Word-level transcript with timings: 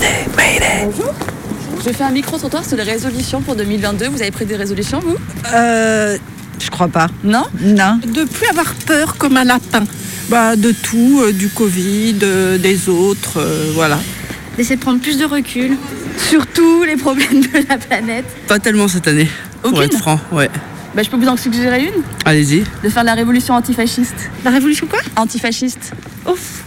Mayday, 0.00 0.26
Mayday. 0.36 0.84
Bonjour. 0.84 1.14
Je 1.82 1.90
fais 1.90 2.04
un 2.04 2.10
micro-trottoir 2.10 2.64
sur 2.66 2.76
les 2.76 2.82
résolutions 2.82 3.40
pour 3.40 3.56
2022. 3.56 4.08
Vous 4.08 4.20
avez 4.20 4.30
pris 4.30 4.44
des 4.44 4.56
résolutions, 4.56 5.00
vous? 5.00 5.16
Euh, 5.54 6.18
je 6.62 6.68
crois 6.70 6.88
pas. 6.88 7.06
Non? 7.24 7.44
Non. 7.62 7.98
De 8.04 8.24
plus 8.24 8.46
avoir 8.48 8.74
peur 8.86 9.16
comme 9.16 9.38
un 9.38 9.44
lapin. 9.44 9.84
Bah, 10.28 10.54
de 10.56 10.72
tout, 10.72 11.22
euh, 11.22 11.32
du 11.32 11.48
Covid, 11.48 12.16
euh, 12.24 12.58
des 12.58 12.90
autres, 12.90 13.38
euh, 13.38 13.70
voilà. 13.74 13.98
D'essayer 14.58 14.76
de 14.76 14.80
prendre 14.82 15.00
plus 15.00 15.16
de 15.18 15.24
recul 15.24 15.78
sur 16.18 16.46
tous 16.46 16.82
les 16.84 16.96
problèmes 16.96 17.40
de 17.40 17.66
la 17.66 17.78
planète. 17.78 18.26
Pas 18.48 18.58
tellement 18.58 18.88
cette 18.88 19.08
année. 19.08 19.30
Pour 19.62 19.72
Aucune 19.72 19.84
être 19.84 19.96
franc, 19.98 20.20
ouais. 20.32 20.50
bah, 20.94 21.02
Je 21.02 21.08
peux 21.08 21.16
vous 21.16 21.28
en 21.28 21.38
suggérer 21.38 21.84
une? 21.84 22.02
Allez-y. 22.26 22.64
De 22.84 22.88
faire 22.90 23.04
la 23.04 23.14
révolution 23.14 23.54
antifasciste. 23.54 24.30
La 24.44 24.50
révolution 24.50 24.86
quoi? 24.88 24.98
Antifasciste. 25.16 25.92
Ouf 26.30 26.64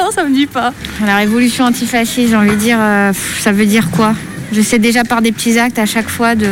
Non, 0.00 0.10
ça 0.10 0.24
me 0.24 0.34
dit 0.34 0.46
pas. 0.46 0.72
La 1.04 1.16
révolution 1.16 1.66
antifasciste, 1.66 2.30
j'ai 2.30 2.36
envie 2.36 2.52
de 2.52 2.56
dire, 2.56 2.78
euh, 2.80 3.12
ça 3.40 3.52
veut 3.52 3.66
dire 3.66 3.90
quoi? 3.90 4.14
J'essaie 4.50 4.78
déjà 4.78 5.04
par 5.04 5.20
des 5.20 5.30
petits 5.30 5.58
actes 5.58 5.78
à 5.78 5.84
chaque 5.84 6.08
fois 6.08 6.34
de, 6.34 6.46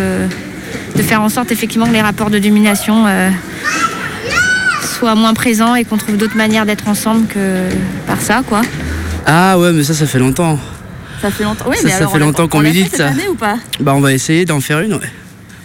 de 0.97 1.03
faire 1.03 1.23
en 1.23 1.31
sorte 1.31 1.51
effectivement 1.51 1.87
que 1.87 1.93
les 1.93 2.03
rapports 2.03 2.29
de 2.29 2.39
domination 2.39 3.07
euh, 3.07 3.31
soient 4.99 5.15
moins 5.15 5.33
présents 5.33 5.75
et 5.75 5.85
qu'on 5.85 5.97
trouve 5.97 6.19
d'autres 6.19 6.37
manières 6.37 6.67
d'être 6.67 6.89
ensemble 6.89 7.27
que 7.27 7.71
par 8.07 8.21
ça, 8.21 8.43
quoi. 8.47 8.61
Ah 9.25 9.59
ouais, 9.59 9.73
mais 9.73 9.83
ça, 9.83 9.95
ça 9.95 10.05
fait 10.07 10.19
longtemps. 10.19 10.59
Ça 11.23 11.31
fait 11.31 11.45
longtemps. 11.45 11.65
Oui, 11.69 11.77
Ça, 11.79 11.85
mais 11.85 11.91
ça 11.91 11.97
alors, 11.99 12.13
fait 12.13 12.19
longtemps 12.19 12.49
qu'on 12.49 12.61
milite, 12.61 12.97
ça. 12.97 13.07
année 13.09 13.29
ou 13.29 13.35
pas? 13.35 13.57
Bah, 13.81 13.95
on 13.95 14.01
va 14.01 14.13
essayer 14.13 14.45
d'en 14.45 14.61
faire 14.61 14.81
une, 14.81 14.93
ouais. 14.93 15.11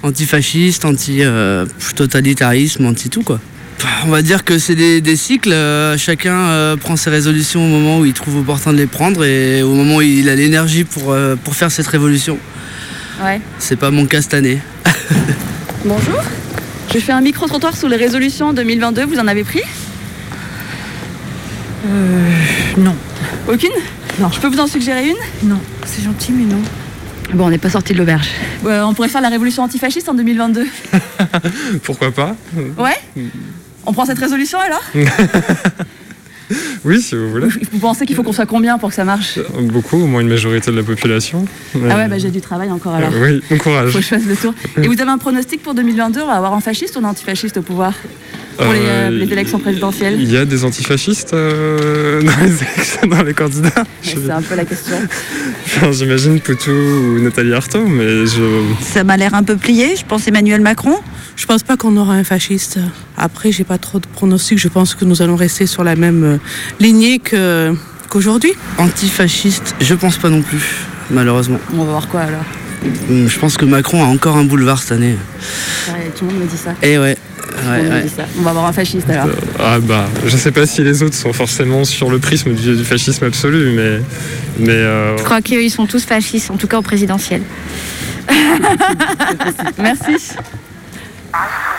Antifasciste, 0.04 0.86
anti-totalitarisme, 0.86 2.86
anti-tout, 2.86 3.24
quoi. 3.24 3.42
On 4.06 4.10
va 4.10 4.22
dire 4.22 4.44
que 4.44 4.58
c'est 4.58 4.76
des, 4.76 5.02
des 5.02 5.16
cycles. 5.16 5.52
euh, 5.52 5.98
chacun 5.98 6.36
euh, 6.36 6.76
prend 6.78 6.96
ses 6.96 7.10
résolutions 7.10 7.66
au 7.66 7.70
moment 7.70 8.00
où 8.00 8.06
il 8.06 8.14
trouve 8.14 8.38
opportun 8.38 8.72
de 8.74 8.78
les 8.78 8.86
prendre 8.88 9.24
et 9.24 9.62
au 9.64 9.74
moment 9.74 9.98
où 9.98 10.02
il 10.02 10.28
a 10.30 10.36
l'énergie 10.36 10.84
pour, 10.84 11.12
euh, 11.12 11.36
pour 11.36 11.56
faire 11.56 11.72
cette 11.72 11.88
révolution. 11.88 12.38
Ouais. 13.24 13.40
C'est 13.60 13.76
pas 13.78 13.92
mon 13.92 14.06
cas 14.06 14.22
cette 14.22 14.34
année. 14.34 14.60
Bonjour. 15.86 16.22
Je 16.94 17.00
fais 17.00 17.12
un 17.12 17.22
micro-trottoir 17.22 17.76
sur 17.76 17.88
les 17.90 17.98
résolutions 17.98 18.54
2022. 18.54 19.06
Vous 19.06 19.20
en 19.20 19.28
avez 19.28 19.44
pris? 19.44 19.62
Non. 22.78 22.96
Aucune? 23.48 23.70
Non. 24.20 24.30
Je 24.32 24.40
peux 24.40 24.48
vous 24.48 24.60
en 24.60 24.68
suggérer 24.68 25.08
une? 25.10 25.50
Non, 25.50 25.60
c'est 25.86 26.04
gentil, 26.04 26.32
mais 26.32 26.46
non. 26.46 26.62
Bon, 27.34 27.46
on 27.48 27.50
n'est 27.50 27.58
pas 27.58 27.70
sorti 27.70 27.94
de 27.94 27.98
l'auberge. 27.98 28.28
on 28.66 28.94
pourrait 28.94 29.10
faire 29.10 29.22
la 29.22 29.30
révolution 29.30 29.64
antifasciste 29.64 30.08
en 30.10 30.14
2022. 30.14 30.66
Pourquoi 31.84 32.12
pas? 32.12 32.36
Ouais 32.78 32.98
On 33.86 33.94
prend 33.94 34.06
cette 34.06 34.20
résolution 34.20 34.60
alors 34.60 34.82
Oui, 36.86 37.02
si 37.02 37.16
vous 37.16 37.32
voulez. 37.32 37.48
Vous 37.72 37.80
pensez 37.80 38.06
qu'il 38.06 38.16
faut 38.16 38.22
qu'on 38.22 38.34
soit 38.34 38.46
combien 38.46 38.78
pour 38.78 38.90
que 38.90 38.96
ça 38.96 39.06
marche 39.06 39.40
Beaucoup, 39.62 39.98
au 40.04 40.06
moins 40.06 40.20
une 40.22 40.28
majorité 40.28 40.72
de 40.72 40.76
la 40.76 40.84
population. 40.84 41.46
Ah 41.90 41.96
ouais, 41.96 42.08
bah 42.08 42.18
j'ai 42.18 42.30
du 42.30 42.42
travail 42.42 42.70
encore 42.70 42.94
alors. 42.96 43.12
Euh, 43.14 43.38
oui, 43.40 43.44
bon 43.50 43.58
courage. 43.58 43.92
Faut 43.92 43.98
que 44.00 44.04
je 44.04 44.10
fasse 44.10 44.26
le 44.26 44.36
tour. 44.36 44.54
Et 44.78 44.88
vous 44.88 45.02
avez 45.02 45.10
un 45.10 45.18
pronostic 45.18 45.64
pour 45.64 45.74
2022 45.74 46.22
On 46.22 46.28
va 46.28 46.34
avoir 46.34 46.54
un 46.54 46.60
fasciste 46.60 46.96
ou 46.98 47.00
un 47.00 47.06
antifasciste 47.06 47.58
au 47.58 47.62
pouvoir 47.62 47.94
Pour 48.58 48.72
les, 48.74 48.80
euh, 48.80 49.08
Euh, 49.08 49.10
les 49.10 49.32
élections 49.32 49.58
présidentielles 49.58 50.18
Il 50.20 50.30
y 50.32 50.38
a 50.38 50.44
des 50.46 50.66
antifascistes 50.66 51.34
euh, 51.34 52.22
dans, 52.24 52.44
les 52.44 52.52
élections- 52.62 53.08
dans 53.08 53.24
les 53.24 53.34
candidats. 53.34 53.84
C'est 54.04 54.30
un 54.30 54.42
peu 54.42 54.56
la 54.56 54.66
question. 54.66 54.98
enfin, 55.66 55.92
J'imagine 55.94 56.40
Poutou 56.42 56.72
ou 56.72 57.20
Nathalie 57.22 57.54
Arthaud, 57.54 57.88
mais 57.88 58.26
je. 58.28 58.44
Ça 58.82 59.04
m'a 59.06 59.16
l'air 59.18 59.34
un 59.34 59.44
peu 59.44 59.56
plié. 59.56 59.96
Je 59.98 60.04
pense 60.06 60.28
Emmanuel 60.28 60.60
Macron. 60.62 60.98
Je 61.38 61.46
pense 61.48 61.64
pas 61.64 61.78
qu'on 61.78 61.96
aura 61.98 62.14
un 62.14 62.24
fasciste. 62.26 62.78
Après, 63.24 63.54
j'ai 63.54 63.64
pas 63.64 63.78
trop 63.78 64.00
de 64.00 64.06
pronostics. 64.06 64.60
Je 64.60 64.68
pense 64.68 64.96
que 64.96 65.06
nous 65.06 65.22
allons 65.22 65.38
rester 65.38 65.66
sur 65.66 65.86
la 65.86 65.96
même 65.96 66.24
euh, 66.26 66.38
lignée 66.82 67.20
que- 67.20 67.74
qu'aujourd'hui. 68.10 68.52
Antifasciste, 68.78 69.76
je 69.80 69.94
pense 69.96 70.18
pas 70.18 70.28
non 70.30 70.42
plus, 70.42 70.62
malheureusement. 71.10 71.58
On 71.74 71.86
va 71.86 71.92
voir 71.92 72.08
quoi 72.10 72.20
alors 72.22 72.44
Hum, 73.10 73.30
Je 73.30 73.40
pense 73.40 73.56
que 73.58 73.64
Macron 73.64 74.04
a 74.04 74.08
encore 74.08 74.36
un 74.36 74.44
boulevard 74.44 74.82
cette 74.84 74.92
année. 74.92 75.16
Ouais, 75.88 76.12
Tout 76.20 76.26
le 76.26 76.32
monde 76.34 76.42
me 76.44 76.48
dit 76.48 76.58
ça. 76.58 76.72
Eh 76.82 76.98
ouais. 77.00 77.16
Ça. 78.14 78.24
On 78.38 78.42
va 78.42 78.50
avoir 78.50 78.66
un 78.66 78.74
fasciste 78.74 79.10
alors. 79.10 79.30
Ah 79.58 79.80
bah, 79.80 80.06
je 80.26 80.36
sais 80.36 80.52
pas 80.52 80.66
si 80.66 80.84
les 80.84 81.02
autres 81.02 81.16
sont 81.16 81.32
forcément 81.32 81.86
sur 81.86 82.10
le 82.10 82.20
prisme 82.20 82.54
du, 82.54 82.76
du 82.76 82.84
fascisme 82.84 83.24
absolu, 83.24 83.72
mais. 83.74 84.02
mais 84.60 84.72
euh, 84.74 85.18
Je 85.18 85.24
crois 85.24 85.40
qu'ils 85.42 85.72
sont 85.72 85.86
tous 85.86 86.04
fascistes, 86.04 86.52
en 86.52 86.58
tout 86.58 86.68
cas 86.68 86.78
au 86.80 86.82
présidentiel. 86.82 87.42
Merci. 89.78 90.34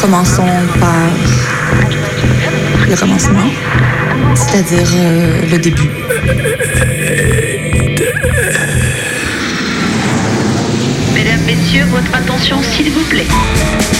Commençons 0.00 0.46
par 0.80 0.94
le 2.88 2.96
commencement, 2.96 3.50
c'est-à-dire 4.34 4.88
euh, 4.94 5.42
le 5.50 5.58
début. 5.58 5.90
Mesdames, 11.14 11.40
Messieurs, 11.46 11.84
votre 11.90 12.14
attention 12.14 12.62
s'il 12.62 12.90
vous 12.90 13.04
plaît. 13.10 13.26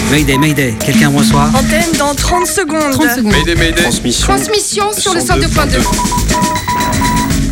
Mayday, 0.09 0.37
Mayday, 0.37 0.73
quelqu'un 0.83 1.11
me 1.11 1.19
reçoit? 1.19 1.49
Antenne 1.53 1.91
dans 1.99 2.15
30 2.15 2.47
secondes. 2.47 2.91
30 2.93 3.09
secondes. 3.17 3.33
Mayday, 3.33 3.55
Mayday. 3.55 4.11
Transmission 4.19 4.91
sur 4.93 5.13
le 5.13 5.19
102.2. 5.19 5.77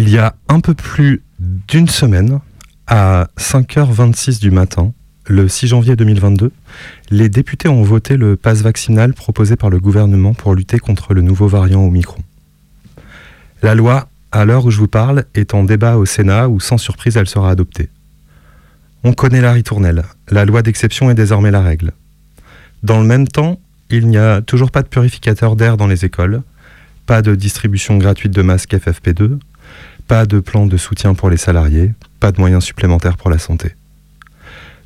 Il 0.00 0.08
y 0.08 0.16
a 0.16 0.34
un 0.48 0.60
peu 0.60 0.72
plus 0.72 1.22
d'une 1.68 1.86
semaine, 1.86 2.40
à 2.86 3.28
5h26 3.36 4.40
du 4.40 4.50
matin, 4.50 4.94
le 5.26 5.46
6 5.46 5.66
janvier 5.66 5.94
2022, 5.94 6.52
les 7.10 7.28
députés 7.28 7.68
ont 7.68 7.82
voté 7.82 8.16
le 8.16 8.36
pass 8.36 8.62
vaccinal 8.62 9.12
proposé 9.12 9.56
par 9.56 9.68
le 9.68 9.78
gouvernement 9.78 10.32
pour 10.32 10.54
lutter 10.54 10.78
contre 10.78 11.12
le 11.12 11.20
nouveau 11.20 11.48
variant 11.48 11.82
Omicron. 11.82 12.22
La 13.60 13.74
loi, 13.74 14.08
à 14.32 14.46
l'heure 14.46 14.64
où 14.64 14.70
je 14.70 14.78
vous 14.78 14.88
parle, 14.88 15.26
est 15.34 15.52
en 15.52 15.64
débat 15.64 15.98
au 15.98 16.06
Sénat 16.06 16.48
où 16.48 16.60
sans 16.60 16.78
surprise 16.78 17.18
elle 17.18 17.28
sera 17.28 17.50
adoptée. 17.50 17.90
On 19.04 19.12
connaît 19.12 19.42
la 19.42 19.52
ritournelle, 19.52 20.04
la 20.30 20.46
loi 20.46 20.62
d'exception 20.62 21.10
est 21.10 21.14
désormais 21.14 21.50
la 21.50 21.60
règle. 21.60 21.92
Dans 22.82 23.02
le 23.02 23.06
même 23.06 23.28
temps, 23.28 23.60
il 23.90 24.06
n'y 24.06 24.16
a 24.16 24.40
toujours 24.40 24.70
pas 24.70 24.80
de 24.80 24.88
purificateur 24.88 25.56
d'air 25.56 25.76
dans 25.76 25.88
les 25.88 26.06
écoles, 26.06 26.40
pas 27.04 27.20
de 27.20 27.34
distribution 27.34 27.98
gratuite 27.98 28.32
de 28.32 28.40
masques 28.40 28.72
FFP2, 28.72 29.38
pas 30.10 30.26
de 30.26 30.40
plan 30.40 30.66
de 30.66 30.76
soutien 30.76 31.14
pour 31.14 31.30
les 31.30 31.36
salariés, 31.36 31.92
pas 32.18 32.32
de 32.32 32.40
moyens 32.40 32.64
supplémentaires 32.64 33.16
pour 33.16 33.30
la 33.30 33.38
santé. 33.38 33.76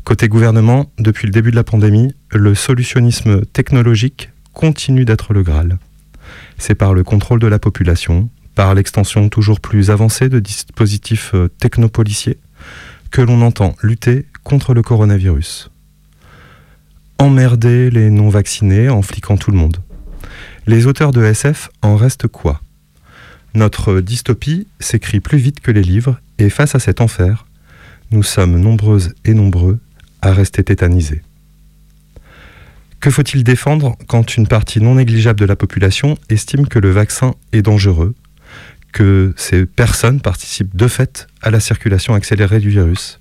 Côté 0.05 0.29
gouvernement, 0.29 0.93
depuis 0.99 1.27
le 1.27 1.33
début 1.33 1.51
de 1.51 1.57
la 1.57 1.65
pandémie, 1.65 2.15
le 2.31 2.55
solutionnisme 2.55 3.47
technologique 3.47 4.29
continue 4.53 5.07
d'être 5.07 5.33
le 5.33 5.43
Graal. 5.43 5.79
C'est 6.59 6.75
par 6.75 6.93
le 6.93 7.05
contrôle 7.05 7.41
de 7.41 7.47
la 7.47 7.59
population, 7.59 8.29
par 8.55 8.75
l'extension 8.75 9.31
toujours 9.31 9.61
plus 9.61 9.91
avancée 9.91 10.29
de 10.29 10.41
dispositifs 10.41 11.31
euh, 11.33 11.49
technopoliciers, 11.49 12.37
que 13.11 13.23
l'on 13.23 13.41
entend 13.41 13.77
lutter 13.83 14.27
contre 14.43 14.75
le 14.75 14.83
coronavirus. 14.83 15.71
Emmerder 17.19 17.89
les 17.89 18.11
non-vaccinés 18.11 18.91
en 18.91 19.01
fliquant 19.01 19.39
tout 19.39 19.53
le 19.53 19.57
monde. 19.57 19.79
Les 20.67 20.87
auteurs 20.87 21.13
de 21.13 21.25
SF 21.25 21.71
en 21.81 21.97
restent 21.97 22.29
quoi? 22.29 22.61
Notre 23.55 24.01
dystopie 24.01 24.67
s'écrit 24.81 25.21
plus 25.21 25.39
vite 25.39 25.61
que 25.61 25.71
les 25.71 25.83
livres, 25.83 26.21
et 26.39 26.51
face 26.51 26.75
à 26.75 26.81
cet 26.81 27.01
enfer, 27.01 27.47
nous 28.11 28.25
sommes 28.25 28.59
nombreuses 28.59 29.15
et 29.25 29.33
nombreux 29.33 29.79
à 30.23 30.33
rester 30.33 30.65
tétanisés. 30.65 31.23
Que 32.99 33.11
faut-il 33.11 33.45
défendre 33.45 33.97
quand 34.09 34.37
une 34.37 34.49
partie 34.49 34.81
non 34.81 34.97
négligeable 34.97 35.39
de 35.39 35.45
la 35.45 35.55
population 35.55 36.19
estime 36.31 36.67
que 36.67 36.81
le 36.81 36.91
vaccin 36.91 37.35
est 37.53 37.63
dangereux, 37.63 38.15
que 38.93 39.33
ces 39.37 39.67
personnes 39.67 40.21
participent 40.21 40.75
de 40.75 40.89
fait 40.89 41.29
à 41.41 41.51
la 41.51 41.61
circulation 41.61 42.15
accélérée 42.15 42.61
du 42.61 42.71
virus, 42.71 43.21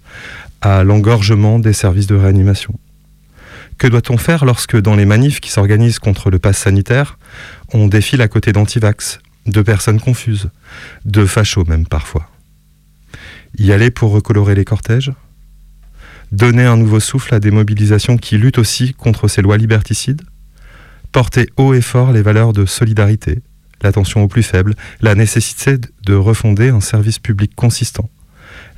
à 0.61 0.83
l'engorgement 0.83 1.59
des 1.59 1.73
services 1.73 2.07
de 2.07 2.15
réanimation? 2.15 2.79
Que 3.77 3.87
doit-on 3.87 4.17
faire 4.17 4.45
lorsque 4.45 4.79
dans 4.79 4.95
les 4.95 5.05
manifs 5.05 5.41
qui 5.41 5.51
s'organisent 5.51 5.99
contre 5.99 6.31
le 6.31 6.39
pass 6.39 6.57
sanitaire, 6.57 7.19
on 7.73 7.87
défile 7.87 8.21
à 8.21 8.27
côté 8.27 8.51
d'antivax, 8.51 9.19
de 9.45 9.61
personnes 9.61 9.99
confuses, 9.99 10.49
de 11.05 11.25
fachos 11.25 11.65
même 11.65 11.87
parfois. 11.87 12.29
Y 13.57 13.71
aller 13.71 13.91
pour 13.91 14.11
recolorer 14.11 14.55
les 14.55 14.65
cortèges? 14.65 15.11
Donner 16.31 16.65
un 16.65 16.77
nouveau 16.77 16.99
souffle 16.99 17.35
à 17.35 17.39
des 17.39 17.51
mobilisations 17.51 18.17
qui 18.17 18.37
luttent 18.37 18.57
aussi 18.57 18.93
contre 18.93 19.27
ces 19.27 19.41
lois 19.41 19.57
liberticides? 19.57 20.23
Porter 21.11 21.47
haut 21.57 21.73
et 21.75 21.81
fort 21.81 22.11
les 22.11 22.23
valeurs 22.23 22.53
de 22.53 22.65
solidarité, 22.65 23.41
l'attention 23.83 24.23
aux 24.23 24.27
plus 24.27 24.41
faibles, 24.41 24.73
la 25.01 25.13
nécessité 25.13 25.77
de 26.05 26.15
refonder 26.15 26.69
un 26.69 26.81
service 26.81 27.19
public 27.19 27.53
consistant, 27.55 28.09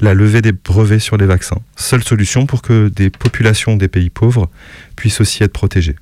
la 0.01 0.13
levée 0.13 0.41
des 0.41 0.51
brevets 0.51 0.99
sur 0.99 1.15
les 1.15 1.25
vaccins, 1.25 1.61
seule 1.77 2.03
solution 2.03 2.45
pour 2.45 2.61
que 2.61 2.89
des 2.89 3.09
populations 3.09 3.77
des 3.77 3.87
pays 3.87 4.09
pauvres 4.09 4.49
puissent 4.97 5.21
aussi 5.21 5.43
être 5.43 5.53
protégées. 5.53 5.95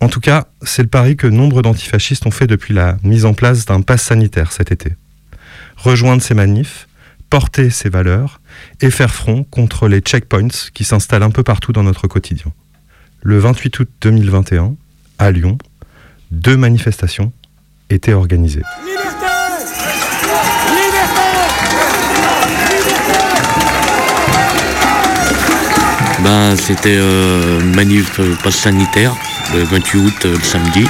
En 0.00 0.08
tout 0.08 0.20
cas, 0.20 0.46
c'est 0.62 0.82
le 0.82 0.88
pari 0.88 1.16
que 1.16 1.26
nombre 1.26 1.62
d'antifascistes 1.62 2.26
ont 2.26 2.30
fait 2.30 2.46
depuis 2.46 2.74
la 2.74 2.96
mise 3.02 3.24
en 3.24 3.34
place 3.34 3.64
d'un 3.64 3.80
pass 3.80 4.02
sanitaire 4.02 4.52
cet 4.52 4.70
été. 4.72 4.92
Rejoindre 5.76 6.22
ces 6.22 6.34
manifs, 6.34 6.88
porter 7.30 7.70
ces 7.70 7.88
valeurs 7.88 8.40
et 8.80 8.90
faire 8.90 9.14
front 9.14 9.44
contre 9.44 9.88
les 9.88 10.00
checkpoints 10.00 10.70
qui 10.72 10.84
s'installent 10.84 11.22
un 11.22 11.30
peu 11.30 11.42
partout 11.42 11.72
dans 11.72 11.82
notre 11.82 12.06
quotidien. 12.06 12.52
Le 13.22 13.38
28 13.38 13.78
août 13.80 13.90
2021, 14.02 14.76
à 15.18 15.30
Lyon, 15.30 15.58
deux 16.30 16.56
manifestations 16.56 17.32
étaient 17.90 18.12
organisées. 18.12 18.62
Ben, 26.22 26.56
c'était 26.56 26.96
euh, 26.96 27.60
manif 27.74 28.18
euh, 28.18 28.34
passe 28.42 28.56
sanitaire 28.56 29.14
le 29.54 29.64
28 29.64 29.98
août, 29.98 30.14
euh, 30.24 30.36
le 30.36 30.44
samedi. 30.44 30.84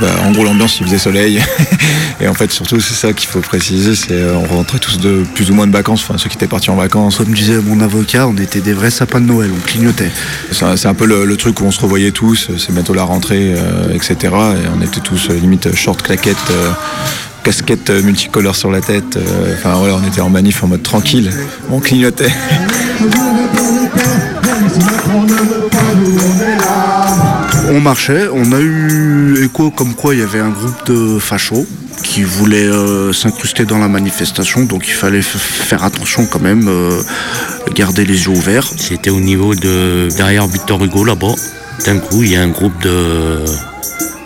Bah, 0.00 0.08
en 0.24 0.32
gros, 0.32 0.44
l'ambiance, 0.44 0.78
il 0.80 0.86
faisait 0.86 0.98
soleil. 0.98 1.40
et 2.20 2.28
en 2.28 2.34
fait, 2.34 2.50
surtout, 2.50 2.80
c'est 2.80 2.94
ça 2.94 3.12
qu'il 3.12 3.28
faut 3.28 3.40
préciser, 3.40 3.94
c'est 3.94 4.12
euh, 4.12 4.34
on 4.36 4.56
rentrait 4.56 4.78
tous 4.78 4.98
de 4.98 5.24
plus 5.34 5.50
ou 5.50 5.54
moins 5.54 5.66
de 5.66 5.72
vacances, 5.72 6.02
enfin 6.02 6.18
ceux 6.18 6.28
qui 6.28 6.36
étaient 6.36 6.46
partis 6.46 6.70
en 6.70 6.76
vacances. 6.76 7.16
Comme 7.18 7.32
disait 7.32 7.58
mon 7.60 7.80
avocat, 7.80 8.26
on 8.28 8.36
était 8.36 8.60
des 8.60 8.72
vrais 8.72 8.90
sapins 8.90 9.20
de 9.20 9.26
Noël, 9.26 9.50
on 9.54 9.60
clignotait. 9.66 10.10
C'est 10.52 10.86
un, 10.86 10.94
peu 10.94 11.06
le, 11.06 11.24
le 11.24 11.36
truc 11.36 11.60
où 11.60 11.64
on 11.64 11.70
se 11.70 11.80
revoyait 11.80 12.12
tous, 12.12 12.48
c'est 12.58 12.72
bientôt 12.72 12.94
la 12.94 13.04
rentrée, 13.04 13.54
euh, 13.56 13.92
etc. 13.94 14.16
Et 14.22 14.68
on 14.76 14.80
était 14.82 15.00
tous 15.00 15.30
euh, 15.30 15.34
limite 15.34 15.74
short 15.74 16.00
claquettes. 16.02 16.36
euh, 16.50 16.70
casquette 17.42 17.90
euh, 17.90 18.02
multicolore 18.02 18.56
sur 18.56 18.70
la 18.70 18.80
tête, 18.80 19.16
euh, 19.16 19.54
enfin 19.54 19.74
voilà, 19.74 19.96
on 19.96 20.06
était 20.06 20.20
en 20.20 20.30
manif 20.30 20.62
en 20.62 20.68
mode 20.68 20.82
tranquille, 20.82 21.30
on 21.70 21.80
clignotait. 21.80 22.32
On 27.70 27.80
marchait, 27.80 28.28
on 28.32 28.52
a 28.52 28.60
eu 28.60 29.44
écho 29.44 29.70
comme 29.70 29.94
quoi 29.94 30.14
il 30.14 30.20
y 30.20 30.22
avait 30.22 30.40
un 30.40 30.50
groupe 30.50 30.86
de 30.86 31.18
fachos 31.18 31.66
qui 32.02 32.22
voulaient 32.22 32.66
euh, 32.66 33.12
s'incruster 33.12 33.64
dans 33.64 33.78
la 33.78 33.88
manifestation, 33.88 34.64
donc 34.64 34.88
il 34.88 34.92
fallait 34.92 35.22
faire 35.22 35.84
attention 35.84 36.26
quand 36.26 36.40
même, 36.40 36.66
euh, 36.68 37.00
garder 37.74 38.04
les 38.04 38.24
yeux 38.24 38.30
ouverts. 38.30 38.66
C'était 38.76 39.10
au 39.10 39.20
niveau 39.20 39.54
de 39.54 40.08
derrière 40.16 40.46
Victor 40.46 40.82
Hugo 40.82 41.04
là-bas. 41.04 41.34
D'un 41.86 41.98
coup, 41.98 42.22
il 42.22 42.32
y 42.32 42.36
a 42.36 42.42
un 42.42 42.48
groupe 42.48 42.80
de 42.82 43.38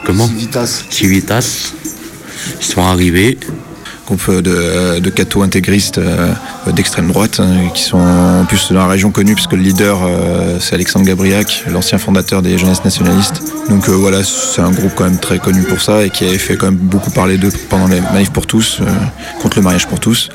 comment? 0.04 0.26
Civitas. 0.26 0.84
Civitas. 0.90 1.72
Ils 2.60 2.64
sont 2.64 2.82
arrivés. 2.82 3.38
Groupe 4.06 4.30
de, 4.30 5.00
de 5.00 5.10
cathos 5.10 5.42
intégristes 5.42 5.98
euh, 5.98 6.32
d'extrême 6.72 7.08
droite 7.08 7.40
hein, 7.40 7.68
qui 7.74 7.82
sont 7.82 7.98
en 7.98 8.44
plus 8.44 8.72
dans 8.72 8.80
la 8.80 8.86
région 8.86 9.10
connue 9.10 9.34
puisque 9.34 9.52
le 9.52 9.62
leader 9.62 9.98
euh, 10.04 10.58
c'est 10.60 10.74
Alexandre 10.74 11.04
Gabriac, 11.04 11.64
l'ancien 11.70 11.98
fondateur 11.98 12.42
des 12.42 12.56
jeunesses 12.58 12.84
nationalistes. 12.84 13.42
Donc 13.68 13.88
euh, 13.88 13.92
voilà, 13.92 14.22
c'est 14.24 14.62
un 14.62 14.70
groupe 14.70 14.92
quand 14.94 15.04
même 15.04 15.18
très 15.18 15.38
connu 15.38 15.62
pour 15.62 15.80
ça 15.80 16.04
et 16.04 16.10
qui 16.10 16.24
avait 16.24 16.38
fait 16.38 16.56
quand 16.56 16.66
même 16.66 16.76
beaucoup 16.76 17.10
parler 17.10 17.36
d'eux 17.36 17.50
pendant 17.68 17.88
les 17.88 18.00
manifs 18.00 18.30
pour 18.30 18.46
tous, 18.46 18.78
euh, 18.80 18.84
contre 19.42 19.58
le 19.58 19.62
mariage 19.62 19.86
pour 19.86 20.00
tous. 20.00 20.28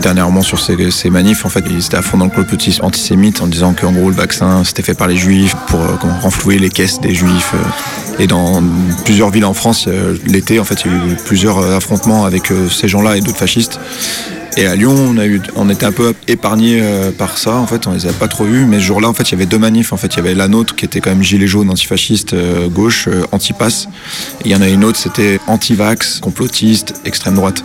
Dernièrement 0.00 0.42
sur 0.42 0.60
ces, 0.60 1.10
manifs, 1.10 1.44
en 1.46 1.48
fait, 1.48 1.64
ils 1.70 1.84
étaient 1.84 1.96
à 1.96 2.02
fond 2.02 2.18
dans 2.18 2.24
le 2.24 2.30
complotisme 2.30 2.84
antisémite 2.84 3.40
en 3.40 3.46
disant 3.46 3.74
qu'en 3.74 3.92
gros 3.92 4.08
le 4.08 4.16
vaccin 4.16 4.64
c'était 4.64 4.82
fait 4.82 4.94
par 4.94 5.06
les 5.06 5.16
juifs 5.16 5.54
pour 5.68 5.80
euh, 5.80 5.96
renflouer 6.22 6.58
les 6.58 6.70
caisses 6.70 7.00
des 7.00 7.14
juifs. 7.14 7.52
euh, 7.54 8.04
et 8.18 8.26
dans 8.26 8.62
plusieurs 9.04 9.30
villes 9.30 9.44
en 9.44 9.54
France, 9.54 9.86
euh, 9.88 10.16
l'été, 10.26 10.60
en 10.60 10.64
fait, 10.64 10.84
il 10.84 10.92
y 10.92 10.94
a 10.94 11.12
eu 11.12 11.16
plusieurs 11.24 11.58
euh, 11.58 11.76
affrontements 11.76 12.24
avec 12.24 12.50
euh, 12.50 12.68
ces 12.68 12.86
et 13.12 13.20
d'autres 13.20 13.38
fascistes. 13.38 13.78
Et 14.56 14.66
à 14.66 14.76
Lyon, 14.76 14.94
on, 14.94 15.18
a 15.18 15.26
eu, 15.26 15.42
on 15.56 15.68
était 15.68 15.84
un 15.84 15.90
peu 15.90 16.14
épargné 16.28 16.80
par 17.18 17.38
ça. 17.38 17.56
En 17.56 17.66
fait, 17.66 17.88
on 17.88 17.92
les 17.92 18.06
a 18.06 18.12
pas 18.12 18.28
trop 18.28 18.46
eus. 18.46 18.66
Mais 18.66 18.78
ce 18.78 18.84
jour-là, 18.84 19.08
en 19.08 19.12
fait, 19.12 19.24
il 19.24 19.32
y 19.32 19.34
avait 19.34 19.46
deux 19.46 19.58
manifs. 19.58 19.92
En 19.92 19.96
fait, 19.96 20.14
il 20.14 20.18
y 20.18 20.20
avait 20.20 20.34
la 20.34 20.46
nôtre 20.46 20.76
qui 20.76 20.84
était 20.84 21.00
quand 21.00 21.10
même 21.10 21.24
gilet 21.24 21.48
jaune, 21.48 21.70
antifasciste, 21.70 22.34
euh, 22.34 22.68
gauche, 22.68 23.08
euh, 23.08 23.24
anti-pass. 23.32 23.88
Et 24.44 24.48
il 24.48 24.52
y 24.52 24.54
en 24.54 24.62
a 24.62 24.68
une 24.68 24.84
autre, 24.84 24.96
c'était 24.96 25.40
anti-vax, 25.48 26.20
complotiste, 26.20 26.94
extrême 27.04 27.34
droite. 27.34 27.64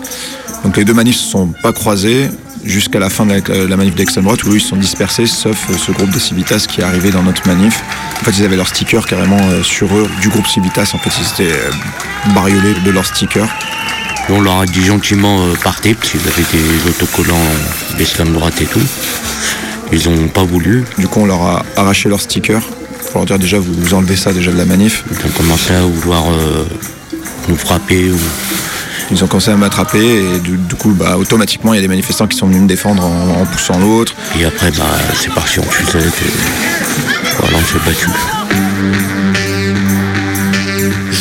Donc 0.63 0.77
les 0.77 0.83
deux 0.83 0.95
manifs 0.95 1.17
se 1.17 1.29
sont 1.29 1.53
pas 1.61 1.73
croisés 1.73 2.29
jusqu'à 2.63 2.99
la 2.99 3.09
fin 3.09 3.25
de 3.25 3.41
la, 3.67 3.77
manif 3.77 3.95
d'extrême 3.95 4.25
droite 4.25 4.43
où 4.43 4.53
ils 4.53 4.61
se 4.61 4.69
sont 4.69 4.75
dispersés, 4.75 5.25
sauf 5.25 5.69
euh, 5.69 5.73
ce 5.77 5.91
groupe 5.91 6.09
de 6.11 6.19
Civitas 6.19 6.65
qui 6.69 6.81
est 6.81 6.83
arrivé 6.83 7.11
dans 7.11 7.23
notre 7.23 7.47
manif. 7.47 7.81
En 8.21 8.25
fait, 8.25 8.31
ils 8.31 8.43
avaient 8.43 8.57
leur 8.57 8.67
sticker 8.67 9.05
carrément 9.05 9.39
euh, 9.39 9.63
sur 9.63 9.87
eux 9.95 10.07
du 10.21 10.29
groupe 10.29 10.47
Civitas. 10.47 10.91
En 10.93 10.97
fait, 10.97 11.11
ils 11.19 11.43
étaient 11.43 11.53
euh, 11.53 12.33
bariolés 12.33 12.73
de 12.85 12.91
leur 12.91 13.05
sticker. 13.05 13.47
Et 14.29 14.31
on 14.31 14.41
leur 14.41 14.59
a 14.59 14.65
dit 14.65 14.85
gentiment 14.85 15.39
euh, 15.39 15.53
partez, 15.63 15.95
parce 15.95 16.11
qu'ils 16.11 16.21
avaient 16.21 16.45
des 16.53 16.89
autocollants 16.89 17.35
d'extrême 17.97 18.31
droite 18.31 18.61
et 18.61 18.65
tout. 18.65 18.81
Ils 19.91 20.07
ont 20.07 20.27
pas 20.27 20.43
voulu. 20.43 20.85
Du 20.99 21.07
coup, 21.07 21.21
on 21.21 21.25
leur 21.25 21.41
a 21.41 21.65
arraché 21.75 22.09
leur 22.09 22.21
sticker 22.21 22.61
pour 23.11 23.21
leur 23.21 23.25
dire 23.25 23.39
déjà, 23.39 23.57
vous, 23.57 23.73
vous 23.73 23.93
enlevez 23.95 24.15
ça 24.15 24.33
déjà 24.33 24.51
de 24.51 24.57
la 24.57 24.65
manif. 24.65 25.03
Ils 25.11 25.25
ont 25.25 25.31
commencé 25.31 25.73
à 25.73 25.81
vouloir 25.81 26.29
euh, 26.29 26.63
nous 27.47 27.55
frapper. 27.55 28.11
Ou... 28.11 28.17
Ils 29.11 29.23
ont 29.23 29.27
commencé 29.27 29.49
à 29.49 29.57
m'attraper 29.57 29.97
et 30.05 30.39
du, 30.39 30.57
du 30.57 30.75
coup, 30.75 30.91
bah, 30.91 31.17
automatiquement, 31.17 31.73
il 31.73 31.77
y 31.77 31.79
a 31.79 31.81
des 31.81 31.87
manifestants 31.87 32.27
qui 32.27 32.37
sont 32.37 32.45
venus 32.45 32.61
me 32.61 32.67
défendre 32.67 33.03
en, 33.03 33.41
en 33.41 33.45
poussant 33.45 33.79
l'autre. 33.79 34.13
Et 34.39 34.45
après, 34.45 34.69
bah, 34.71 34.83
c'est 35.15 35.33
parti 35.33 35.59
en 35.59 35.63
fusette. 35.63 36.05
Et... 36.05 37.39
Voilà, 37.39 37.57
on 37.57 37.65
s'est 37.65 37.83
battu. 37.83 38.07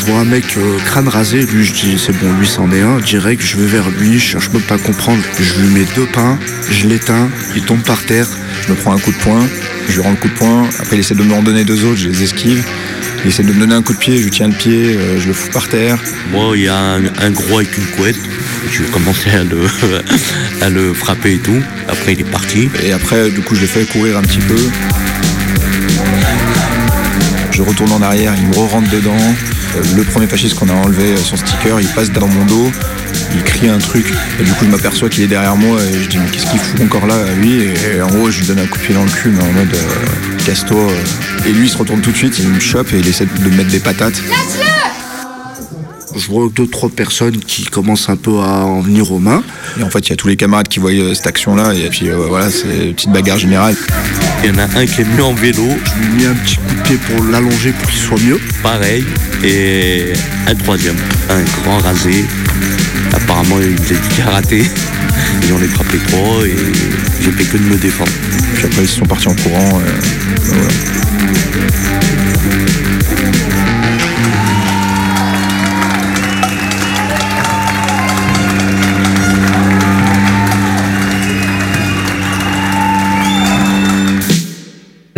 Vois 0.09 0.21
un 0.21 0.25
mec 0.25 0.57
euh, 0.57 0.79
crâne 0.87 1.07
rasé, 1.07 1.45
lui 1.45 1.67
je 1.67 1.75
dis 1.75 1.99
c'est 1.99 2.17
bon, 2.19 2.33
lui 2.41 2.47
c'en 2.47 2.73
est 2.73 2.81
un, 2.81 2.99
direct, 2.99 3.43
je 3.45 3.59
vais 3.59 3.67
vers 3.67 3.91
lui, 3.91 4.15
je 4.15 4.25
cherche 4.25 4.49
même 4.55 4.63
pas 4.63 4.77
à 4.77 4.79
comprendre, 4.79 5.23
je 5.39 5.61
lui 5.61 5.69
mets 5.69 5.87
deux 5.95 6.07
pains, 6.07 6.39
je 6.71 6.87
l'éteins, 6.89 7.29
il 7.55 7.63
tombe 7.63 7.83
par 7.83 8.03
terre, 8.05 8.27
je 8.67 8.73
me 8.73 8.77
prends 8.77 8.95
un 8.95 8.99
coup 8.99 9.13
de 9.13 9.19
poing, 9.19 9.47
je 9.87 9.97
lui 9.97 10.01
rends 10.01 10.13
le 10.13 10.17
coup 10.17 10.29
de 10.29 10.33
poing, 10.33 10.67
après 10.79 10.97
il 10.97 11.01
essaie 11.01 11.15
de 11.15 11.23
m'en 11.23 11.43
donner 11.43 11.65
deux 11.65 11.85
autres, 11.85 11.99
je 11.99 12.09
les 12.09 12.23
esquive, 12.23 12.65
il 13.23 13.29
essaie 13.29 13.43
de 13.43 13.53
me 13.53 13.61
donner 13.61 13.75
un 13.75 13.83
coup 13.83 13.93
de 13.93 13.99
pied, 13.99 14.17
je 14.17 14.25
lui 14.25 14.31
tiens 14.31 14.49
le 14.49 14.55
pied, 14.55 14.97
euh, 14.97 15.21
je 15.21 15.27
le 15.27 15.35
fous 15.35 15.51
par 15.51 15.69
terre. 15.69 15.99
Moi, 16.33 16.57
il 16.57 16.63
y 16.63 16.69
a 16.69 16.79
un, 16.79 17.05
un, 17.05 17.31
gros 17.31 17.59
avec 17.59 17.77
une 17.77 17.87
couette, 17.89 18.17
je 18.73 18.85
commençais 18.85 19.33
à 19.33 19.45
le, 19.45 19.67
à 20.63 20.71
le 20.71 20.95
frapper 20.95 21.35
et 21.35 21.39
tout, 21.39 21.63
après 21.87 22.15
il 22.15 22.21
est 22.21 22.31
parti. 22.31 22.71
Et 22.83 22.93
après, 22.93 23.29
du 23.29 23.43
coup, 23.43 23.55
je 23.55 23.61
l'ai 23.61 23.67
fait 23.67 23.85
courir 23.85 24.17
un 24.17 24.23
petit 24.23 24.41
peu. 24.41 24.57
Je 27.51 27.61
retourne 27.61 27.93
en 27.93 28.01
arrière, 28.01 28.33
il 28.39 28.47
me 28.47 28.55
re-rentre 28.55 28.89
dedans. 28.89 29.19
Le 29.97 30.03
premier 30.05 30.27
fasciste 30.27 30.59
qu'on 30.59 30.69
a 30.69 30.73
enlevé 30.73 31.17
son 31.17 31.37
sticker, 31.37 31.81
il 31.81 31.89
passe 31.89 32.11
dans 32.11 32.27
mon 32.27 32.45
dos, 32.47 32.71
il 33.35 33.43
crie 33.43 33.69
un 33.69 33.79
truc, 33.79 34.13
et 34.41 34.45
du 34.45 34.53
coup 34.53 34.65
je 34.65 34.71
m'aperçois 34.71 35.09
qu'il 35.09 35.25
est 35.25 35.29
derrière 35.29 35.57
moi, 35.57 35.79
et 35.83 36.03
je 36.03 36.09
dis 36.09 36.19
mais 36.19 36.29
qu'est-ce 36.31 36.47
qu'il 36.51 36.59
fout 36.59 36.81
encore 36.81 37.07
là 37.07 37.17
lui? 37.41 37.63
Et 37.63 38.01
en 38.03 38.09
gros 38.09 38.31
je 38.31 38.41
lui 38.41 38.47
donne 38.47 38.59
un 38.59 38.67
coup 38.67 38.79
de 38.79 38.83
pied 38.83 38.95
dans 38.95 39.05
le 39.05 39.11
cul, 39.11 39.31
mais 39.31 39.43
en 39.43 39.53
mode 39.53 39.75
euh, 39.75 40.45
casse-toi. 40.45 40.87
Et 41.47 41.53
lui 41.53 41.67
il 41.67 41.71
se 41.71 41.77
retourne 41.77 42.01
tout 42.01 42.11
de 42.11 42.17
suite, 42.17 42.39
il 42.39 42.49
me 42.49 42.61
chope 42.61 42.93
et 42.93 42.99
il 42.99 43.09
essaie 43.09 43.27
de 43.27 43.49
me 43.49 43.57
mettre 43.57 43.71
des 43.71 43.81
patates. 43.81 44.21
Je 46.19 46.27
vois 46.27 46.49
deux, 46.53 46.67
trois 46.67 46.89
personnes 46.89 47.37
qui 47.39 47.65
commencent 47.65 48.09
un 48.09 48.17
peu 48.17 48.41
à 48.41 48.65
en 48.65 48.81
venir 48.81 49.13
aux 49.13 49.19
mains. 49.19 49.43
Et 49.79 49.83
en 49.85 49.91
fait, 49.91 50.01
il 50.01 50.11
y 50.11 50.13
a 50.13 50.17
tous 50.17 50.29
les 50.29 50.37
camarades 50.37 50.67
qui 50.67 50.81
voient 50.81 50.91
euh, 50.91 51.15
cette 51.15 51.29
action-là, 51.29 51.75
et 51.75 51.89
puis 51.89 52.09
euh, 52.09 52.17
voilà, 52.29 52.51
c'est 52.51 52.89
une 52.89 52.95
petite 52.95 53.11
bagarre 53.11 53.39
générale. 53.39 53.77
Il 54.43 54.51
y 54.51 54.53
en 54.53 54.59
a 54.59 54.65
un 54.65 54.87
qui 54.87 55.01
est 55.01 55.05
venu 55.05 55.23
en 55.23 55.35
vélo. 55.35 55.63
Je 55.63 56.01
lui 56.01 56.07
ai 56.07 56.17
mis 56.17 56.27
un 56.27 56.35
petit 56.35 56.57
coup 56.57 56.75
de 56.75 56.83
pied 56.83 56.97
pour 56.97 57.25
l'allonger 57.25 57.73
pour 57.73 57.89
qu'il 57.89 58.01
soit 58.01 58.21
mieux. 58.21 58.41
Pareil. 58.63 59.05
Et 59.45 60.13
un 60.47 60.55
troisième, 60.55 60.97
un 61.31 61.43
grand 61.63 61.79
rasé. 61.79 62.25
Apparemment, 63.13 63.57
il 63.61 63.77
faisait 63.79 64.01
du 64.01 64.09
karaté. 64.17 64.65
Et 65.49 65.53
on 65.53 65.59
les 65.59 65.67
frappé 65.67 65.99
trois, 66.09 66.47
et 66.47 66.55
j'ai 67.21 67.33
fait 67.33 67.45
que 67.45 67.57
de 67.57 67.65
me 67.65 67.77
défendre. 67.77 68.13
Puis 68.55 68.67
après, 68.67 68.83
ils 68.83 68.89
sont 68.89 69.05
partis 69.05 69.29
en 69.29 69.35
courant. 69.35 69.81
Euh, 69.81 70.01
voilà. 70.45 70.69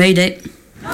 Mayday. 0.01 0.39
On 0.83 0.87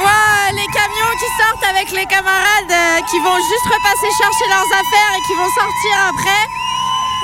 voit 0.00 0.50
les 0.50 0.66
camions 0.66 1.14
qui 1.14 1.28
sortent 1.38 1.62
avec 1.70 1.92
les 1.92 2.04
camarades 2.06 2.72
euh, 2.72 2.98
qui 3.08 3.20
vont 3.20 3.36
juste 3.36 3.66
repasser 3.66 4.10
chercher 4.18 4.46
leurs 4.48 4.66
affaires 4.66 5.12
et 5.16 5.22
qui 5.28 5.34
vont 5.34 5.50
sortir 5.54 5.94
après. 6.08 6.44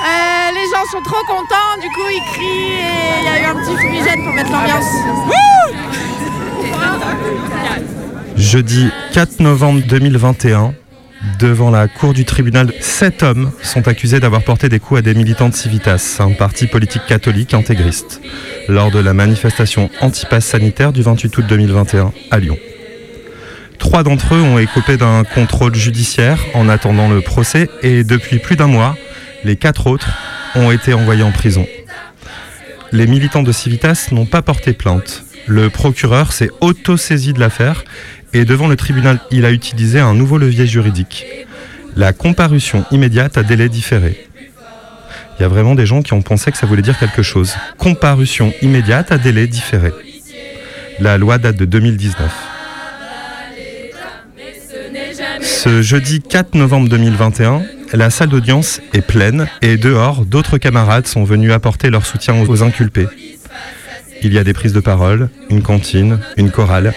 Euh, 0.07 0.51
les 0.53 0.69
gens 0.69 0.85
sont 0.89 1.01
trop 1.01 1.23
contents, 1.27 1.75
du 1.81 1.89
coup 1.89 2.07
ils 2.09 2.23
crient 2.31 2.79
et 2.79 3.19
il 3.19 3.25
y 3.25 3.27
a 3.27 3.41
eu 3.41 3.43
un 3.43 3.55
petit 3.55 3.75
fumigène 3.75 4.23
pour 4.23 4.33
mettre 4.33 4.51
l'ambiance. 4.51 4.87
Jeudi 8.41 8.89
4 9.13 9.39
novembre 9.39 9.83
2021, 9.87 10.73
Devant 11.39 11.69
la 11.69 11.87
cour 11.87 12.13
du 12.13 12.25
tribunal, 12.25 12.73
sept 12.79 13.21
hommes 13.21 13.51
sont 13.61 13.87
accusés 13.87 14.19
d'avoir 14.19 14.41
porté 14.41 14.67
des 14.67 14.79
coups 14.79 14.97
à 14.97 15.01
des 15.03 15.13
militants 15.13 15.47
de 15.47 15.53
Civitas, 15.53 16.17
un 16.19 16.31
parti 16.31 16.65
politique 16.65 17.05
catholique 17.07 17.53
intégriste, 17.53 18.19
lors 18.67 18.89
de 18.89 18.97
la 18.97 19.13
manifestation 19.13 19.91
anti-pass 20.01 20.43
sanitaire 20.43 20.91
du 20.91 21.03
28 21.03 21.37
août 21.37 21.45
2021 21.47 22.11
à 22.31 22.39
Lyon. 22.39 22.57
Trois 23.77 24.01
d'entre 24.01 24.33
eux 24.33 24.41
ont 24.41 24.57
écopé 24.57 24.97
d'un 24.97 25.23
contrôle 25.23 25.75
judiciaire 25.75 26.39
en 26.55 26.67
attendant 26.67 27.09
le 27.09 27.21
procès 27.21 27.69
et 27.83 28.03
depuis 28.03 28.39
plus 28.39 28.55
d'un 28.55 28.67
mois, 28.67 28.97
les 29.43 29.55
quatre 29.55 29.85
autres 29.85 30.09
ont 30.55 30.71
été 30.71 30.95
envoyés 30.95 31.23
en 31.23 31.31
prison. 31.31 31.67
Les 32.91 33.05
militants 33.05 33.43
de 33.43 33.51
Civitas 33.51 34.07
n'ont 34.11 34.25
pas 34.25 34.41
porté 34.41 34.73
plainte. 34.73 35.25
Le 35.47 35.69
procureur 35.69 36.33
s'est 36.33 36.51
auto-saisi 36.61 37.33
de 37.33 37.39
l'affaire 37.39 37.83
et 38.33 38.45
devant 38.45 38.67
le 38.67 38.75
tribunal, 38.75 39.19
il 39.31 39.45
a 39.45 39.51
utilisé 39.51 39.99
un 39.99 40.13
nouveau 40.13 40.37
levier 40.37 40.67
juridique. 40.67 41.25
La 41.95 42.13
comparution 42.13 42.85
immédiate 42.91 43.37
à 43.37 43.43
délai 43.43 43.67
différé. 43.69 44.27
Il 45.37 45.41
y 45.41 45.45
a 45.45 45.49
vraiment 45.49 45.75
des 45.75 45.85
gens 45.85 46.01
qui 46.01 46.13
ont 46.13 46.21
pensé 46.21 46.51
que 46.51 46.57
ça 46.57 46.67
voulait 46.67 46.81
dire 46.81 46.97
quelque 46.97 47.23
chose. 47.23 47.55
Comparution 47.77 48.53
immédiate 48.61 49.11
à 49.11 49.17
délai 49.17 49.47
différé. 49.47 49.91
La 50.99 51.17
loi 51.17 51.37
date 51.37 51.57
de 51.57 51.65
2019. 51.65 52.31
Ce 55.41 55.81
jeudi 55.81 56.21
4 56.21 56.55
novembre 56.55 56.89
2021, 56.89 57.63
la 57.93 58.09
salle 58.09 58.29
d'audience 58.29 58.81
est 58.93 59.01
pleine 59.01 59.47
et 59.61 59.77
dehors, 59.77 60.25
d'autres 60.25 60.57
camarades 60.57 61.07
sont 61.07 61.23
venus 61.23 61.51
apporter 61.51 61.89
leur 61.89 62.05
soutien 62.05 62.35
aux 62.47 62.63
inculpés. 62.63 63.07
Il 64.23 64.33
y 64.33 64.37
a 64.37 64.43
des 64.43 64.53
prises 64.53 64.73
de 64.73 64.79
parole, 64.79 65.29
une 65.49 65.61
cantine, 65.61 66.19
une 66.37 66.51
chorale. 66.51 66.93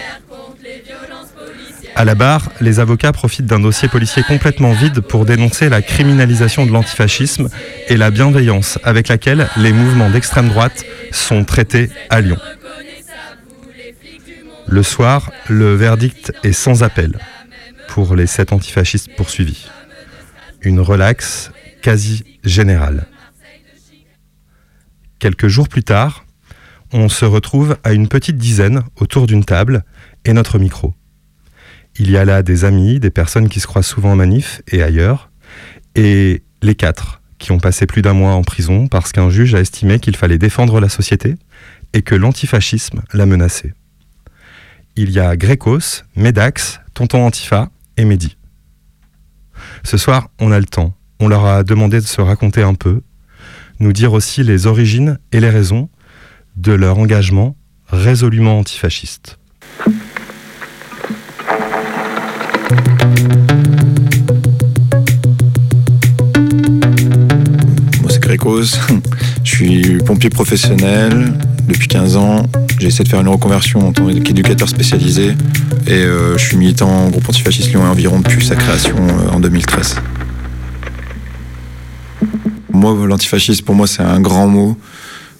À 1.97 2.03
la 2.03 2.13
barre, 2.13 2.51
les 2.59 2.81
avocats 2.81 3.13
profitent 3.13 3.45
d'un 3.45 3.61
dossier 3.61 3.87
policier 3.87 4.21
complètement 4.23 4.73
vide 4.73 4.99
pour 4.99 5.25
dénoncer 5.25 5.69
la 5.69 5.81
criminalisation 5.81 6.65
de 6.65 6.71
l'antifascisme 6.71 7.47
et 7.87 7.95
la 7.95 8.11
bienveillance 8.11 8.77
avec 8.83 9.07
laquelle 9.07 9.47
les 9.55 9.71
mouvements 9.71 10.09
d'extrême 10.09 10.49
droite 10.49 10.83
sont 11.11 11.45
traités 11.45 11.89
à 12.09 12.19
Lyon. 12.19 12.37
Le 14.67 14.83
soir, 14.83 15.31
le 15.47 15.73
verdict 15.73 16.33
est 16.43 16.51
sans 16.51 16.83
appel 16.83 17.17
pour 17.87 18.13
les 18.17 18.27
sept 18.27 18.51
antifascistes 18.51 19.15
poursuivis. 19.15 19.69
Une 20.61 20.81
relaxe 20.81 21.51
quasi 21.81 22.25
générale. 22.43 23.07
Quelques 25.19 25.47
jours 25.47 25.69
plus 25.69 25.83
tard, 25.83 26.25
on 26.91 27.07
se 27.07 27.23
retrouve 27.23 27.77
à 27.85 27.93
une 27.93 28.09
petite 28.09 28.37
dizaine 28.37 28.83
autour 28.97 29.27
d'une 29.27 29.45
table 29.45 29.85
et 30.25 30.33
notre 30.33 30.59
micro. 30.59 30.93
Il 31.97 32.11
y 32.11 32.17
a 32.17 32.25
là 32.25 32.43
des 32.43 32.65
amis, 32.65 32.99
des 32.99 33.09
personnes 33.09 33.47
qui 33.47 33.59
se 33.59 33.67
croisent 33.67 33.87
souvent 33.87 34.11
en 34.11 34.15
manif 34.15 34.61
et 34.67 34.83
ailleurs, 34.83 35.31
et 35.95 36.43
les 36.61 36.75
quatre 36.75 37.21
qui 37.39 37.51
ont 37.51 37.59
passé 37.59 37.85
plus 37.85 38.01
d'un 38.01 38.13
mois 38.13 38.33
en 38.33 38.43
prison 38.43 38.87
parce 38.87 39.11
qu'un 39.11 39.29
juge 39.29 39.55
a 39.55 39.59
estimé 39.59 39.99
qu'il 39.99 40.15
fallait 40.15 40.37
défendre 40.37 40.79
la 40.79 40.89
société 40.89 41.35
et 41.93 42.01
que 42.01 42.15
l'antifascisme 42.15 43.01
la 43.13 43.25
menaçait. 43.25 43.73
Il 44.95 45.11
y 45.11 45.19
a 45.19 45.35
Grécos, 45.35 46.03
Médax, 46.15 46.79
Tonton 46.93 47.25
Antifa 47.25 47.69
et 47.97 48.05
Mehdi. 48.05 48.37
Ce 49.83 49.97
soir, 49.97 50.29
on 50.39 50.51
a 50.51 50.59
le 50.59 50.65
temps. 50.65 50.93
On 51.19 51.27
leur 51.27 51.45
a 51.45 51.63
demandé 51.63 51.99
de 51.99 52.05
se 52.05 52.21
raconter 52.21 52.61
un 52.61 52.73
peu, 52.73 53.01
nous 53.79 53.93
dire 53.93 54.13
aussi 54.13 54.43
les 54.43 54.67
origines 54.67 55.17
et 55.31 55.39
les 55.39 55.49
raisons 55.49 55.89
de 56.55 56.71
leur 56.71 56.97
engagement 56.97 57.55
résolument 57.87 58.59
antifasciste. 58.59 59.37
Je 68.45 68.75
suis 69.43 69.97
pompier 70.05 70.29
professionnel 70.29 71.33
depuis 71.67 71.87
15 71.87 72.15
ans. 72.15 72.43
J'ai 72.79 72.87
essayé 72.87 73.03
de 73.03 73.09
faire 73.09 73.21
une 73.21 73.27
reconversion 73.27 73.87
en 73.87 73.91
tant 73.91 74.07
qu'éducateur 74.07 74.69
spécialisé. 74.69 75.33
Et 75.87 75.93
euh, 75.93 76.37
je 76.37 76.45
suis 76.45 76.57
militant 76.57 77.07
au 77.07 77.09
groupe 77.09 77.27
antifasciste 77.27 77.69
Lyon 77.69 77.85
et 77.85 77.89
environ 77.89 78.19
depuis 78.19 78.45
sa 78.45 78.55
création 78.55 78.95
euh, 78.97 79.31
en 79.31 79.39
2013. 79.39 79.95
Moi, 82.71 82.95
l'antifascisme, 83.07 83.65
pour 83.65 83.73
moi, 83.73 83.87
c'est 83.87 84.03
un 84.03 84.19
grand 84.19 84.47
mot 84.47 84.77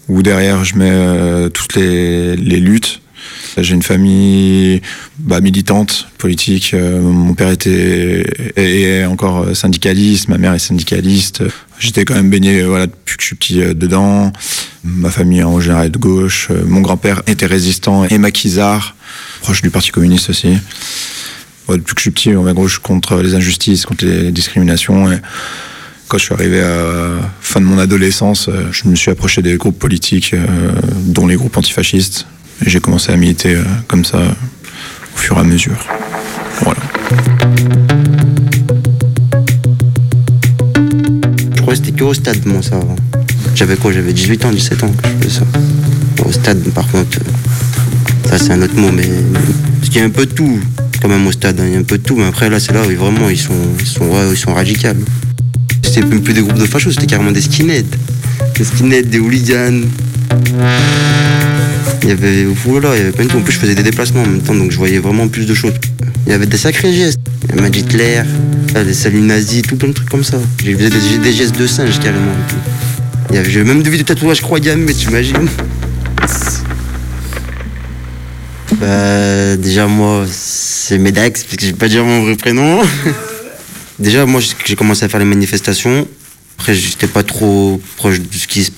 où 0.08 0.24
derrière, 0.24 0.64
je 0.64 0.76
mets 0.76 0.90
euh, 0.92 1.50
toutes 1.50 1.76
les 1.76 2.36
luttes 2.36 3.02
j'ai 3.64 3.74
une 3.74 3.84
famille 3.84 4.82
bah, 5.20 5.40
militante, 5.40 6.08
politique. 6.18 6.74
Euh, 6.74 7.02
mon 7.02 7.34
père 7.34 7.50
était 7.50 8.26
est 8.56 9.06
encore 9.06 9.56
syndicaliste, 9.56 10.28
ma 10.28 10.38
mère 10.38 10.54
est 10.54 10.60
syndicaliste. 10.60 11.44
J'étais 11.80 12.06
quand 12.06 12.16
même 12.16 12.30
baigné 12.30 12.64
voilà, 12.64 12.88
depuis 12.88 13.16
que 13.16 13.22
je 13.22 13.28
suis 13.28 13.36
petit 13.36 13.62
euh, 13.62 13.74
dedans. 13.74 14.34
Ma 14.84 15.10
famille 15.10 15.44
en 15.44 15.60
général 15.60 15.88
est 15.88 15.90
de 15.90 15.98
gauche. 15.98 16.50
Euh, 16.52 16.64
mon 16.66 16.82
grand-père 16.82 17.22
était 17.28 17.46
résistant 17.46 18.06
et 18.06 18.18
maquisard, 18.18 18.96
proche 19.42 19.62
du 19.62 19.70
Parti 19.70 19.92
communiste 19.92 20.30
aussi. 20.30 20.58
Depuis 21.70 21.96
que 21.96 22.00
je 22.00 22.02
suis 22.02 22.12
petit, 22.12 22.36
on 22.36 22.44
va 22.44 22.54
gauche 22.54 22.80
contre 22.80 23.22
les 23.22 23.34
injustices, 23.34 23.86
contre 23.86 24.06
les 24.06 24.32
discriminations. 24.32 25.12
Et 25.12 25.18
quand 26.08 26.20
je 26.20 26.26
suis 26.26 26.34
arrivé 26.34 26.62
à 26.62 27.32
fin 27.42 27.60
de 27.60 27.66
mon 27.66 27.80
adolescence, 27.80 28.52
je 28.72 28.88
me 28.88 28.96
suis 28.96 29.10
approché 29.10 29.42
des 29.42 29.58
groupes 29.58 29.80
politiques, 29.80 30.36
dont 31.08 31.26
les 31.26 31.36
groupes 31.36 31.58
antifascistes. 31.58 32.28
J'ai 32.62 32.80
commencé 32.80 33.12
à 33.12 33.18
militer 33.18 33.56
euh, 33.56 33.64
comme 33.88 34.06
ça 34.06 34.18
au 34.20 35.18
fur 35.18 35.38
et 35.38 35.40
à 35.40 35.44
mesure. 35.44 35.78
Voilà. 36.62 36.80
Je 41.56 41.62
crois 41.62 41.74
que 41.74 41.76
c'était 41.76 41.92
que 41.92 42.04
au 42.04 42.14
stade, 42.14 42.46
moi, 42.46 42.62
ça. 42.62 42.80
J'avais 43.56 43.76
quoi? 43.76 43.92
J'avais 43.92 44.14
18 44.14 44.46
ans, 44.46 44.52
17 44.52 44.84
ans 44.84 44.90
que 44.92 45.08
je 45.08 45.28
faisais 45.28 45.40
ça. 45.40 45.46
Au 46.26 46.32
stade, 46.32 46.60
par 46.74 46.88
contre, 46.88 47.20
euh, 47.20 48.30
ça 48.30 48.38
c'est 48.38 48.52
un 48.52 48.62
autre 48.62 48.76
mot, 48.76 48.92
mais. 48.92 49.08
Parce 49.80 49.90
qu'il 49.90 50.00
y 50.00 50.04
a 50.04 50.08
un 50.08 50.10
peu 50.10 50.26
de 50.26 50.32
tout, 50.32 50.60
quand 51.02 51.08
même, 51.10 51.26
au 51.28 51.32
stade. 51.32 51.60
hein. 51.60 51.66
Il 51.68 51.74
y 51.74 51.76
a 51.76 51.80
un 51.80 51.84
peu 51.84 51.98
de 51.98 52.04
tout, 52.04 52.16
mais 52.16 52.26
après, 52.26 52.50
là, 52.50 52.60
c'est 52.60 52.74
là 52.74 52.82
où 52.82 52.96
vraiment, 52.98 53.30
ils 53.30 53.38
sont, 53.40 53.54
ils 53.80 53.86
sont, 53.86 54.06
ouais, 54.06 54.32
ils 54.32 54.38
sont 54.38 54.54
radicaux. 54.54 54.88
C'était 55.84 56.02
même 56.02 56.22
plus 56.22 56.34
des 56.34 56.42
groupes 56.42 56.58
de 56.58 56.66
fachos, 56.66 56.92
c'était 56.92 57.06
carrément 57.06 57.32
des 57.32 57.42
skinheads. 57.42 57.84
Des 58.58 58.64
skinheads, 58.64 59.04
des 59.10 59.20
hooligans. 59.20 59.84
Il 62.06 62.10
y 62.10 62.12
avait, 62.12 62.44
voilà, 62.44 62.96
il 62.96 63.00
y 63.00 63.02
avait 63.02 63.12
plein 63.12 63.26
de 63.26 63.32
tout. 63.32 63.38
En 63.38 63.42
plus, 63.42 63.54
je 63.54 63.58
faisais 63.58 63.74
des 63.74 63.82
déplacements 63.82 64.22
en 64.22 64.28
même 64.28 64.42
temps, 64.42 64.54
donc 64.54 64.70
je 64.70 64.78
voyais 64.78 65.00
vraiment 65.00 65.28
plus 65.28 65.48
de 65.48 65.56
choses. 65.56 65.74
Il 66.28 66.32
y 66.32 66.36
avait 66.36 66.46
des 66.46 66.56
sacrés 66.56 66.94
gestes. 66.94 67.18
Il 67.50 67.56
y 67.56 67.60
avait 67.60 67.76
Hitler, 67.76 68.22
des 68.76 68.94
saluts 68.94 69.22
nazis, 69.22 69.64
tout 69.64 69.76
plein 69.76 69.88
de 69.88 69.94
trucs 69.94 70.10
comme 70.10 70.24
ça. 70.24 70.38
J'ai 70.64 70.76
faisais 70.76 71.18
des, 71.18 71.34
gestes 71.34 71.58
de 71.58 71.66
singe 71.66 72.00
carrément. 72.00 72.32
j'ai 73.32 73.64
même 73.64 73.82
vu 73.82 73.98
des 73.98 74.04
tatouages 74.04 74.42
croix 74.42 74.60
gammées, 74.60 74.94
tu 74.94 75.10
imagines 75.10 75.48
Bah, 78.80 79.58
déjà, 79.58 79.88
moi, 79.88 80.26
c'est 80.30 81.00
Medax, 81.00 81.44
parce 81.44 81.56
que 81.56 81.66
je 81.66 81.72
vais 81.72 81.78
pas 81.78 81.88
dire 81.88 82.06
mon 82.06 82.22
vrai 82.22 82.36
prénom. 82.36 82.84
déjà, 84.00 84.28
moi, 84.28 84.42
j'ai 84.64 84.76
commencé 84.76 85.06
à 85.06 85.10
faire 85.10 85.20
les 85.20 85.26
manifestations. 85.26 86.08
Après, 86.60 86.76
j'étais 86.76 87.08
pas 87.08 87.24
trop 87.24 87.82
proche 87.98 88.20
de 88.20 88.28
ce 88.32 88.46
qui 88.46 88.64
se 88.64 88.72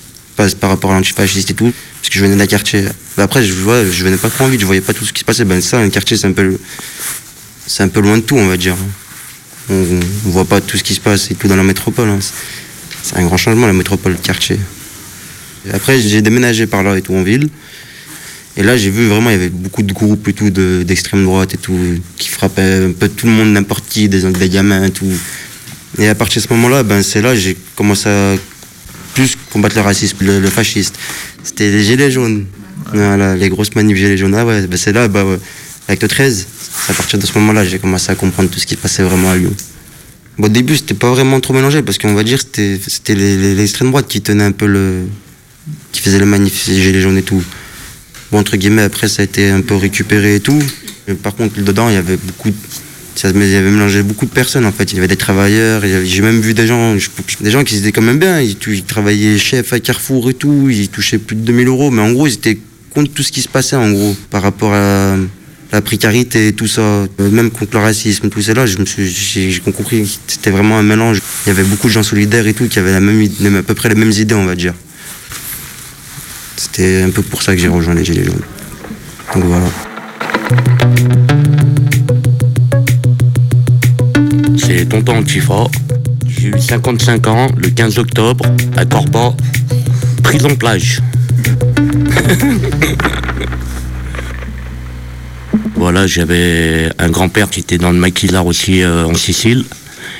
par 0.60 0.70
rapport 0.70 0.92
à 0.92 0.94
l'antifasciste 0.94 1.50
et 1.50 1.54
tout, 1.54 1.72
parce 2.00 2.08
que 2.08 2.18
je 2.18 2.24
venais 2.24 2.36
d'un 2.36 2.46
quartier. 2.46 2.84
Bah, 3.16 3.24
après, 3.24 3.42
je, 3.44 3.52
vois, 3.52 3.84
je 3.84 4.04
venais 4.04 4.16
pas 4.16 4.30
trop 4.30 4.46
vite, 4.46 4.60
je 4.60 4.66
voyais 4.66 4.80
pas 4.80 4.92
tout 4.92 5.04
ce 5.04 5.12
qui 5.12 5.20
se 5.20 5.24
passait. 5.24 5.44
Ben, 5.44 5.60
ça, 5.60 5.78
un 5.78 5.90
quartier, 5.90 6.16
c'est 6.16 6.26
un 6.26 6.32
peu, 6.32 6.58
c'est 7.66 7.82
un 7.82 7.88
peu 7.88 8.00
loin 8.00 8.16
de 8.16 8.22
tout, 8.22 8.36
on 8.36 8.46
va 8.46 8.56
dire. 8.56 8.76
On, 9.70 10.00
voit 10.24 10.44
pas 10.46 10.60
tout 10.60 10.78
ce 10.78 10.82
qui 10.82 10.94
se 10.94 11.00
passe 11.00 11.30
et 11.30 11.34
tout 11.34 11.48
dans 11.48 11.56
la 11.56 11.62
métropole. 11.62 12.08
hein. 12.08 12.18
C'est- 13.02 13.16
un 13.16 13.24
grand 13.24 13.36
changement, 13.36 13.66
la 13.66 13.72
métropole, 13.72 14.12
le 14.12 14.18
quartier. 14.18 14.58
Après, 15.72 16.00
j'ai 16.00 16.22
déménagé 16.22 16.66
par 16.66 16.82
là 16.82 16.96
et 16.96 17.02
tout 17.02 17.14
en 17.14 17.22
ville. 17.22 17.48
Et 18.56 18.62
là, 18.62 18.76
j'ai 18.76 18.90
vu 18.90 19.06
vraiment, 19.06 19.30
il 19.30 19.34
y 19.34 19.36
avait 19.36 19.50
beaucoup 19.50 19.82
de 19.82 19.92
groupes 19.92 20.26
et 20.28 20.32
tout, 20.32 20.50
de- 20.50 20.82
d'extrême 20.84 21.24
droite 21.24 21.54
et 21.54 21.58
tout, 21.58 21.78
qui 22.16 22.28
frappaient 22.28 22.86
un 22.86 22.92
peu 22.92 23.08
tout 23.08 23.26
le 23.26 23.32
monde, 23.32 23.52
n'importe 23.52 23.84
qui, 23.88 24.08
des, 24.08 24.48
gamins 24.48 24.84
et 24.84 24.90
tout. 24.90 25.10
Et 25.98 26.08
à 26.08 26.14
partir 26.14 26.42
de 26.42 26.46
ce 26.48 26.52
moment-là, 26.54 26.82
ben, 26.82 27.02
c'est 27.02 27.22
là 27.22 27.34
j'ai 27.34 27.56
commencé 27.76 28.08
à 28.08 28.34
combattre 29.52 29.76
le 29.76 29.82
racisme, 29.82 30.16
le, 30.20 30.48
fasciste. 30.50 30.96
C'était 31.42 31.70
les 31.70 31.82
gilets 31.84 32.10
jaunes. 32.10 32.46
Les 32.94 33.48
grosses 33.48 33.74
manifs 33.74 33.96
gilets 33.96 34.16
jaunes. 34.16 34.34
Ah 34.34 34.44
ouais, 34.44 34.66
ben, 34.66 34.76
c'est 34.76 34.92
là, 34.92 35.08
bah, 35.08 35.24
avec 35.88 36.02
le 36.02 36.08
13, 36.08 36.46
c'est 36.86 36.92
à 36.92 36.94
partir 36.94 37.18
de 37.18 37.26
ce 37.26 37.32
moment-là, 37.38 37.64
j'ai 37.64 37.78
commencé 37.78 38.10
à 38.10 38.14
comprendre 38.14 38.50
tout 38.50 38.58
ce 38.58 38.66
qui 38.66 38.74
se 38.74 38.78
passait 38.80 39.02
vraiment 39.02 39.30
à 39.30 39.36
Lyon. 39.36 39.52
Au 40.38 40.48
début, 40.48 40.76
c'était 40.76 40.94
pas 40.94 41.10
vraiment 41.10 41.40
trop 41.40 41.52
mélangé, 41.54 41.82
parce 41.82 41.98
qu'on 41.98 42.14
va 42.14 42.22
dire 42.22 42.38
c'était 42.38 42.78
c'était 42.86 43.14
l'extrême 43.14 43.88
droite 43.90 44.06
qui 44.08 44.20
tenait 44.20 44.44
un 44.44 44.52
peu 44.52 44.66
le. 44.66 45.06
qui 45.92 46.00
faisait 46.00 46.18
les 46.18 46.24
manifs, 46.26 46.64
gilets 46.66 47.00
jaunes 47.00 47.18
et 47.18 47.22
tout. 47.22 47.42
Bon, 48.30 48.38
entre 48.38 48.56
guillemets, 48.56 48.82
après, 48.82 49.08
ça 49.08 49.22
a 49.22 49.24
été 49.24 49.50
un 49.50 49.62
peu 49.62 49.74
récupéré 49.74 50.36
et 50.36 50.40
tout. 50.40 50.62
Par 51.22 51.34
contre, 51.34 51.60
dedans, 51.62 51.88
il 51.88 51.94
y 51.94 51.98
avait 51.98 52.18
beaucoup. 52.18 52.50
de- 52.50 52.56
Ça, 53.18 53.30
il 53.34 53.48
y 53.48 53.56
avait 53.56 53.72
mélangé 53.72 54.04
beaucoup 54.04 54.26
de 54.26 54.30
personnes 54.30 54.64
en 54.64 54.70
fait. 54.70 54.92
Il 54.92 54.94
y 54.94 54.98
avait 54.98 55.08
des 55.08 55.16
travailleurs, 55.16 55.82
j'ai 56.04 56.22
même 56.22 56.40
vu 56.40 56.54
des 56.54 56.68
gens, 56.68 56.94
des 57.40 57.50
gens 57.50 57.64
qui 57.64 57.76
étaient 57.76 57.90
quand 57.90 58.00
même 58.00 58.20
bien. 58.20 58.40
Ils, 58.40 58.84
travaillaient 58.84 59.36
chef 59.38 59.72
à 59.72 59.80
Carrefour 59.80 60.30
et 60.30 60.34
tout, 60.34 60.68
ils 60.70 60.88
touchaient 60.88 61.18
plus 61.18 61.34
de 61.34 61.40
2000 61.40 61.66
euros, 61.66 61.90
mais 61.90 62.00
en 62.00 62.12
gros, 62.12 62.28
ils 62.28 62.34
étaient 62.34 62.60
contre 62.94 63.12
tout 63.12 63.24
ce 63.24 63.32
qui 63.32 63.42
se 63.42 63.48
passait 63.48 63.74
en 63.74 63.90
gros 63.90 64.14
par 64.30 64.42
rapport 64.42 64.72
à, 64.72 65.16
la 65.72 65.82
précarité, 65.82 66.52
tout 66.52 66.68
ça, 66.68 66.80
euh, 66.80 67.08
même 67.18 67.50
contre 67.50 67.72
le 67.72 67.80
racisme, 67.80 68.28
tout 68.28 68.40
cela, 68.40 68.66
je 68.66 68.78
me 68.78 68.84
suis, 68.84 69.10
j'ai 69.10 69.60
compris 69.72 70.04
que 70.04 70.08
c'était 70.28 70.52
vraiment 70.52 70.78
un 70.78 70.84
mélange. 70.84 71.20
Il 71.44 71.48
y 71.48 71.50
avait 71.50 71.64
beaucoup 71.64 71.88
de 71.88 71.92
gens 71.92 72.04
solidaires 72.04 72.46
et 72.46 72.54
tout 72.54 72.68
qui 72.68 72.78
avaient 72.78 72.94
à 72.94 73.62
peu 73.66 73.74
près 73.74 73.88
les 73.88 73.96
mêmes 73.96 74.12
idées, 74.12 74.36
on 74.36 74.46
va 74.46 74.54
dire. 74.54 74.74
C'était 76.54 77.02
un 77.02 77.10
peu 77.10 77.22
pour 77.22 77.42
ça 77.42 77.52
que 77.56 77.60
j'ai 77.60 77.66
rejoint 77.66 77.94
les 77.94 78.04
Gilets 78.04 78.26
jaunes. 78.26 78.44
Donc 79.34 79.44
voilà. 79.46 79.66
Tonton 84.86 85.18
Antifa. 85.18 85.64
J'ai 86.26 86.48
eu 86.48 86.60
55 86.60 87.26
ans 87.26 87.48
le 87.56 87.70
15 87.70 87.98
octobre 87.98 88.44
à 88.76 88.84
Corba, 88.84 89.34
prison 90.22 90.54
plage. 90.56 91.00
voilà, 95.74 96.06
j'avais 96.06 96.90
un 96.98 97.10
grand-père 97.10 97.50
qui 97.50 97.60
était 97.60 97.78
dans 97.78 97.90
le 97.90 97.98
maquillard 97.98 98.46
aussi 98.46 98.82
euh, 98.82 99.06
en 99.06 99.14
Sicile. 99.14 99.64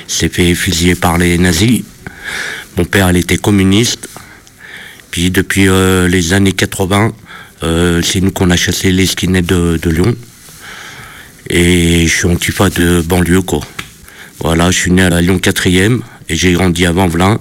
Il 0.07 0.13
s'est 0.13 0.29
fait 0.29 0.53
fusiller 0.55 0.95
par 0.95 1.17
les 1.17 1.37
nazis. 1.37 1.83
Mon 2.77 2.85
père, 2.85 3.09
il 3.11 3.17
était 3.17 3.37
communiste. 3.37 4.09
Puis 5.11 5.31
depuis 5.31 5.67
euh, 5.67 6.07
les 6.07 6.33
années 6.33 6.53
80, 6.53 7.13
euh, 7.63 8.01
c'est 8.01 8.21
nous 8.21 8.31
qu'on 8.31 8.49
a 8.49 8.57
chassé 8.57 8.91
les 8.91 9.05
skinheads 9.05 9.41
de, 9.41 9.79
de 9.81 9.89
Lyon. 9.89 10.15
Et 11.49 12.07
je 12.07 12.13
suis 12.13 12.27
antifa 12.27 12.69
de 12.69 13.01
banlieue, 13.01 13.41
quoi. 13.41 13.61
Voilà, 14.41 14.71
je 14.71 14.77
suis 14.77 14.91
né 14.91 15.01
à 15.03 15.09
la 15.09 15.21
Lyon 15.21 15.37
4e 15.37 15.99
et 16.29 16.35
j'ai 16.35 16.53
grandi 16.53 16.85
à 16.85 16.91
Vanvelin. 16.91 17.39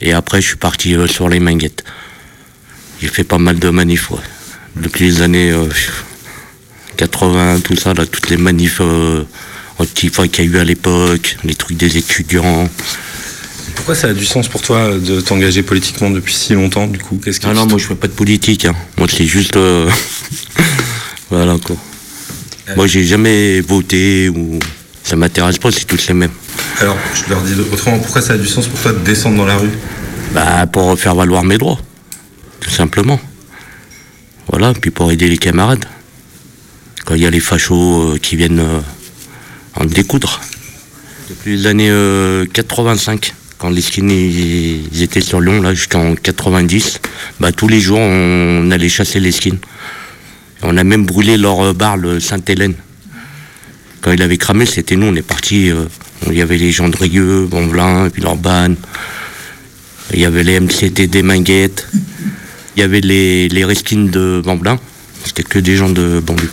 Et 0.00 0.12
après, 0.12 0.40
je 0.42 0.48
suis 0.48 0.56
parti 0.56 0.94
euh, 0.94 1.06
sur 1.06 1.28
les 1.28 1.40
Minguettes. 1.40 1.84
J'ai 3.00 3.08
fait 3.08 3.24
pas 3.24 3.38
mal 3.38 3.58
de 3.58 3.70
manifs, 3.70 4.10
ouais. 4.10 4.18
Depuis 4.76 5.04
les 5.06 5.22
années 5.22 5.50
euh, 5.50 5.68
80, 6.98 7.60
tout 7.60 7.76
ça, 7.76 7.94
là, 7.94 8.04
toutes 8.04 8.28
les 8.28 8.36
manifs 8.36 8.78
euh, 8.80 9.22
antifa 9.78 10.28
qu'il 10.28 10.44
y 10.44 10.48
a 10.48 10.50
eu 10.50 10.58
à 10.58 10.64
l'époque, 10.64 11.36
les 11.44 11.54
trucs 11.54 11.78
des 11.78 11.96
étudiants. 11.96 12.68
Pourquoi 13.74 13.94
ça 13.94 14.08
a 14.08 14.12
du 14.12 14.24
sens 14.26 14.48
pour 14.48 14.60
toi 14.62 14.98
de 14.98 15.20
t'engager 15.20 15.62
politiquement 15.62 16.10
depuis 16.10 16.34
si 16.34 16.52
longtemps, 16.54 16.86
du 16.86 16.98
coup? 16.98 17.18
Qu'est-ce 17.22 17.40
qui 17.40 17.46
Ah 17.46 17.54
non, 17.54 17.66
moi 17.66 17.78
je 17.78 17.84
fais 17.86 17.94
pas 17.94 18.06
de 18.08 18.12
politique. 18.12 18.64
hein. 18.66 18.74
Moi 18.98 19.06
c'est 19.10 19.26
juste. 19.26 19.56
euh, 19.56 19.90
voilà 21.30 21.56
quoi. 21.62 21.76
Moi 22.76 22.86
j'ai 22.86 23.04
jamais 23.04 23.60
voté 23.60 24.28
ou. 24.28 24.58
Ça 25.06 25.14
m'intéresse 25.14 25.58
pas, 25.58 25.70
c'est 25.70 25.84
tous 25.84 26.08
les 26.08 26.14
mêmes. 26.14 26.32
Alors, 26.80 26.96
je 27.14 27.30
leur 27.30 27.40
dis 27.42 27.54
autrement, 27.72 28.00
pourquoi 28.00 28.20
ça 28.20 28.32
a 28.32 28.38
du 28.38 28.48
sens 28.48 28.66
pour 28.66 28.80
toi 28.80 28.92
de 28.92 28.98
descendre 28.98 29.36
dans 29.36 29.46
la 29.46 29.56
rue? 29.56 29.70
Bah 30.32 30.66
pour 30.66 30.98
faire 30.98 31.14
valoir 31.14 31.44
mes 31.44 31.58
droits. 31.58 31.78
Tout 32.58 32.70
simplement. 32.70 33.20
Voilà, 34.48 34.72
puis 34.74 34.90
pour 34.90 35.12
aider 35.12 35.28
les 35.28 35.38
camarades. 35.38 35.84
Quand 37.04 37.14
il 37.14 37.22
y 37.22 37.26
a 37.26 37.30
les 37.30 37.38
fachos 37.38 38.14
euh, 38.14 38.18
qui 38.18 38.34
viennent 38.34 38.58
euh, 38.58 38.80
en 39.76 39.84
découdre. 39.84 40.40
Depuis 41.30 41.56
les 41.56 41.68
années 41.68 41.88
euh, 41.88 42.44
85, 42.52 43.32
quand 43.58 43.70
les 43.70 43.82
skins 43.82 44.10
ils 44.10 45.02
étaient 45.02 45.20
sur 45.20 45.40
Lyon, 45.40 45.62
là, 45.62 45.72
jusqu'en 45.72 46.16
90, 46.16 46.98
bah, 47.38 47.52
tous 47.52 47.68
les 47.68 47.78
jours 47.78 48.00
on 48.00 48.72
allait 48.72 48.88
chasser 48.88 49.20
les 49.20 49.30
skins. 49.30 49.58
On 50.62 50.76
a 50.76 50.82
même 50.82 51.06
brûlé 51.06 51.36
leur 51.36 51.60
euh, 51.60 51.72
bar, 51.74 51.96
le 51.96 52.18
Sainte-Hélène. 52.18 52.74
Quand 54.06 54.12
il 54.12 54.22
avait 54.22 54.36
cramé, 54.36 54.66
c'était 54.66 54.94
nous, 54.94 55.08
on 55.08 55.16
est 55.16 55.20
partis. 55.20 55.68
euh, 55.68 55.86
il 56.28 56.34
y 56.34 56.40
avait 56.40 56.58
les 56.58 56.70
gens 56.70 56.88
de 56.88 56.96
Rieux, 56.96 57.44
Bonvelin, 57.50 58.06
et 58.06 58.10
puis 58.10 58.22
Lorban. 58.22 58.76
Il 60.12 60.20
y 60.20 60.24
avait 60.24 60.44
les 60.44 60.60
MCT 60.60 61.08
des 61.08 61.24
Minguettes. 61.24 61.88
Il 62.76 62.80
y 62.80 62.82
avait 62.84 63.00
les, 63.00 63.48
les 63.48 63.64
Reskins 63.64 64.04
de 64.08 64.40
Vanvelin. 64.44 64.78
C'était 65.24 65.42
que 65.42 65.58
des 65.58 65.74
gens 65.74 65.88
de 65.88 66.20
banlieue. 66.24 66.52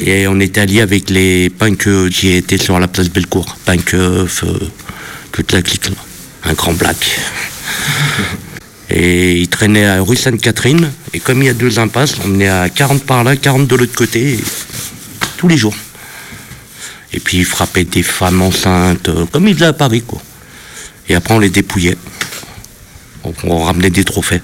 Et 0.00 0.28
on 0.28 0.38
était 0.38 0.60
alliés 0.60 0.80
avec 0.80 1.10
les 1.10 1.50
punks 1.50 1.88
euh, 1.88 2.08
qui 2.08 2.28
étaient 2.28 2.56
sur 2.56 2.78
la 2.78 2.86
place 2.86 3.08
Bellecour. 3.10 3.56
Punk, 3.64 3.92
euh, 3.94 4.24
toute 5.32 5.50
la 5.50 5.60
clique 5.60 5.88
là. 5.88 5.96
Un 6.44 6.52
grand 6.52 6.74
black. 6.74 7.18
Et 8.90 9.40
il 9.40 9.48
traînait 9.48 9.86
à 9.86 10.00
rue 10.00 10.14
Sainte-Catherine. 10.14 10.92
Et 11.14 11.18
comme 11.18 11.42
il 11.42 11.46
y 11.46 11.48
a 11.48 11.54
deux 11.54 11.80
impasses, 11.80 12.14
on 12.24 12.28
venait 12.28 12.48
à 12.48 12.68
40 12.68 13.02
par 13.02 13.24
là, 13.24 13.34
40 13.34 13.66
de 13.66 13.74
l'autre 13.74 13.96
côté. 13.96 14.38
tous 15.36 15.48
les 15.48 15.56
jours. 15.56 15.74
Et 17.12 17.20
puis 17.20 17.38
il 17.38 17.44
frappait 17.44 17.84
des 17.84 18.02
femmes 18.02 18.42
enceintes, 18.42 19.08
euh, 19.08 19.26
comme 19.26 19.48
il 19.48 19.54
faisait 19.54 19.66
à 19.66 19.72
Paris, 19.72 20.02
quoi. 20.02 20.20
Et 21.08 21.14
après 21.14 21.34
on 21.34 21.38
les 21.38 21.50
dépouillait. 21.50 21.98
On, 23.44 23.62
ramenait 23.62 23.90
des 23.90 24.04
trophées. 24.04 24.40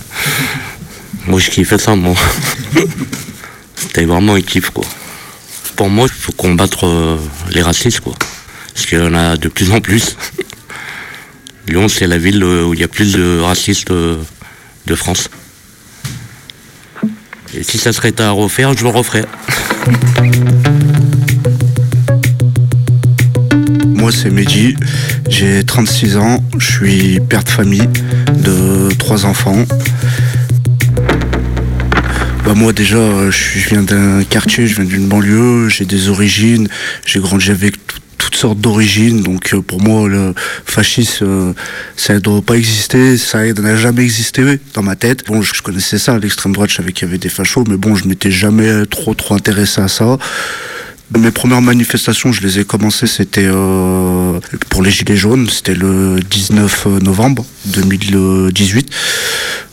moi 1.26 1.40
je 1.40 1.50
kiffais 1.50 1.78
ça, 1.78 1.94
moi. 1.94 2.14
C'était 3.76 4.04
vraiment 4.04 4.34
un 4.34 4.42
kiff, 4.42 4.70
quoi. 4.70 4.84
Pour 5.76 5.88
moi, 5.88 6.06
il 6.06 6.12
faut 6.12 6.32
combattre 6.32 6.86
euh, 6.86 7.16
les 7.50 7.62
racistes, 7.62 8.00
quoi. 8.00 8.14
Parce 8.72 8.86
qu'il 8.86 8.98
y 8.98 9.02
en 9.02 9.14
a 9.14 9.36
de 9.36 9.48
plus 9.48 9.72
en 9.72 9.80
plus. 9.80 10.16
Lyon, 11.66 11.88
c'est 11.88 12.06
la 12.06 12.18
ville 12.18 12.42
euh, 12.42 12.64
où 12.64 12.74
il 12.74 12.80
y 12.80 12.84
a 12.84 12.88
plus 12.88 13.14
de 13.14 13.40
racistes 13.40 13.90
de 13.90 14.94
France. 14.94 15.28
Et 17.54 17.62
si 17.62 17.78
ça 17.78 17.92
serait 17.92 18.18
à 18.20 18.30
refaire, 18.30 18.76
je 18.76 18.84
le 18.84 18.90
referais. 18.90 19.24
Moi, 24.02 24.10
c'est 24.10 24.30
Mehdi. 24.30 24.74
J'ai 25.30 25.62
36 25.62 26.16
ans. 26.16 26.42
Je 26.58 26.72
suis 26.72 27.20
père 27.20 27.44
de 27.44 27.48
famille 27.48 27.88
de 28.42 28.92
trois 28.98 29.26
enfants. 29.26 29.64
Bah 32.44 32.54
moi 32.56 32.72
déjà, 32.72 32.98
je 33.30 33.68
viens 33.68 33.82
d'un 33.84 34.24
quartier, 34.24 34.66
je 34.66 34.74
viens 34.74 34.84
d'une 34.84 35.06
banlieue, 35.06 35.68
j'ai 35.68 35.84
des 35.84 36.08
origines, 36.08 36.66
j'ai 37.06 37.20
grandi 37.20 37.52
avec 37.52 37.74
tout- 37.86 38.00
toutes 38.18 38.34
sortes 38.34 38.58
d'origines, 38.60 39.22
donc 39.22 39.54
euh, 39.54 39.60
pour 39.62 39.80
moi 39.80 40.08
le 40.08 40.34
fascisme, 40.64 41.24
euh, 41.24 41.52
ça 41.96 42.14
ne 42.14 42.18
doit 42.18 42.42
pas 42.42 42.54
exister, 42.54 43.16
ça 43.16 43.44
n'a 43.52 43.76
jamais 43.76 44.02
existé 44.02 44.58
dans 44.74 44.82
ma 44.82 44.96
tête. 44.96 45.24
Bon, 45.28 45.40
je 45.42 45.54
je 45.54 45.62
connaissais 45.62 45.98
ça, 45.98 46.18
l'extrême 46.18 46.52
droite, 46.52 46.70
je 46.70 46.74
savais 46.76 46.90
qu'il 46.92 47.06
y 47.06 47.08
avait 47.10 47.18
des 47.18 47.28
fachos, 47.28 47.64
mais 47.68 47.76
bon, 47.76 47.94
je 47.94 48.08
m'étais 48.08 48.32
jamais 48.32 48.86
trop 48.86 49.14
trop 49.14 49.34
intéressé 49.36 49.80
à 49.80 49.86
ça. 49.86 50.18
Mes 51.18 51.30
premières 51.30 51.60
manifestations, 51.60 52.32
je 52.32 52.40
les 52.40 52.58
ai 52.60 52.64
commencées, 52.64 53.06
c'était 53.06 53.44
euh, 53.44 54.40
pour 54.70 54.82
les 54.82 54.90
Gilets 54.90 55.16
jaunes, 55.16 55.48
c'était 55.48 55.74
le 55.74 56.20
19 56.20 56.86
novembre 57.02 57.44
2018. 57.66 58.90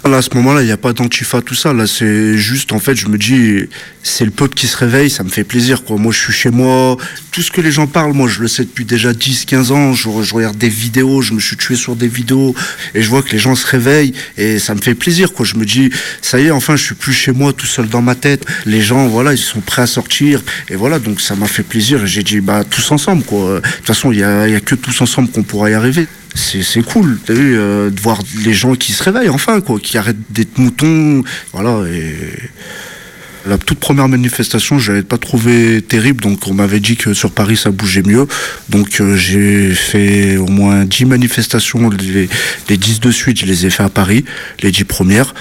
Là, 0.06 0.18
à 0.18 0.22
ce 0.22 0.30
moment-là, 0.36 0.62
il 0.62 0.66
n'y 0.66 0.72
a 0.72 0.78
pas 0.78 0.94
d'antifa, 0.94 1.42
tout 1.42 1.56
ça. 1.56 1.74
Là, 1.74 1.86
c'est 1.86 2.38
juste, 2.38 2.72
en 2.72 2.80
fait, 2.80 2.96
je 2.96 3.08
me 3.08 3.18
dis, 3.18 3.66
c'est 4.02 4.24
le 4.24 4.32
peuple 4.32 4.56
qui 4.56 4.66
se 4.66 4.78
réveille, 4.78 5.10
ça 5.10 5.24
me 5.24 5.30
fait 5.30 5.44
plaisir, 5.44 5.84
quoi. 5.84 5.98
Moi, 5.98 6.14
je 6.14 6.20
suis 6.20 6.34
chez 6.34 6.50
moi. 6.50 6.98
Tout 7.32 7.42
ce 7.42 7.52
que 7.52 7.60
les 7.60 7.72
gens 7.72 7.86
parlent, 7.86 8.14
moi, 8.14 8.30
je 8.30 8.40
le 8.42 8.48
sais 8.48 8.64
depuis 8.64 8.86
déjà 8.86 9.14
10, 9.14 9.46
15 9.46 9.72
ans. 9.72 9.94
Je, 9.94 10.08
regarde 10.10 10.58
des 10.58 10.70
vidéos, 10.70 11.22
je 11.22 11.34
me 11.34 11.40
suis 11.40 11.58
tué 11.58 11.76
sur 11.76 11.96
des 11.96 12.08
vidéos 12.08 12.56
et 12.96 13.02
je 13.02 13.10
vois 13.10 13.22
que 13.22 13.32
les 13.32 13.40
gens 13.40 13.56
se 13.56 13.68
réveillent 13.68 14.14
et 14.38 14.58
ça 14.58 14.74
me 14.74 14.82
fait 14.82 14.96
plaisir, 14.96 15.34
quoi. 15.34 15.46
Je 15.46 15.56
me 15.56 15.66
dis, 15.66 15.92
ça 16.22 16.40
y 16.40 16.46
est, 16.46 16.52
enfin, 16.52 16.78
je 16.78 16.84
suis 16.84 16.96
plus 16.96 17.14
chez 17.14 17.34
moi, 17.34 17.52
tout 17.52 17.68
seul 17.68 17.88
dans 17.90 18.02
ma 18.02 18.16
tête. 18.16 18.46
Les 18.66 18.82
gens, 18.82 19.08
voilà, 19.08 19.34
ils 19.34 19.38
sont 19.38 19.62
prêts 19.62 19.82
à 19.82 19.88
sortir. 19.88 20.42
Et 20.70 20.76
voilà, 20.76 21.00
donc 21.00 21.20
ça 21.20 21.36
m'a 21.36 21.48
fait 21.48 21.64
plaisir. 21.64 22.04
Et 22.04 22.08
j'ai 22.08 22.24
dit, 22.24 22.40
bah, 22.40 22.64
tous 22.64 22.92
ensemble, 22.92 23.24
quoi. 23.24 23.56
De 23.56 23.60
toute 23.60 23.86
façon, 23.86 24.12
il 24.12 24.20
n'y 24.20 24.24
a, 24.24 24.48
y 24.48 24.56
a 24.56 24.62
que 24.62 24.76
tous 24.76 25.02
ensemble 25.02 25.30
qu'on 25.30 25.44
pourra 25.44 25.70
y 25.70 25.74
arriver. 25.74 26.08
C'est 26.36 26.84
cool, 26.84 27.20
t'as 27.26 27.34
vu, 27.34 27.58
euh, 27.58 27.90
de 27.90 28.00
voir 28.00 28.20
les 28.44 28.54
gens 28.54 28.76
qui 28.76 28.94
se 28.94 29.04
réveillent 29.04 29.30
enfin, 29.30 29.62
quoi, 29.62 29.80
qui 29.80 29.98
arrêtent 29.98 30.32
d'être 30.32 30.58
moutons. 30.58 31.24
Voilà, 31.54 31.88
et. 31.90 32.16
La 33.48 33.58
toute 33.58 33.80
première 33.80 34.10
manifestation, 34.10 34.80
je 34.80 34.92
l'avais 34.92 35.04
pas 35.04 35.18
trouvé 35.18 35.82
terrible, 35.82 36.22
donc 36.22 36.46
on 36.48 36.54
m'avait 36.54 36.82
dit 36.82 36.98
que 36.98 37.14
sur 37.14 37.32
Paris 37.32 37.56
ça 37.56 37.72
bougeait 37.72 38.04
mieux. 38.04 38.28
Donc 38.68 39.00
euh, 39.00 39.16
j'ai 39.16 39.74
fait 39.74 40.36
au 40.36 40.48
moins 40.48 40.84
10 40.84 41.06
manifestations, 41.06 41.90
les, 41.90 42.28
les 42.68 42.78
10 42.78 43.00
de 43.00 43.12
suite, 43.12 43.40
je 43.40 43.46
les 43.46 43.66
ai 43.66 43.70
fait 43.70 43.84
à 43.84 43.90
Paris, 43.90 44.26
les 44.62 44.72
10 44.72 44.84
premières. 44.84 45.34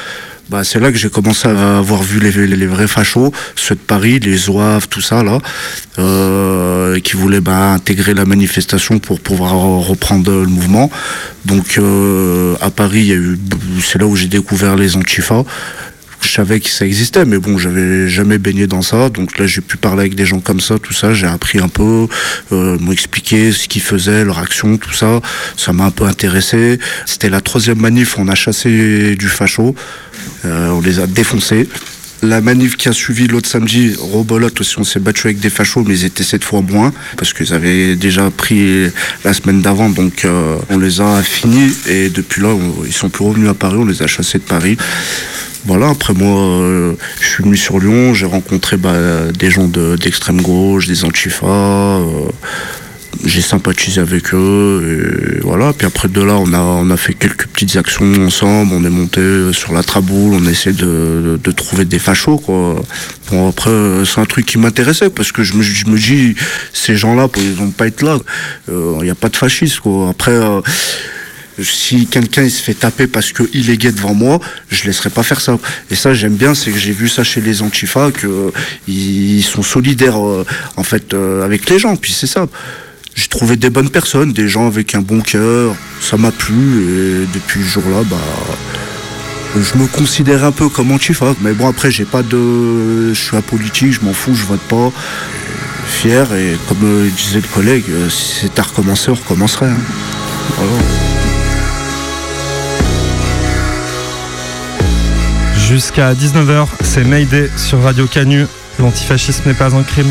Bah, 0.48 0.64
c'est 0.64 0.80
là 0.80 0.90
que 0.90 0.96
j'ai 0.96 1.10
commencé 1.10 1.46
à 1.46 1.78
avoir 1.78 2.02
vu 2.02 2.20
les, 2.20 2.66
vrais 2.66 2.88
fachos, 2.88 3.32
ceux 3.54 3.74
de 3.74 3.80
Paris, 3.80 4.18
les 4.18 4.36
Zouaves, 4.36 4.88
tout 4.88 5.02
ça 5.02 5.22
là, 5.22 5.40
euh, 5.98 6.98
qui 7.00 7.16
voulaient 7.16 7.42
bah, 7.42 7.72
intégrer 7.72 8.14
la 8.14 8.24
manifestation 8.24 8.98
pour 8.98 9.20
pouvoir 9.20 9.52
reprendre 9.52 10.30
le 10.30 10.46
mouvement. 10.46 10.90
Donc 11.44 11.76
euh, 11.76 12.56
à 12.62 12.70
Paris, 12.70 13.12
c'est 13.82 13.98
là 13.98 14.06
où 14.06 14.16
j'ai 14.16 14.28
découvert 14.28 14.76
les 14.76 14.96
Antifa 14.96 15.44
je 16.22 16.28
savais 16.28 16.60
que 16.60 16.68
ça 16.68 16.84
existait, 16.84 17.24
mais 17.24 17.38
bon, 17.38 17.58
j'avais 17.58 18.08
jamais 18.08 18.38
baigné 18.38 18.66
dans 18.66 18.82
ça. 18.82 19.08
Donc 19.08 19.38
là, 19.38 19.46
j'ai 19.46 19.60
pu 19.60 19.76
parler 19.76 20.00
avec 20.00 20.14
des 20.14 20.26
gens 20.26 20.40
comme 20.40 20.60
ça, 20.60 20.78
tout 20.78 20.92
ça. 20.92 21.14
J'ai 21.14 21.26
appris 21.26 21.58
un 21.58 21.68
peu, 21.68 22.06
euh, 22.52 22.76
m'expliquer 22.80 23.52
ce 23.52 23.68
qu'ils 23.68 23.82
faisaient, 23.82 24.24
leur 24.24 24.38
action, 24.38 24.76
tout 24.76 24.92
ça. 24.92 25.20
Ça 25.56 25.72
m'a 25.72 25.84
un 25.86 25.90
peu 25.90 26.04
intéressé. 26.04 26.78
C'était 27.06 27.30
la 27.30 27.40
troisième 27.40 27.78
manif. 27.78 28.16
On 28.18 28.28
a 28.28 28.34
chassé 28.34 29.16
du 29.16 29.28
facho. 29.28 29.74
Euh, 30.44 30.68
on 30.70 30.80
les 30.80 30.98
a 31.00 31.06
défoncés. 31.06 31.68
La 32.20 32.40
manif 32.40 32.76
qui 32.76 32.88
a 32.88 32.92
suivi 32.92 33.28
l'autre 33.28 33.48
samedi, 33.48 33.94
Robolote 33.96 34.60
aussi, 34.60 34.76
on 34.80 34.82
s'est 34.84 34.98
battu 34.98 35.28
avec 35.28 35.38
des 35.38 35.50
fachos, 35.50 35.84
mais 35.86 35.94
ils 35.94 36.04
étaient 36.04 36.24
sept 36.24 36.42
fois 36.42 36.62
moins, 36.62 36.92
parce 37.16 37.32
qu'ils 37.32 37.52
avaient 37.54 37.94
déjà 37.94 38.28
pris 38.32 38.86
la 39.24 39.32
semaine 39.32 39.62
d'avant, 39.62 39.88
donc 39.88 40.24
euh, 40.24 40.56
on 40.68 40.78
les 40.78 41.00
a 41.00 41.22
finis, 41.22 41.72
et 41.88 42.08
depuis 42.08 42.42
là, 42.42 42.48
on- 42.48 42.84
ils 42.84 42.92
sont 42.92 43.08
plus 43.08 43.24
revenus 43.24 43.48
à 43.48 43.54
Paris, 43.54 43.76
on 43.78 43.84
les 43.84 44.02
a 44.02 44.08
chassés 44.08 44.38
de 44.38 44.42
Paris. 44.42 44.76
Voilà, 45.68 45.90
après 45.90 46.14
moi, 46.14 46.40
euh, 46.40 46.94
je 47.20 47.26
suis 47.28 47.44
venu 47.44 47.56
sur 47.56 47.78
Lyon, 47.78 48.14
j'ai 48.14 48.24
rencontré 48.24 48.78
bah, 48.78 48.94
des 49.38 49.50
gens 49.50 49.68
de- 49.68 49.96
d'extrême 49.96 50.40
gauche, 50.40 50.86
des 50.86 51.04
antifas, 51.04 51.46
euh, 51.46 52.30
j'ai 53.26 53.42
sympathisé 53.42 54.00
avec 54.00 54.32
eux, 54.32 55.36
et 55.36 55.40
voilà. 55.42 55.74
Puis 55.74 55.86
après 55.86 56.08
de 56.08 56.22
là, 56.22 56.36
on 56.38 56.54
a, 56.54 56.58
on 56.60 56.88
a 56.90 56.96
fait 56.96 57.12
quelques 57.12 57.46
petites 57.48 57.76
actions 57.76 58.10
ensemble, 58.24 58.72
on 58.72 58.82
est 58.82 58.88
monté 58.88 59.20
sur 59.52 59.74
la 59.74 59.82
traboule, 59.82 60.38
on 60.40 60.46
a 60.46 60.50
essayé 60.50 60.74
de, 60.74 61.38
de- 61.44 61.52
trouver 61.52 61.84
des 61.84 61.98
fachos, 61.98 62.38
quoi. 62.38 62.76
Bon, 63.30 63.48
après, 63.50 63.68
euh, 63.70 64.06
c'est 64.06 64.20
un 64.22 64.24
truc 64.24 64.46
qui 64.46 64.56
m'intéressait, 64.56 65.10
parce 65.10 65.32
que 65.32 65.42
je 65.42 65.52
me, 65.52 65.62
je 65.62 65.84
me 65.86 65.98
dis, 65.98 66.34
ces 66.72 66.96
gens-là, 66.96 67.28
ils 67.36 67.52
vont 67.52 67.70
pas 67.72 67.88
être 67.88 68.00
là, 68.00 68.16
il 68.68 69.02
n'y 69.02 69.10
a 69.10 69.14
pas 69.14 69.28
de 69.28 69.36
fascistes, 69.36 69.80
quoi. 69.80 70.08
Après... 70.08 70.32
euh, 70.32 70.62
si 71.62 72.06
quelqu'un 72.06 72.48
se 72.48 72.62
fait 72.62 72.74
taper 72.74 73.06
parce 73.06 73.32
qu'il 73.32 73.70
est 73.70 73.76
gay 73.76 73.92
devant 73.92 74.14
moi, 74.14 74.40
je 74.70 74.84
laisserai 74.84 75.10
pas 75.10 75.22
faire 75.22 75.40
ça. 75.40 75.58
Et 75.90 75.94
ça 75.94 76.14
j'aime 76.14 76.36
bien, 76.36 76.54
c'est 76.54 76.70
que 76.70 76.78
j'ai 76.78 76.92
vu 76.92 77.08
ça 77.08 77.24
chez 77.24 77.40
les 77.40 77.62
antifas 77.62 78.10
que 78.10 78.26
euh, 78.26 78.50
ils 78.86 79.42
sont 79.42 79.62
solidaires 79.62 80.24
euh, 80.24 80.44
en 80.76 80.82
fait 80.82 81.14
euh, 81.14 81.44
avec 81.44 81.68
les 81.70 81.78
gens. 81.78 81.96
Puis 81.96 82.12
c'est 82.12 82.26
ça. 82.26 82.46
J'ai 83.14 83.26
trouvé 83.26 83.56
des 83.56 83.70
bonnes 83.70 83.90
personnes, 83.90 84.32
des 84.32 84.48
gens 84.48 84.66
avec 84.68 84.94
un 84.94 85.00
bon 85.00 85.20
cœur. 85.20 85.74
Ça 86.00 86.16
m'a 86.16 86.30
plu 86.30 86.54
et 86.54 87.26
depuis 87.34 87.64
ce 87.64 87.80
jour-là, 87.80 88.02
bah 88.08 88.16
je 89.56 89.78
me 89.78 89.86
considère 89.88 90.44
un 90.44 90.52
peu 90.52 90.68
comme 90.68 90.92
antifa. 90.92 91.34
Mais 91.40 91.52
bon 91.52 91.68
après 91.68 91.90
j'ai 91.90 92.04
pas 92.04 92.22
de, 92.22 93.12
je 93.12 93.18
suis 93.20 93.36
apolitique, 93.36 93.92
je 93.92 94.00
m'en 94.02 94.12
fous, 94.12 94.34
je 94.34 94.44
vote 94.44 94.60
pas. 94.68 94.92
Fier 95.86 96.32
et 96.34 96.56
comme 96.68 96.84
euh, 96.84 97.08
disait 97.16 97.40
le 97.40 97.48
collègue, 97.54 97.86
si 98.10 98.40
c'était 98.42 98.60
à 98.60 98.64
recommencer, 98.64 99.10
on 99.10 99.14
recommencerait. 99.14 99.66
hein. 99.70 99.78
Voilà. 100.56 101.07
Jusqu'à 105.68 106.14
19h, 106.14 106.66
c'est 106.80 107.04
Mayday 107.04 107.50
sur 107.58 107.82
Radio 107.82 108.06
Canu. 108.06 108.46
L'antifascisme 108.78 109.50
n'est 109.50 109.54
pas 109.54 109.76
un 109.76 109.82
crime. 109.82 110.10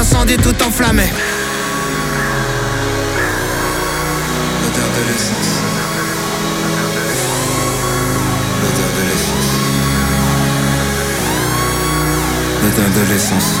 l'incendie 0.00 0.38
tout 0.38 0.56
enflammé. 0.62 1.02
L'odeur 4.62 4.88
de 4.96 5.12
l'essence. 5.12 5.60
L'odeur 8.62 8.90
de 8.96 9.02
l'essence. 9.10 9.50
L'odeur 12.62 12.90
de 12.90 13.12
l'essence. 13.12 13.60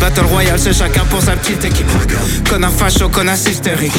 Battle 0.00 0.24
Royale, 0.26 0.58
c'est 0.58 0.72
chacun 0.72 1.04
pour 1.04 1.22
sa 1.22 1.32
petite 1.32 1.64
équipe. 1.64 1.86
Connard 2.48 2.72
facho, 2.72 3.08
connard 3.08 3.36
hystérique. 3.36 3.92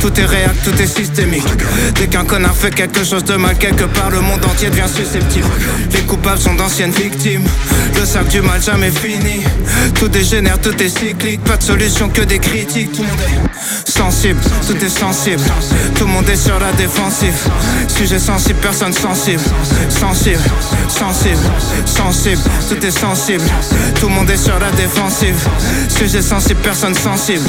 Tout 0.00 0.18
est 0.18 0.24
réel, 0.24 0.50
tout 0.64 0.74
est 0.80 0.86
systémique. 0.86 1.46
Dès 1.94 2.06
qu'un 2.06 2.24
connard 2.24 2.54
fait 2.54 2.74
quelque 2.74 3.04
chose 3.04 3.24
de 3.24 3.34
mal, 3.36 3.56
quelque 3.56 3.84
part, 3.84 4.10
le 4.10 4.20
monde 4.20 4.44
entier 4.44 4.70
devient 4.70 4.88
susceptible. 4.88 5.48
Les 5.92 6.00
coupables 6.00 6.40
sont 6.40 6.54
d'anciennes 6.54 6.92
victimes. 6.92 7.44
Le 7.96 8.04
sac 8.04 8.28
du 8.28 8.40
mal 8.40 8.62
jamais 8.62 8.90
fini. 8.90 9.42
Tout 9.94 10.08
dégénère, 10.08 10.60
tout 10.60 10.82
est 10.82 10.88
cyclique. 10.88 11.42
Pas 11.44 11.56
de 11.56 11.62
solution 11.62 12.08
que 12.08 12.22
des 12.22 12.38
critiques. 12.38 12.92
Tout 12.92 13.02
le 13.02 13.08
monde 13.08 13.18
est 13.86 13.90
sensible, 13.90 14.40
tout 14.66 14.84
est 14.84 14.88
sensible. 14.88 15.42
Tout 15.96 16.04
le 16.04 16.10
monde 16.10 16.28
est 16.28 16.36
sur 16.36 16.58
la 16.58 16.72
défensive. 16.72 17.34
Sujet 17.88 18.18
sensible, 18.18 18.58
personne 18.60 18.92
sensible. 18.92 19.42
Sensible, 19.88 20.40
sensible, 20.88 21.38
sensible. 21.86 22.42
Tout 22.68 22.86
est 22.86 22.90
sensible. 22.90 23.44
Tout 24.00 24.08
le 24.08 24.14
monde 24.14 24.30
est 24.30 24.36
sur 24.36 24.58
la 24.58 24.70
défensive. 24.72 25.23
Sujet 25.88 26.22
sensible, 26.22 26.60
personne 26.60 26.94
sensible. 26.94 27.48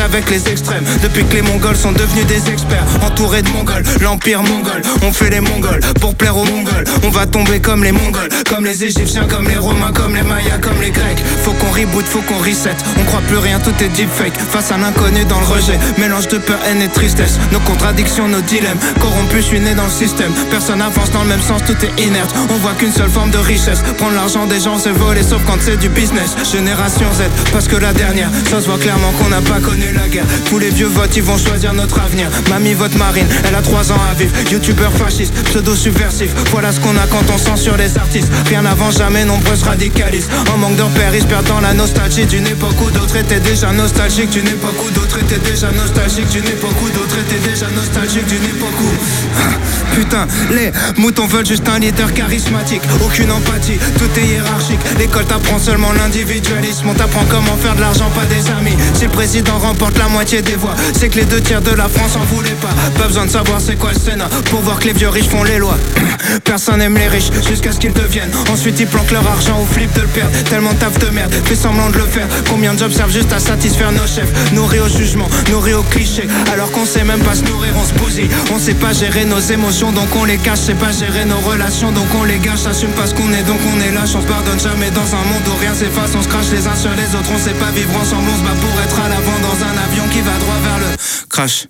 avec 0.00 0.30
les 0.30 0.48
extrêmes. 0.48 0.84
Depuis 1.02 1.24
que 1.24 1.34
les 1.34 1.42
mongols 1.42 1.76
sont 1.76 1.92
devenus 1.92 2.26
des 2.26 2.50
experts. 2.50 2.84
Entourés 3.02 3.42
de 3.42 3.48
mongols, 3.50 3.82
l'empire 4.00 4.42
mongol. 4.42 4.82
On 5.02 5.12
fait 5.12 5.30
les 5.30 5.40
mongols 5.40 5.80
pour 6.00 6.14
plaire 6.14 6.36
aux 6.36 6.44
mongols. 6.44 6.84
On 7.04 7.10
va 7.10 7.26
tomber 7.26 7.60
comme 7.60 7.84
les 7.84 7.92
mongols, 7.92 8.28
comme 8.48 8.64
les 8.64 8.84
égyptiens, 8.84 9.26
comme 9.28 9.48
les 9.48 9.56
romains, 9.56 9.92
comme 9.92 10.14
les 10.14 10.22
mayas, 10.22 10.58
comme 10.60 10.80
les 10.80 10.90
grecs. 10.90 11.22
Faut 11.42 11.52
qu'on 11.52 11.70
reboot, 11.70 12.04
faut 12.06 12.22
qu'on 12.22 12.38
reset. 12.38 12.76
On 12.98 13.04
croit 13.04 13.22
plus 13.28 13.38
rien, 13.38 13.58
tout 13.60 13.74
est 13.82 13.88
deepfake. 13.88 14.36
Face 14.50 14.70
à 14.70 14.78
l'inconnu 14.78 15.24
dans 15.24 15.40
le 15.40 15.46
rejet. 15.46 15.78
Mélange 15.98 16.28
de 16.28 16.38
peur, 16.38 16.58
haine 16.66 16.82
et 16.82 16.88
tristesse. 16.88 17.38
Nos 17.52 17.60
contradictions, 17.60 18.28
nos 18.28 18.40
dilemmes. 18.42 18.78
Corrompus, 19.00 19.44
je 19.44 19.48
suis 19.48 19.60
né 19.60 19.74
dans 19.74 19.84
le 19.84 19.90
système. 19.90 20.32
Personne 20.50 20.80
avance 20.80 21.10
dans 21.10 21.22
le 21.22 21.28
même 21.28 21.42
sens, 21.42 21.62
tout 21.66 21.76
est 21.84 22.02
inerte. 22.02 22.34
On 22.50 22.56
voit 22.56 22.72
qu'une 22.72 22.92
seule 22.92 23.10
forme 23.10 23.30
de 23.30 23.38
richesse. 23.38 23.82
Prendre 23.98 24.14
l'argent 24.14 24.46
des 24.46 24.60
gens, 24.60 24.78
c'est 24.78 24.90
voler, 24.90 25.22
sauf 25.22 25.42
quand 25.46 25.58
c'est 25.60 25.76
du 25.76 25.88
business. 25.88 26.36
Génération 26.50 27.06
Z, 27.12 27.22
parce 27.52 27.68
que 27.68 27.76
la 27.76 27.92
dernière, 27.92 28.30
ça 28.50 28.60
se 28.60 28.66
voit 28.66 28.78
clairement 28.78 29.12
qu'on 29.18 29.28
n'a 29.28 29.40
pas 29.40 29.60
connu 29.60 29.83
la 29.92 30.08
guerre. 30.08 30.26
Tous 30.46 30.58
les 30.58 30.70
vieux 30.70 30.86
votent, 30.86 31.16
ils 31.16 31.22
vont 31.22 31.38
choisir 31.38 31.72
notre 31.72 32.00
avenir. 32.00 32.28
Mamie 32.50 32.74
vote 32.74 32.96
marine, 32.96 33.26
elle 33.46 33.54
a 33.54 33.62
3 33.62 33.92
ans 33.92 34.00
à 34.10 34.14
vivre. 34.14 34.32
Youtubeur 34.50 34.92
fasciste, 34.92 35.34
pseudo 35.44 35.74
subversif. 35.74 36.30
Voilà 36.50 36.72
ce 36.72 36.80
qu'on 36.80 36.96
a 36.96 37.06
quand 37.10 37.24
on 37.32 37.38
censure 37.38 37.76
les 37.76 37.96
artistes. 37.96 38.30
Rien 38.46 38.62
n'avant 38.62 38.90
jamais, 38.90 39.24
nombreux 39.24 39.56
se 39.56 39.64
radicalisent. 39.64 40.28
En 40.52 40.58
manque 40.58 40.76
de 40.76 40.82
repères, 40.82 41.14
ils 41.14 41.26
perdent 41.26 41.44
la 41.62 41.74
nostalgie 41.74 42.26
d'une 42.26 42.46
époque 42.46 42.80
où 42.80 42.90
d'autres 42.90 43.16
étaient 43.16 43.40
déjà 43.40 43.72
nostalgiques. 43.72 44.30
D'une 44.30 44.48
époque 44.48 44.76
où 44.86 44.90
d'autres 44.90 45.18
étaient 45.18 45.50
déjà 45.50 45.70
nostalgiques. 45.72 46.28
D'une 46.28 46.46
époque 46.46 46.76
où 46.82 46.88
d'autres 46.90 47.18
étaient 47.18 47.48
déjà 47.48 47.66
nostalgiques. 47.70 48.26
D'une 48.26 48.44
époque 48.44 48.80
où. 48.80 49.94
Putain, 49.94 50.26
les 50.50 50.72
moutons 50.96 51.26
veulent 51.26 51.46
juste 51.46 51.68
un 51.68 51.78
leader 51.78 52.12
charismatique. 52.12 52.82
Aucune 53.04 53.30
empathie, 53.30 53.78
tout 53.98 54.10
est 54.18 54.26
hiérarchique. 54.26 54.80
L'école 54.98 55.24
t'apprend 55.24 55.58
seulement 55.58 55.92
l'individualisme. 55.92 56.88
On 56.88 56.94
t'apprend 56.94 57.24
comment 57.28 57.56
faire 57.56 57.76
de 57.76 57.80
l'argent, 57.80 58.10
pas 58.10 58.24
des 58.26 58.50
amis. 58.50 58.76
Si 58.94 59.04
le 59.04 59.10
président 59.10 59.58
remporte 59.74 59.98
la 59.98 60.08
moitié 60.08 60.40
des 60.40 60.54
voix. 60.54 60.74
C'est 60.92 61.08
que 61.08 61.18
les 61.18 61.24
deux 61.24 61.40
tiers 61.40 61.60
de 61.60 61.72
la 61.72 61.88
France 61.88 62.14
en 62.14 62.24
voulaient 62.32 62.50
pas. 62.62 62.72
Pas 62.96 63.08
besoin 63.08 63.26
de 63.26 63.30
savoir 63.30 63.60
c'est 63.60 63.74
quoi 63.74 63.90
le 63.92 63.98
Sénat 63.98 64.28
pour 64.50 64.60
voir 64.60 64.78
que 64.78 64.86
les 64.86 64.92
vieux 64.92 65.08
riches 65.08 65.28
font 65.28 65.42
les 65.42 65.58
lois. 65.58 65.76
Personne 66.44 66.80
aime 66.80 66.96
les 66.96 67.08
riches 67.08 67.30
jusqu'à 67.48 67.72
ce 67.72 67.80
qu'ils 67.80 67.92
deviennent. 67.92 68.30
Ensuite 68.52 68.78
ils 68.78 68.86
planquent 68.86 69.10
leur 69.10 69.26
argent 69.26 69.58
au 69.60 69.66
flip 69.66 69.92
de 69.94 70.02
le 70.02 70.06
perdre. 70.06 70.30
Tellement 70.48 70.74
taf 70.74 70.96
de 71.00 71.08
merde, 71.10 71.34
fait 71.44 71.56
semblant 71.56 71.90
de 71.90 71.98
le 71.98 72.06
faire. 72.06 72.28
Combien 72.48 72.74
de 72.74 72.78
jobs 72.78 72.92
servent 72.92 73.12
juste 73.12 73.32
à 73.32 73.40
satisfaire 73.40 73.90
nos 73.90 74.06
chefs? 74.06 74.30
Nourris 74.52 74.78
au 74.78 74.88
jugement, 74.88 75.28
nourris 75.50 75.74
au 75.74 75.82
cliché. 75.82 76.28
Alors 76.52 76.70
qu'on 76.70 76.86
sait 76.86 77.02
même 77.02 77.20
pas 77.20 77.34
se 77.34 77.42
nourrir, 77.42 77.72
on 77.76 77.84
se 77.84 77.94
bousille. 77.94 78.30
On 78.54 78.58
sait 78.60 78.74
pas 78.74 78.92
gérer 78.92 79.24
nos 79.24 79.40
émotions 79.40 79.90
donc 79.90 80.14
on 80.14 80.24
les 80.24 80.38
cache. 80.38 80.60
C'est 80.66 80.78
pas 80.78 80.92
gérer 80.92 81.24
nos 81.24 81.40
relations 81.40 81.90
donc 81.90 82.06
on 82.14 82.22
les 82.22 82.38
gâche. 82.38 82.66
Assume 82.70 82.90
pas 82.90 83.08
ce 83.08 83.14
qu'on 83.14 83.32
est 83.32 83.42
donc 83.42 83.58
on 83.74 83.80
est 83.80 83.90
lâche. 83.90 84.14
On 84.14 84.22
se 84.22 84.26
pardonne 84.26 84.60
jamais 84.60 84.90
dans 84.90 85.08
un 85.18 85.24
monde 85.30 85.42
où 85.48 85.60
rien 85.60 85.74
s'efface. 85.74 86.12
On 86.16 86.22
se 86.22 86.28
crache 86.28 86.50
les 86.52 86.64
uns 86.68 86.76
sur 86.76 86.94
les 86.94 87.10
autres. 87.16 87.30
On 87.34 87.38
sait 87.38 87.58
pas 87.58 87.72
vivre 87.72 87.96
ensemble. 88.00 88.28
On 88.32 88.38
se 88.38 88.44
bat 88.44 88.56
pour 88.60 88.74
être 88.82 89.00
à 89.04 89.08
l'avant 89.08 89.38
dans 89.42 89.63
un 89.64 89.76
avion 89.78 90.08
qui 90.08 90.20
va 90.20 90.36
droit 90.38 90.58
vers 90.62 90.78
le 90.78 90.96
crash. 91.28 91.66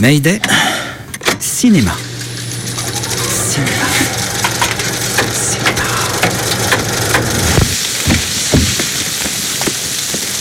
Mayday, 0.00 0.40
cinéma. 1.40 1.96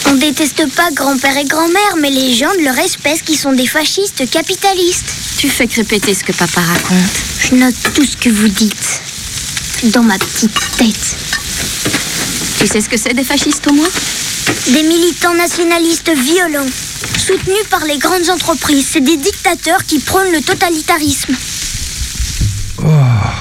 On 0.08 0.16
déteste 0.16 0.66
pas 0.76 0.90
grand-père 0.92 1.38
et 1.38 1.46
grand-mère, 1.46 1.96
mais 2.00 2.10
les 2.10 2.34
gens 2.34 2.54
de 2.60 2.64
leur 2.64 2.78
espèce 2.80 3.22
qui 3.22 3.36
sont 3.36 3.54
des 3.54 3.68
fascistes 3.68 4.30
capitalistes. 4.30 5.14
Tu 5.38 5.50
fais 5.50 5.68
que 5.68 5.76
répéter 5.76 6.14
ce 6.14 6.24
que 6.24 6.32
papa 6.32 6.62
raconte. 6.62 6.98
Je 7.50 7.56
note 7.56 7.76
tout 7.94 8.06
ce 8.06 8.18
que 8.18 8.30
vous 8.30 8.48
dites. 8.48 9.02
Dans 9.92 10.04
ma 10.04 10.18
petite 10.18 10.58
tête. 10.78 11.16
Tu 12.60 12.68
sais 12.68 12.82
ce 12.82 12.90
que 12.90 12.98
c'est 12.98 13.14
des 13.14 13.24
fascistes 13.24 13.68
au 13.68 13.74
moins? 13.74 13.90
Des 14.68 14.84
militants 14.84 15.36
nationalistes 15.36 16.12
violents, 16.12 16.70
soutenus 17.18 17.68
par 17.70 17.84
les 17.86 17.98
grandes 17.98 18.30
entreprises. 18.30 18.88
C'est 18.92 19.02
des 19.04 19.18
dictateurs 19.18 19.84
qui 19.86 20.00
prônent 20.00 20.32
le 20.32 20.42
totalitarisme. 20.42 21.36
Ah 22.86 23.34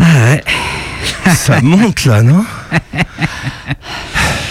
ouais. 0.00 0.44
Ça 1.34 1.60
monte 1.60 2.04
là, 2.04 2.22
non 2.22 2.44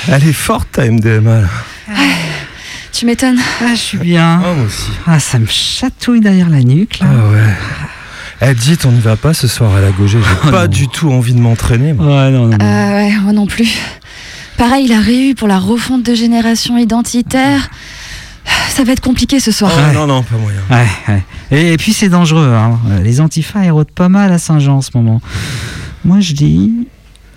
Elle 0.08 0.28
est 0.28 0.34
forte 0.34 0.70
ta 0.74 0.86
MDMA 0.86 1.42
là. 1.42 1.48
Tu 2.92 3.06
m'étonnes. 3.06 3.40
Ah, 3.62 3.74
je 3.74 3.80
suis 3.80 3.98
bien. 3.98 4.42
Oh, 4.46 4.54
moi 4.54 4.66
aussi. 4.66 4.92
Ah, 5.08 5.20
ça 5.20 5.40
me 5.40 5.48
chatouille 5.48 6.22
derrière 6.22 6.50
la 6.50 6.60
nuque. 6.62 7.00
Là. 7.00 7.08
Ah 7.10 7.30
ouais. 7.30 7.54
Eh, 8.42 8.54
dites, 8.54 8.86
on 8.86 8.92
n'y 8.92 9.00
va 9.00 9.16
pas 9.16 9.34
ce 9.34 9.48
soir 9.48 9.74
à 9.76 9.82
la 9.82 9.92
Gaugée. 9.92 10.20
J'ai 10.44 10.52
pas 10.52 10.68
du 10.68 10.88
tout 10.88 11.10
envie 11.12 11.34
de 11.34 11.40
m'entraîner. 11.40 11.94
moi. 11.94 12.06
Ouais, 12.06 12.32
non, 12.32 12.48
non. 12.48 12.58
non. 12.58 12.66
Euh, 12.66 12.94
ouais, 12.96 13.12
moi 13.22 13.32
non 13.34 13.46
plus. 13.48 13.78
Pareil, 14.58 14.88
la 14.88 15.00
réu 15.00 15.34
pour 15.36 15.48
la 15.48 15.60
refonte 15.60 16.04
de 16.04 16.14
génération 16.14 16.78
identitaire. 16.78 17.70
Ça 18.70 18.84
va 18.84 18.92
être 18.92 19.02
compliqué 19.02 19.40
ce 19.40 19.52
soir. 19.52 19.72
Oh, 19.76 19.94
non, 19.94 20.08
non, 20.08 20.24
pas 20.24 20.36
moyen. 20.38 20.60
Ouais, 20.70 20.88
ouais. 21.14 21.24
Et, 21.52 21.74
et 21.74 21.78
puis 21.78 21.94
c'est 21.94 22.10
dangereux. 22.10 22.52
Hein. 22.54 22.80
Les 23.04 23.22
antifas 23.22 23.64
érodent 23.64 23.92
pas 23.92 24.10
mal 24.10 24.32
à 24.34 24.38
Saint-Jean 24.40 24.78
en 24.78 24.82
ce 24.82 24.92
moment. 24.96 25.22
Moi 26.04 26.20
je 26.20 26.34
dis, 26.34 26.72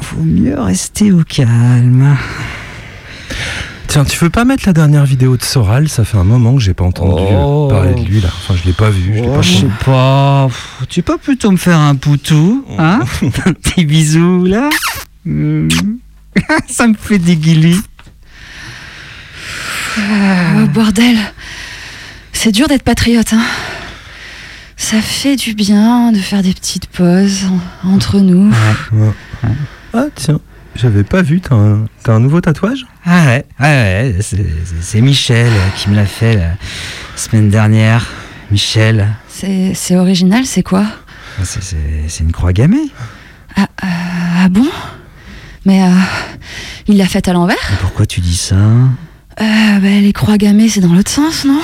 vaut 0.01 0.25
mieux 0.25 0.59
rester 0.61 1.13
au 1.13 1.23
calme. 1.23 2.17
Tiens, 3.97 4.05
tu 4.05 4.19
veux 4.25 4.29
pas 4.29 4.45
mettre 4.45 4.65
la 4.67 4.75
dernière 4.75 5.07
vidéo 5.07 5.39
de 5.39 5.43
Soral? 5.43 5.89
Ça 5.89 6.05
fait 6.05 6.19
un 6.19 6.25
moment 6.25 6.55
que 6.57 6.61
j'ai 6.61 6.75
pas 6.75 6.85
entendu 6.85 7.23
Oh. 7.31 7.69
euh, 7.73 7.75
parler 7.75 7.95
de 7.95 8.07
lui 8.07 8.21
là. 8.21 8.29
Enfin, 8.29 8.55
je 8.55 8.67
l'ai 8.67 8.75
pas 8.75 8.91
vu. 8.91 9.15
Je 9.17 9.23
Oh, 9.25 9.43
sais 9.43 9.65
pas. 9.87 10.49
Tu 10.91 11.03
peux 11.03 11.17
plutôt 11.17 11.51
me 11.51 11.57
faire 11.57 11.79
un 11.79 11.95
poutou, 11.95 12.63
hein? 12.79 13.01
Un 13.47 13.53
petit 13.55 13.87
bisou 13.87 14.45
là? 14.45 14.69
Hmm. 15.25 15.69
Ça 16.69 16.87
me 16.89 16.93
fait 16.93 17.19
des 17.19 17.37
guilis. 17.37 17.81
Oh 19.97 20.67
bordel. 20.75 21.17
C'est 22.35 22.53
dur 22.53 22.69
d'être 22.69 22.83
patriote, 22.83 23.33
hein. 23.33 23.41
Ça 24.77 25.01
fait 25.01 25.37
du 25.37 25.55
bien 25.55 26.13
de 26.13 26.19
faire 26.19 26.43
des 26.43 26.53
petites 26.53 26.87
pauses 26.89 27.47
en- 27.85 27.95
entre 27.95 28.19
nous. 28.21 28.53
Ouais. 28.93 29.09
Ah 29.95 30.05
tiens, 30.15 30.39
j'avais 30.77 31.05
pas 31.05 31.23
vu. 31.23 31.41
T'as 31.41 31.55
un, 31.55 31.87
t'as 32.03 32.13
un 32.15 32.21
nouveau 32.21 32.41
tatouage? 32.41 32.87
Ah 33.05 33.25
ouais, 33.27 33.45
ouais, 33.61 34.15
ouais, 34.17 34.17
c'est- 34.21 35.01
Michel 35.01 35.51
qui 35.77 35.91
me 35.91 35.97
l'a 35.97 36.07
fait 36.07 36.37
la 36.37 36.51
semaine 37.17 37.49
dernière. 37.51 38.07
Michel, 38.51 39.09
C'est 39.29 39.73
c'est 39.75 39.97
original, 39.97 40.47
c'est 40.47 40.63
quoi? 40.63 40.85
Ah, 41.39 41.45
c'est- 41.45 41.63
c'est 41.63 42.05
c'est 42.09 42.23
une 42.25 42.33
croix 42.33 42.53
gammée. 42.53 42.89
ah, 43.57 43.63
euh, 43.63 43.87
ah 44.45 44.49
bon? 44.49 44.67
Mais 45.65 45.83
euh, 45.83 45.89
il 46.87 46.97
l'a 46.97 47.07
faite 47.07 47.27
à 47.29 47.33
l'envers? 47.33 47.57
Pourquoi 47.81 48.07
tu 48.07 48.21
dis 48.21 48.37
ça? 48.37 48.57
Euh, 49.41 49.79
bah, 49.81 50.01
Les 50.01 50.13
croix 50.13 50.37
gammées, 50.39 50.69
c'est 50.69 50.81
dans 50.81 50.93
l'autre 50.93 51.11
sens, 51.11 51.45
non? 51.45 51.61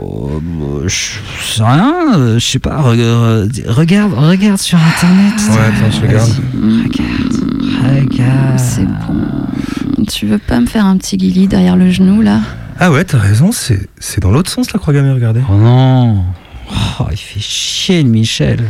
Oh, 0.00 0.40
bah, 0.42 0.86
Je 0.86 1.18
sais 1.54 1.62
rien, 1.62 1.94
euh, 2.16 2.38
je 2.38 2.46
sais 2.46 2.58
pas. 2.58 2.80
re- 2.80 3.68
regarde, 3.68 4.12
regarde 4.14 4.58
sur 4.58 4.78
internet. 4.78 5.34
Ouais, 5.50 5.56
attends, 5.58 5.90
je 5.90 6.00
regarde. 6.06 6.30
Regarde, 6.54 8.10
regarde. 8.12 8.58
C'est 8.58 8.84
bon. 8.86 10.04
Tu 10.08 10.26
veux 10.26 10.38
pas 10.38 10.60
me 10.60 10.66
faire 10.66 10.86
un 10.86 10.96
petit 10.96 11.16
guili 11.16 11.48
derrière 11.48 11.76
le 11.76 11.90
genou, 11.90 12.22
là? 12.22 12.40
Ah 12.80 12.90
ouais, 12.92 13.04
t'as 13.04 13.18
raison. 13.18 13.50
C'est 13.52 13.88
c'est 13.98 14.22
dans 14.22 14.30
l'autre 14.30 14.50
sens 14.50 14.72
la 14.72 14.78
croix 14.78 14.94
gammée. 14.94 15.10
Regardez. 15.12 15.40
Oh 15.50 15.54
non. 15.56 16.24
Oh, 17.00 17.04
il 17.10 17.16
fait 17.16 17.40
chier 17.40 18.02
le 18.02 18.08
Michel. 18.08 18.60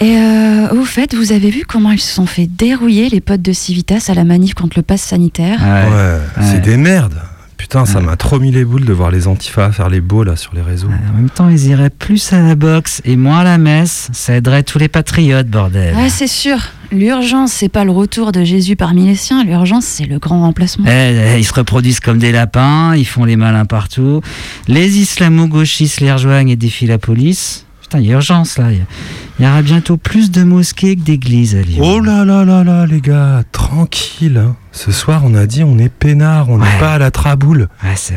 Et 0.00 0.16
euh, 0.16 0.68
au 0.70 0.84
fait, 0.84 1.14
vous 1.14 1.32
avez 1.32 1.50
vu 1.50 1.64
comment 1.68 1.90
ils 1.90 2.00
se 2.00 2.14
sont 2.14 2.24
fait 2.24 2.46
dérouiller 2.46 3.10
les 3.10 3.20
potes 3.20 3.42
de 3.42 3.52
Civitas 3.52 4.06
à 4.08 4.14
la 4.14 4.24
manif 4.24 4.54
contre 4.54 4.78
le 4.78 4.82
pass 4.82 5.02
sanitaire? 5.02 5.60
Ouais, 5.60 6.42
c'est 6.42 6.62
des 6.62 6.78
merdes. 6.78 7.20
Putain, 7.60 7.84
ça 7.84 8.00
m'a 8.00 8.16
trop 8.16 8.40
mis 8.40 8.50
les 8.50 8.64
boules 8.64 8.86
de 8.86 8.92
voir 8.94 9.10
les 9.10 9.28
antifas 9.28 9.70
faire 9.70 9.90
les 9.90 10.00
beaux 10.00 10.24
là 10.24 10.34
sur 10.34 10.54
les 10.54 10.62
réseaux. 10.62 10.88
En 10.88 11.14
même 11.14 11.28
temps, 11.28 11.50
ils 11.50 11.66
iraient 11.66 11.90
plus 11.90 12.32
à 12.32 12.40
la 12.40 12.54
boxe 12.54 13.02
et 13.04 13.16
moins 13.16 13.40
à 13.40 13.44
la 13.44 13.58
messe. 13.58 14.08
Ça 14.12 14.34
aiderait 14.34 14.62
tous 14.62 14.78
les 14.78 14.88
patriotes, 14.88 15.46
bordel. 15.46 15.94
Ouais, 15.94 16.08
c'est 16.08 16.26
sûr. 16.26 16.56
L'urgence, 16.90 17.52
c'est 17.52 17.68
pas 17.68 17.84
le 17.84 17.90
retour 17.90 18.32
de 18.32 18.44
Jésus 18.44 18.76
parmi 18.76 19.06
les 19.06 19.14
siens. 19.14 19.44
L'urgence, 19.44 19.84
c'est 19.84 20.06
le 20.06 20.18
grand 20.18 20.40
remplacement. 20.40 20.86
Eh, 20.88 21.34
eh, 21.34 21.38
ils 21.38 21.44
se 21.44 21.52
reproduisent 21.52 22.00
comme 22.00 22.18
des 22.18 22.32
lapins, 22.32 22.96
ils 22.96 23.06
font 23.06 23.26
les 23.26 23.36
malins 23.36 23.66
partout. 23.66 24.22
Les 24.66 24.98
islamo-gauchistes 24.98 26.00
les 26.00 26.10
rejoignent 26.10 26.48
et 26.48 26.56
défient 26.56 26.86
la 26.86 26.98
police. 26.98 27.66
Putain, 27.90 28.02
il 28.02 28.06
y 28.06 28.10
a 28.12 28.14
urgence 28.14 28.56
là. 28.56 28.70
Il 28.70 29.44
y 29.44 29.48
aura 29.48 29.62
bientôt 29.62 29.96
plus 29.96 30.30
de 30.30 30.44
mosquées 30.44 30.94
que 30.94 31.00
d'églises 31.00 31.56
à 31.56 31.62
Lyon. 31.62 31.82
Oh 31.84 31.98
là 31.98 32.24
là 32.24 32.44
là 32.44 32.62
là, 32.62 32.86
les 32.86 33.00
gars, 33.00 33.42
tranquille. 33.50 34.36
hein. 34.38 34.54
Ce 34.70 34.92
soir, 34.92 35.22
on 35.24 35.34
a 35.34 35.44
dit 35.46 35.64
on 35.64 35.76
est 35.76 35.88
peinard, 35.88 36.50
on 36.50 36.58
n'est 36.58 36.78
pas 36.78 36.94
à 36.94 36.98
la 36.98 37.10
traboule. 37.10 37.66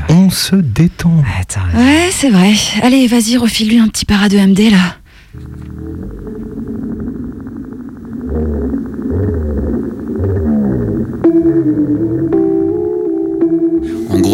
On 0.09 0.29
se 0.29 0.55
détend. 0.55 1.23
Ouais, 1.75 2.09
c'est 2.11 2.29
vrai. 2.29 2.53
Allez, 2.83 3.07
vas-y, 3.07 3.35
refile-lui 3.35 3.79
un 3.79 3.87
petit 3.87 4.05
para 4.05 4.29
de 4.29 4.37
MD, 4.37 4.69
là. 4.69 4.97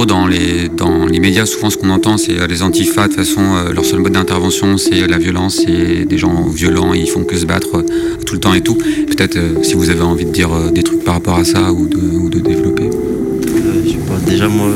Dans 0.06 0.28
les, 0.28 0.70
dans 0.70 1.06
les 1.06 1.20
médias, 1.20 1.46
souvent, 1.46 1.70
ce 1.70 1.78
qu'on 1.78 1.90
entend, 1.90 2.18
c'est 2.18 2.40
euh, 2.40 2.48
les 2.48 2.62
antifas, 2.62 3.08
de 3.08 3.14
toute 3.14 3.26
façon, 3.26 3.42
euh, 3.42 3.74
leur 3.74 3.86
seul 3.86 4.00
mode 4.00 4.14
d'intervention, 4.14 4.78
c'est 4.78 5.08
la 5.08 5.18
violence, 5.18 5.62
c'est 5.66 6.06
des 6.06 6.18
gens 6.18 6.48
violents, 6.48 6.94
ils 6.94 7.10
font 7.10 7.24
que 7.24 7.36
se 7.38 7.46
battre 7.46 7.78
euh, 7.78 7.84
tout 8.26 8.36
le 8.36 8.40
temps 8.40 8.54
et 8.54 8.62
tout. 8.62 8.76
Peut-être, 8.76 9.38
euh, 9.38 9.64
si 9.64 9.74
vous 9.74 9.90
avez 9.90 10.02
envie 10.02 10.26
de 10.26 10.32
dire 10.32 10.54
euh, 10.54 10.72
des 10.72 10.84
trucs 10.84 11.04
par 11.04 11.16
rapport 11.16 11.38
à 11.38 11.44
ça 11.44 11.72
ou 11.72 11.88
de, 11.88 12.40
développer. 12.40 12.84
Euh, 12.84 13.84
je 13.86 13.90
sais 13.90 13.98
pas, 13.98 14.18
déjà 14.26 14.48
moi, 14.48 14.70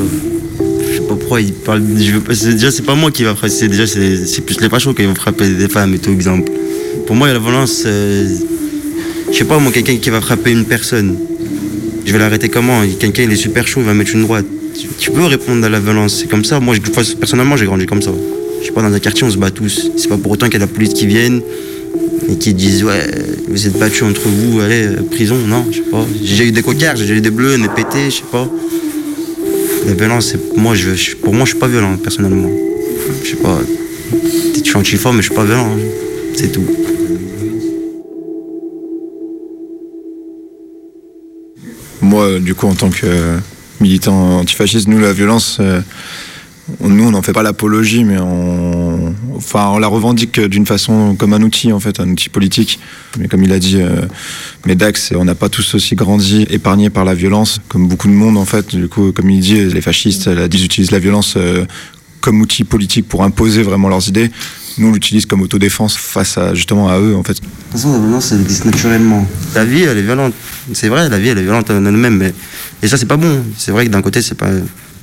je 0.58 0.94
sais 0.96 1.00
pas 1.00 1.14
pourquoi 1.14 1.40
ils 1.40 1.52
parlent. 1.52 1.82
Déjà, 1.82 2.70
c'est 2.70 2.84
pas 2.84 2.94
moi 2.94 3.10
qui 3.10 3.24
va 3.24 3.34
frapper, 3.34 3.68
déjà 3.68 3.86
c'est 3.86 4.40
plus 4.44 4.60
les 4.60 4.68
fachos 4.68 4.94
qui 4.94 5.04
vont 5.04 5.14
frapper 5.14 5.48
des 5.48 5.68
femmes 5.68 5.94
et 5.94 5.98
tout, 5.98 6.10
exemple. 6.10 6.50
Pour 7.06 7.16
moi, 7.16 7.32
la 7.32 7.38
violence, 7.38 7.84
euh, 7.86 8.28
je 9.30 9.36
sais 9.36 9.44
pas, 9.44 9.58
moi, 9.58 9.72
quelqu'un 9.72 9.96
qui 9.96 10.10
va 10.10 10.20
frapper 10.20 10.50
une 10.50 10.64
personne, 10.64 11.16
je 12.04 12.12
vais 12.12 12.18
l'arrêter 12.18 12.48
comment? 12.48 12.82
Quelqu'un, 12.98 13.22
il 13.22 13.32
est 13.32 13.36
super 13.36 13.66
chaud, 13.66 13.80
il 13.80 13.86
va 13.86 13.94
mettre 13.94 14.14
une 14.14 14.22
droite. 14.22 14.46
Tu- 14.98 15.10
peux 15.10 15.24
répondre 15.24 15.64
à 15.64 15.68
la 15.68 15.80
violence, 15.80 16.18
c'est 16.20 16.28
comme 16.28 16.44
ça. 16.44 16.60
Moi, 16.60 16.74
je- 16.74 17.14
personnellement, 17.14 17.56
j'ai 17.56 17.66
grandi 17.66 17.86
comme 17.86 18.02
ça. 18.02 18.12
Je 18.60 18.66
sais 18.66 18.72
pas, 18.72 18.82
dans 18.82 18.92
un 18.92 18.98
quartier, 18.98 19.24
on 19.26 19.30
se 19.30 19.36
bat 19.38 19.50
tous. 19.50 19.90
C'est 19.96 20.08
pas 20.08 20.16
pour 20.16 20.32
autant 20.32 20.46
qu'il 20.46 20.54
y 20.54 20.62
a 20.62 20.66
la 20.66 20.72
police 20.72 20.94
qui 20.94 21.06
vienne 21.06 21.40
et 22.28 22.36
qui 22.36 22.54
disent 22.54 22.84
ouais 22.84 23.06
vous 23.48 23.66
êtes 23.66 23.78
battus 23.78 24.02
entre 24.02 24.28
vous 24.28 24.60
allez 24.60 24.86
euh, 24.86 25.02
prison 25.10 25.36
non 25.46 25.66
je 25.70 25.76
sais 25.76 25.90
pas 25.90 26.06
j'ai 26.22 26.46
eu 26.46 26.52
des 26.52 26.62
cocards 26.62 26.96
j'ai 26.96 27.12
eu 27.12 27.20
des 27.20 27.30
bleus 27.30 27.58
des 27.58 27.68
pétés 27.68 28.06
je 28.06 28.16
sais 28.16 28.22
pas 28.32 28.48
la 29.86 29.92
violence 29.92 30.34
moi 30.56 30.74
je, 30.74 31.16
pour 31.16 31.34
moi 31.34 31.44
je 31.44 31.50
suis 31.50 31.58
pas 31.58 31.68
violent 31.68 31.96
personnellement 31.98 32.48
je 33.22 33.28
sais 33.28 33.36
pas 33.36 33.60
je 34.56 34.62
suis 34.62 34.76
anti 34.76 34.96
mais 34.96 35.16
je 35.18 35.22
suis 35.22 35.34
pas 35.34 35.44
violent 35.44 35.68
hein. 35.76 35.78
c'est 36.34 36.50
tout 36.50 36.64
Moi, 42.00 42.38
du 42.38 42.54
coup, 42.54 42.66
en 42.66 42.74
tant 42.74 42.90
que 42.90 43.06
euh, 43.84 43.88
militant 43.88 44.38
antifasciste, 44.38 44.88
nous, 44.88 44.98
la 44.98 45.12
violence, 45.12 45.58
euh, 45.60 45.80
nous, 46.80 47.04
on 47.04 47.10
n'en 47.10 47.22
fait 47.22 47.32
pas 47.32 47.42
l'apologie, 47.42 48.04
mais 48.04 48.18
on, 48.18 49.14
enfin, 49.36 49.68
on 49.68 49.78
la 49.78 49.86
revendique 49.86 50.40
d'une 50.40 50.64
façon 50.64 51.14
comme 51.16 51.34
un 51.34 51.42
outil, 51.42 51.72
en 51.72 51.80
fait, 51.80 52.00
un 52.00 52.08
outil 52.08 52.30
politique. 52.30 52.78
Mais 53.18 53.28
comme 53.28 53.42
il 53.42 53.52
a 53.52 53.58
dit 53.58 53.80
euh, 53.80 54.06
Medax, 54.66 55.12
on 55.14 55.24
n'a 55.24 55.34
pas 55.34 55.50
tous 55.50 55.74
aussi 55.74 55.94
grandi, 55.94 56.46
épargnés 56.48 56.90
par 56.90 57.04
la 57.04 57.14
violence, 57.14 57.60
comme 57.68 57.86
beaucoup 57.88 58.08
de 58.08 58.14
monde, 58.14 58.38
en 58.38 58.46
fait. 58.46 58.74
Du 58.74 58.88
coup, 58.88 59.12
comme 59.12 59.28
il 59.28 59.40
dit, 59.40 59.62
les 59.64 59.80
fascistes, 59.82 60.30
ils 60.52 60.64
utilisent 60.64 60.90
la 60.90 60.98
violence 60.98 61.34
euh, 61.36 61.66
comme 62.20 62.40
outil 62.40 62.64
politique 62.64 63.06
pour 63.06 63.22
imposer 63.22 63.62
vraiment 63.62 63.88
leurs 63.88 64.08
idées. 64.08 64.30
Nous, 64.78 64.88
on 64.88 64.92
l'utilise 64.92 65.26
comme 65.26 65.42
autodéfense 65.42 65.96
face 65.96 66.36
à, 66.36 66.54
justement, 66.54 66.88
à 66.88 66.98
eux, 66.98 67.14
en 67.14 67.22
fait. 67.22 67.34
De 67.34 67.38
toute 67.38 67.72
façon, 67.72 67.92
la 67.92 67.98
violence, 67.98 68.32
elle 68.32 68.40
existe 68.40 68.64
naturellement. 68.64 69.26
La 69.54 69.64
vie, 69.64 69.82
elle 69.82 69.98
est 69.98 70.02
violente. 70.02 70.34
C'est 70.72 70.88
vrai, 70.88 71.08
la 71.08 71.18
vie, 71.18 71.28
elle 71.28 71.38
est 71.38 71.42
violente 71.42 71.70
en 71.70 71.84
elle-même. 71.84 72.16
Mais... 72.16 72.34
Et 72.82 72.88
ça, 72.88 72.96
c'est 72.96 73.06
pas 73.06 73.16
bon. 73.16 73.44
C'est 73.56 73.70
vrai 73.70 73.86
que 73.86 73.90
d'un 73.90 74.02
côté, 74.02 74.22
c'est 74.22 74.34
pas. 74.34 74.48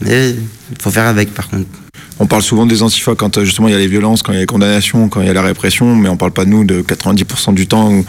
Mais 0.01 0.31
il 0.31 0.81
faut 0.81 0.91
faire 0.91 1.05
avec, 1.05 1.34
par 1.34 1.49
contre. 1.49 1.67
On 2.19 2.27
parle 2.27 2.43
souvent 2.43 2.65
des 2.65 2.84
antifas 2.84 3.15
quand 3.15 3.38
euh, 3.38 3.45
justement 3.45 3.67
il 3.67 3.71
y 3.71 3.75
a 3.75 3.79
les 3.79 3.88
violences, 3.88 4.21
quand 4.21 4.31
il 4.31 4.36
y 4.36 4.38
a 4.38 4.41
les 4.41 4.47
condamnations, 4.47 5.10
quand 5.10 5.21
il 5.21 5.27
y 5.27 5.29
a 5.29 5.34
la 5.34 5.41
répression, 5.41 5.95
mais 5.95 6.07
on 6.07 6.17
parle 6.17 6.31
pas 6.31 6.45
de 6.45 6.51
nous 6.51 6.63
de 6.63 6.81
90% 6.81 7.55
du 7.55 7.67
temps 7.67 7.91
où, 7.91 8.05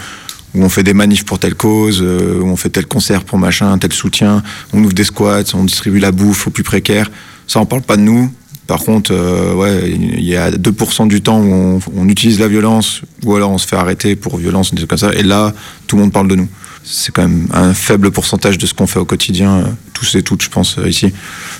où 0.55 0.62
on 0.62 0.68
fait 0.68 0.83
des 0.83 0.92
manifs 0.92 1.25
pour 1.25 1.38
telle 1.38 1.55
cause, 1.55 2.01
euh, 2.03 2.40
où 2.40 2.46
on 2.46 2.57
fait 2.57 2.68
tel 2.68 2.87
concert 2.87 3.25
pour 3.25 3.38
machin, 3.38 3.79
tel 3.79 3.92
soutien, 3.92 4.42
on 4.75 4.85
ouvre 4.85 4.92
des 4.92 5.05
squats, 5.05 5.44
on 5.55 5.64
distribue 5.64 5.98
la 5.98 6.12
bouffe 6.12 6.46
aux 6.46 6.51
plus 6.51 6.62
précaires. 6.62 7.11
Ça, 7.46 7.61
on 7.61 7.66
parle 7.66 7.83
pas 7.83 7.96
de 7.96 8.03
nous. 8.03 8.31
Par 8.73 8.85
contre, 8.85 9.13
euh, 9.13 9.83
il 9.85 10.25
y 10.25 10.35
a 10.35 10.51
2% 10.51 11.07
du 11.07 11.21
temps 11.21 11.43
où 11.43 11.53
on, 11.53 11.79
on, 11.95 12.09
utilise 12.09 12.41
la 12.41 12.49
violence, 12.49 13.03
ou 13.23 13.37
alors 13.37 13.51
on 13.51 13.59
se 13.59 13.69
fait 13.69 13.77
arrêter 13.77 14.17
pour 14.17 14.39
violence, 14.39 14.71
des 14.71 14.79
trucs 14.79 14.89
comme 14.89 14.99
ça, 14.99 15.13
et 15.13 15.23
là, 15.23 15.53
tout 15.87 15.97
le 15.97 16.03
monde 16.05 16.13
parle 16.13 16.29
de 16.29 16.37
nous 16.37 16.49
c'est 16.85 17.12
quand 17.12 17.23
même 17.23 17.47
un 17.53 17.75
faible 17.75 18.11
pourcentage 18.11 18.59
de 18.59 18.66
ce 18.66 18.75
qu'on 18.75 18.87
fait 18.87 18.99
au 18.99 19.05
quotidien, 19.05 19.59
euh, 19.59 19.64
tous 19.92 20.14
et 20.16 20.23
toutes, 20.23 20.42
je 20.42 20.49
pense, 20.49 20.79
euh, 20.79 20.88
ici. 20.88 21.12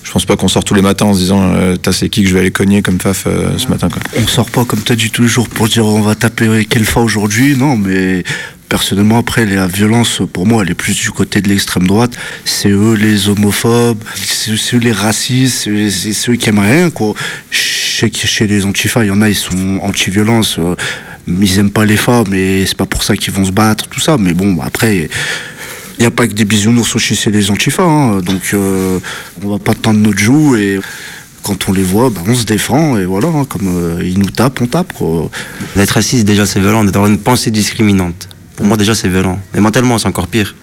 Je 0.03 0.11
pense 0.11 0.25
pas 0.25 0.37
qu'on 0.37 0.49
sort 0.49 0.65
tous 0.65 0.75
les 0.75 0.83
matins 0.83 1.07
en 1.07 1.15
se 1.15 1.19
disant 1.19 1.53
euh, 1.55 1.77
T'as 1.77 1.93
c'est 1.93 2.09
qui 2.09 2.23
que 2.23 2.29
je 2.29 2.35
vais 2.35 2.41
aller 2.41 2.51
cogner 2.51 2.83
comme 2.83 3.01
faf 3.01 3.27
ce 3.57 3.69
matin. 3.69 3.89
Quoi. 3.89 4.03
On 4.17 4.27
sort 4.27 4.51
pas 4.51 4.65
comme 4.65 4.81
t'as 4.81 4.97
dit 4.97 5.11
tous 5.11 5.23
les 5.23 5.29
jours 5.29 5.49
pour 5.49 5.69
dire 5.69 5.87
on 5.87 6.01
va 6.01 6.15
taper 6.15 6.67
quelle 6.69 6.85
fois 6.85 7.03
aujourd'hui, 7.03 7.57
non, 7.57 7.77
mais 7.77 8.25
personnellement 8.69 9.19
après 9.19 9.45
la 9.45 9.67
violence 9.67 10.23
pour 10.33 10.47
moi 10.47 10.63
elle 10.63 10.71
est 10.71 10.75
plus 10.75 10.99
du 10.99 11.11
côté 11.11 11.43
de 11.43 11.49
l'extrême 11.51 11.87
droite 11.87 12.17
c'est 12.47 12.71
eux 12.71 12.95
les 12.95 13.29
homophobes 13.29 14.03
c'est 14.15 14.75
eux 14.75 14.79
les 14.79 14.93
racistes 14.93 15.69
c'est 15.91 16.13
ceux 16.15 16.37
qui 16.37 16.49
aiment 16.49 16.61
rien 16.61 16.89
quoi 16.89 17.13
chez 18.13 18.47
les 18.47 18.65
antifas 18.65 19.05
il 19.05 19.09
y 19.09 19.11
en 19.11 19.23
a 19.23 19.29
ils 19.29 19.35
sont 19.35 19.79
anti-violence 19.83 20.59
ils 21.27 21.59
aiment 21.59 21.71
pas 21.71 21.85
les 21.85 21.97
femmes 21.97 22.35
et 22.35 22.65
c'est 22.67 22.77
pas 22.77 22.87
pour 22.87 23.03
ça 23.03 23.17
qu'ils 23.17 23.33
vont 23.33 23.45
se 23.45 23.53
battre, 23.53 23.89
tout 23.89 24.01
ça. 24.01 24.17
Mais 24.19 24.35
bon, 24.35 24.59
après, 24.61 24.97
il 25.99 26.01
n'y 26.01 26.07
a 26.07 26.11
pas 26.11 26.27
que 26.27 26.33
des 26.33 26.45
bisounours 26.45 26.99
chez 26.99 27.31
les 27.31 27.51
antifas, 27.51 27.83
hein. 27.83 28.21
donc 28.21 28.51
euh, 28.55 28.99
on 29.45 29.51
va 29.51 29.59
pas 29.59 29.75
tendre 29.75 30.01
notre 30.01 30.19
joue 30.19 30.57
et 30.57 30.81
quand 31.43 31.69
on 31.69 31.73
les 31.73 31.83
voit, 31.83 32.11
bah, 32.11 32.21
on 32.27 32.35
se 32.35 32.45
défend 32.45 32.97
et 32.99 33.05
voilà, 33.05 33.29
hein, 33.29 33.45
comme 33.45 33.69
euh, 33.69 34.03
ils 34.05 34.19
nous 34.19 34.31
tapent, 34.31 34.61
on 34.61 34.67
tape. 34.67 34.93
Quoi. 34.93 35.31
D'être 35.77 35.91
raciste, 35.91 36.25
déjà 36.25 36.47
c'est 36.47 36.61
violent, 36.61 36.85
d'avoir 36.85 37.07
une 37.07 37.19
pensée 37.19 37.51
discriminante. 37.51 38.29
Pour 38.57 38.67
moi, 38.67 38.77
déjà 38.77 38.95
c'est 38.95 39.09
violent. 39.09 39.39
Mais 39.55 39.61
mentalement, 39.61 39.99
c'est 39.99 40.09
encore 40.09 40.29
pire. 40.29 40.55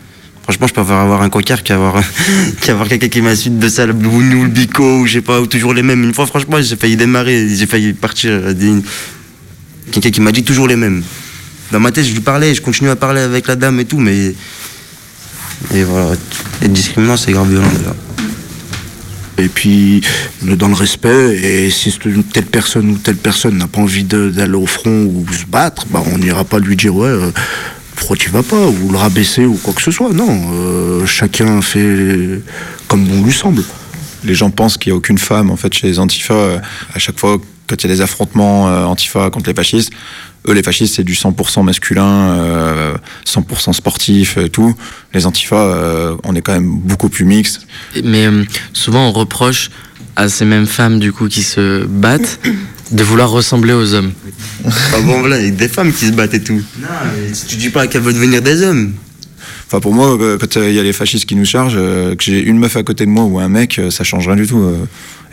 Franchement, 0.49 0.65
je 0.65 0.73
préfère 0.73 0.95
avoir 0.95 1.21
un 1.21 1.29
coquard 1.29 1.61
qu'avoir 1.61 2.01
qu'avoir 2.61 2.87
quelqu'un 2.87 3.07
qui 3.07 3.21
m'insulte 3.21 3.59
de 3.59 3.69
ça, 3.69 3.85
le 3.85 3.93
ou 3.93 4.19
le 4.19 4.47
bico, 4.47 5.01
ou 5.01 5.05
je 5.05 5.13
sais 5.13 5.21
pas, 5.21 5.39
ou 5.39 5.45
toujours 5.45 5.75
les 5.75 5.83
mêmes. 5.83 6.03
Une 6.03 6.11
fois, 6.11 6.25
franchement, 6.25 6.59
j'ai 6.59 6.75
failli 6.75 6.97
démarrer, 6.97 7.47
j'ai 7.55 7.67
failli 7.67 7.93
partir. 7.93 8.31
Quelqu'un 9.91 10.09
qui 10.09 10.21
m'a 10.21 10.31
dit 10.31 10.43
toujours 10.43 10.67
les 10.67 10.75
mêmes. 10.75 11.03
Dans 11.71 11.79
ma 11.79 11.91
tête, 11.91 12.05
je 12.05 12.13
lui 12.13 12.21
parlais, 12.21 12.55
je 12.55 12.63
continue 12.63 12.89
à 12.89 12.95
parler 12.95 13.21
avec 13.21 13.45
la 13.45 13.55
dame 13.55 13.79
et 13.79 13.85
tout, 13.85 13.99
mais. 13.99 14.33
Et 15.75 15.83
voilà, 15.83 16.13
être 16.63 16.73
discriminant, 16.73 17.15
c'est 17.15 17.31
grave 17.31 17.51
violent 17.51 17.69
déjà. 17.69 17.95
Et 19.37 19.49
puis, 19.49 20.01
dans 20.41 20.67
le 20.67 20.73
respect, 20.73 21.35
et 21.43 21.69
si 21.69 21.95
telle 22.33 22.47
personne 22.47 22.89
ou 22.89 22.95
telle 22.95 23.17
personne 23.17 23.55
n'a 23.55 23.67
pas 23.67 23.81
envie 23.81 24.03
d'aller 24.03 24.55
au 24.55 24.65
front 24.65 25.03
ou 25.03 25.27
se 25.31 25.45
battre, 25.45 25.85
bah, 25.91 26.01
on 26.11 26.17
n'ira 26.17 26.43
pas 26.43 26.57
lui 26.57 26.75
dire, 26.75 26.95
ouais, 26.95 27.07
euh, 27.07 27.29
pourquoi 27.99 28.17
tu 28.17 28.29
vas 28.29 28.43
pas, 28.43 28.67
ou 28.67 28.91
le 28.91 28.97
rabaisser 28.97 29.45
ou 29.45 29.55
quoi 29.55 29.73
que 29.73 29.81
ce 29.81 29.91
soit. 29.91 30.11
Non, 30.11 30.51
euh, 30.53 31.05
chacun 31.05 31.61
fait 31.61 32.41
comme 32.87 33.05
bon 33.05 33.23
lui 33.23 33.33
semble. 33.33 33.63
Les 34.23 34.33
gens 34.33 34.49
pensent 34.49 34.77
qu'il 34.77 34.91
n'y 34.91 34.95
a 34.95 34.97
aucune 34.97 35.17
femme, 35.17 35.51
en 35.51 35.55
fait, 35.55 35.73
chez 35.73 35.87
les 35.87 35.99
antifas. 35.99 36.33
Euh, 36.33 36.59
à 36.93 36.99
chaque 36.99 37.19
fois 37.19 37.39
quand 37.69 37.83
il 37.83 37.87
y 37.87 37.93
a 37.93 37.95
des 37.95 38.01
affrontements 38.01 38.67
euh, 38.67 38.83
antifa 38.83 39.29
contre 39.29 39.47
les 39.47 39.53
fascistes, 39.53 39.91
eux, 40.47 40.53
les 40.53 40.63
fascistes, 40.63 40.95
c'est 40.95 41.03
du 41.03 41.13
100% 41.13 41.63
masculin, 41.63 42.95
100% 43.25 43.69
euh, 43.69 43.73
sportif 43.73 44.37
et 44.37 44.49
tout. 44.49 44.73
Les 45.13 45.25
antifas, 45.25 45.55
euh, 45.55 46.15
on 46.23 46.35
est 46.35 46.41
quand 46.41 46.53
même 46.53 46.71
beaucoup 46.71 47.09
plus 47.09 47.25
mixte. 47.25 47.67
Mais 48.03 48.27
souvent, 48.73 49.07
on 49.07 49.11
reproche 49.11 49.69
à 50.15 50.29
ces 50.29 50.45
mêmes 50.45 50.65
femmes, 50.65 50.99
du 50.99 51.13
coup, 51.13 51.27
qui 51.27 51.43
se 51.43 51.85
battent, 51.85 52.39
de 52.91 53.03
vouloir 53.03 53.29
ressembler 53.29 53.73
aux 53.73 53.93
hommes. 53.93 54.13
Ah 54.65 55.01
bon, 55.01 55.19
voilà, 55.19 55.39
il 55.39 55.45
y 55.45 55.47
a 55.47 55.51
des 55.51 55.67
femmes 55.67 55.93
qui 55.93 56.07
se 56.07 56.11
battent 56.11 56.33
et 56.33 56.41
tout. 56.41 56.61
Non, 56.79 56.87
mais 57.15 57.31
tu 57.47 57.55
dis 57.55 57.69
pas 57.69 57.87
qu'elles 57.87 58.01
veulent 58.01 58.13
devenir 58.13 58.41
des 58.41 58.63
hommes. 58.63 58.93
Enfin, 59.67 59.79
pour 59.79 59.93
moi, 59.93 60.17
quand 60.39 60.55
il 60.55 60.73
y 60.73 60.79
a 60.79 60.83
les 60.83 60.93
fascistes 60.93 61.25
qui 61.25 61.35
nous 61.35 61.45
chargent, 61.45 61.75
que 61.75 62.23
j'ai 62.23 62.41
une 62.41 62.57
meuf 62.57 62.75
à 62.75 62.83
côté 62.83 63.05
de 63.05 63.11
moi 63.11 63.25
ou 63.25 63.39
un 63.39 63.49
mec, 63.49 63.79
ça 63.91 64.03
change 64.03 64.27
rien 64.27 64.35
du 64.35 64.47
tout. 64.47 64.67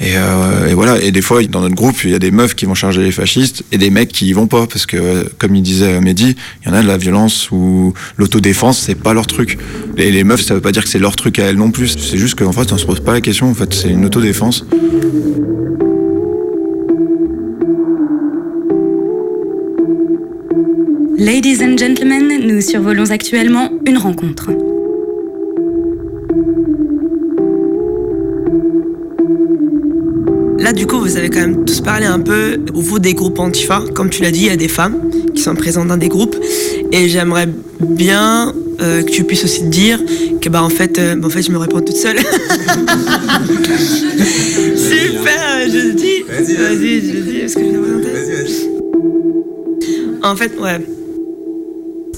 Euh, 0.02 0.68
et, 0.68 0.74
voilà. 0.74 1.00
Et 1.00 1.10
des 1.10 1.22
fois, 1.22 1.42
dans 1.44 1.60
notre 1.60 1.74
groupe, 1.74 2.04
il 2.04 2.10
y 2.10 2.14
a 2.14 2.18
des 2.18 2.30
meufs 2.30 2.54
qui 2.54 2.66
vont 2.66 2.74
charger 2.74 3.02
les 3.02 3.12
fascistes 3.12 3.64
et 3.72 3.78
des 3.78 3.90
mecs 3.90 4.10
qui 4.10 4.26
y 4.26 4.32
vont 4.32 4.46
pas 4.46 4.66
parce 4.66 4.86
que, 4.86 5.28
comme 5.38 5.54
il 5.56 5.62
disait 5.62 6.00
Mehdi, 6.00 6.36
il 6.62 6.68
y 6.68 6.70
en 6.70 6.74
a 6.74 6.82
de 6.82 6.86
la 6.86 6.98
violence 6.98 7.50
ou 7.50 7.94
l'autodéfense, 8.16 8.78
c'est 8.78 8.94
pas 8.94 9.14
leur 9.14 9.26
truc. 9.26 9.58
Et 9.96 10.10
les 10.10 10.24
meufs, 10.24 10.42
ça 10.44 10.54
veut 10.54 10.60
pas 10.60 10.72
dire 10.72 10.84
que 10.84 10.90
c'est 10.90 10.98
leur 10.98 11.16
truc 11.16 11.38
à 11.38 11.44
elles 11.44 11.56
non 11.56 11.70
plus. 11.70 11.96
C'est 11.98 12.18
juste 12.18 12.38
qu'en 12.38 12.52
fait, 12.52 12.72
on 12.72 12.78
se 12.78 12.86
pose 12.86 13.00
pas 13.00 13.12
la 13.12 13.20
question. 13.20 13.48
En 13.48 13.54
fait, 13.54 13.72
c'est 13.72 13.88
une 13.88 14.04
autodéfense. 14.04 14.64
Ladies 21.18 21.62
and 21.62 21.78
gentlemen, 21.78 22.46
nous 22.46 22.60
survolons 22.60 23.10
actuellement 23.10 23.70
une 23.86 23.96
rencontre. 23.96 24.50
Là, 30.58 30.74
du 30.74 30.86
coup, 30.86 30.98
vous 30.98 31.16
avez 31.16 31.30
quand 31.30 31.40
même 31.40 31.64
tous 31.64 31.80
parlé 31.80 32.04
un 32.04 32.20
peu 32.20 32.58
au 32.74 32.82
vous 32.82 32.98
des 32.98 33.14
groupes 33.14 33.38
antifa. 33.38 33.82
Comme 33.94 34.10
tu 34.10 34.20
l'as 34.20 34.30
dit, 34.30 34.40
il 34.40 34.46
y 34.48 34.50
a 34.50 34.56
des 34.56 34.68
femmes 34.68 35.10
qui 35.34 35.40
sont 35.40 35.54
présentes 35.54 35.88
dans 35.88 35.96
des 35.96 36.08
groupes. 36.08 36.36
Et 36.92 37.08
j'aimerais 37.08 37.48
bien 37.80 38.52
euh, 38.82 39.02
que 39.02 39.10
tu 39.10 39.24
puisses 39.24 39.44
aussi 39.44 39.60
te 39.60 39.68
dire 39.68 39.98
que, 40.42 40.50
bah, 40.50 40.62
en 40.62 40.68
fait, 40.68 40.98
euh, 40.98 41.16
bah, 41.16 41.28
en 41.28 41.30
fait 41.30 41.40
je 41.40 41.50
me 41.50 41.56
réponds 41.56 41.80
toute 41.80 41.96
seule. 41.96 42.18
Super, 44.76 45.60
je 45.66 45.78
le 45.78 45.94
dis. 45.94 46.24
Vas-y, 46.28 46.56
vas-y, 46.56 47.00
je 47.00 47.12
le 47.14 47.22
dis. 47.22 47.36
Est-ce 47.38 47.54
que 47.54 47.62
je 47.64 47.68
Vas-y, 47.70 48.32
vas-y. 48.42 48.68
En 50.22 50.36
fait, 50.36 50.52
ouais. 50.60 50.95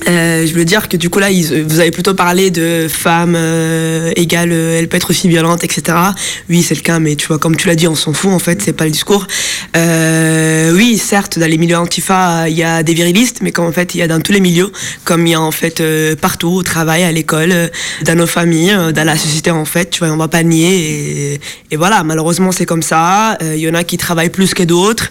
Euh, 0.06 0.46
je 0.46 0.54
veux 0.54 0.64
dire 0.64 0.88
que 0.88 0.96
du 0.96 1.10
coup 1.10 1.18
là, 1.18 1.28
vous 1.30 1.80
avez 1.80 1.90
plutôt 1.90 2.14
parlé 2.14 2.50
de 2.50 2.86
femmes 2.88 3.34
euh, 3.36 4.10
égales, 4.16 4.52
euh, 4.52 4.78
elle 4.78 4.88
peut 4.88 4.96
être 4.96 5.10
aussi 5.10 5.28
violente, 5.28 5.64
etc. 5.64 5.96
Oui, 6.48 6.62
c'est 6.62 6.74
le 6.74 6.80
cas, 6.80 6.98
mais 6.98 7.16
tu 7.16 7.26
vois, 7.26 7.38
comme 7.38 7.56
tu 7.56 7.66
l'as 7.66 7.74
dit, 7.74 7.88
on 7.88 7.94
s'en 7.94 8.12
fout 8.12 8.30
en 8.30 8.38
fait, 8.38 8.62
c'est 8.62 8.72
pas 8.72 8.84
le 8.84 8.90
discours. 8.90 9.26
oui, 9.74 10.98
certes, 10.98 11.38
dans 11.38 11.50
les 11.50 11.58
milieux 11.58 11.76
antifa, 11.76 12.48
il 12.48 12.56
y 12.56 12.62
a 12.62 12.82
des 12.82 12.94
virilistes, 12.94 13.38
mais 13.42 13.52
comme 13.52 13.66
en 13.66 13.72
fait, 13.72 13.94
il 13.94 13.98
y 13.98 14.02
a 14.02 14.08
dans 14.08 14.20
tous 14.20 14.32
les 14.32 14.40
milieux, 14.40 14.70
comme 15.04 15.26
il 15.26 15.30
y 15.30 15.34
a 15.34 15.40
en 15.40 15.50
fait 15.50 15.82
partout, 16.16 16.48
au 16.48 16.62
travail, 16.62 17.02
à 17.02 17.12
l'école, 17.12 17.70
dans 18.02 18.14
nos 18.14 18.26
familles, 18.26 18.76
dans 18.94 19.04
la 19.04 19.16
société 19.16 19.50
en 19.50 19.64
fait, 19.64 19.90
tu 19.90 20.00
vois, 20.00 20.12
on 20.12 20.16
va 20.16 20.28
pas 20.28 20.42
nier. 20.42 21.34
Et, 21.34 21.40
et 21.70 21.76
voilà, 21.76 22.04
malheureusement, 22.04 22.52
c'est 22.52 22.66
comme 22.66 22.82
ça. 22.82 23.36
Il 23.40 23.58
y 23.60 23.68
en 23.68 23.74
a 23.74 23.84
qui 23.84 23.96
travaillent 23.96 24.30
plus 24.30 24.54
que 24.54 24.62
d'autres. 24.62 25.10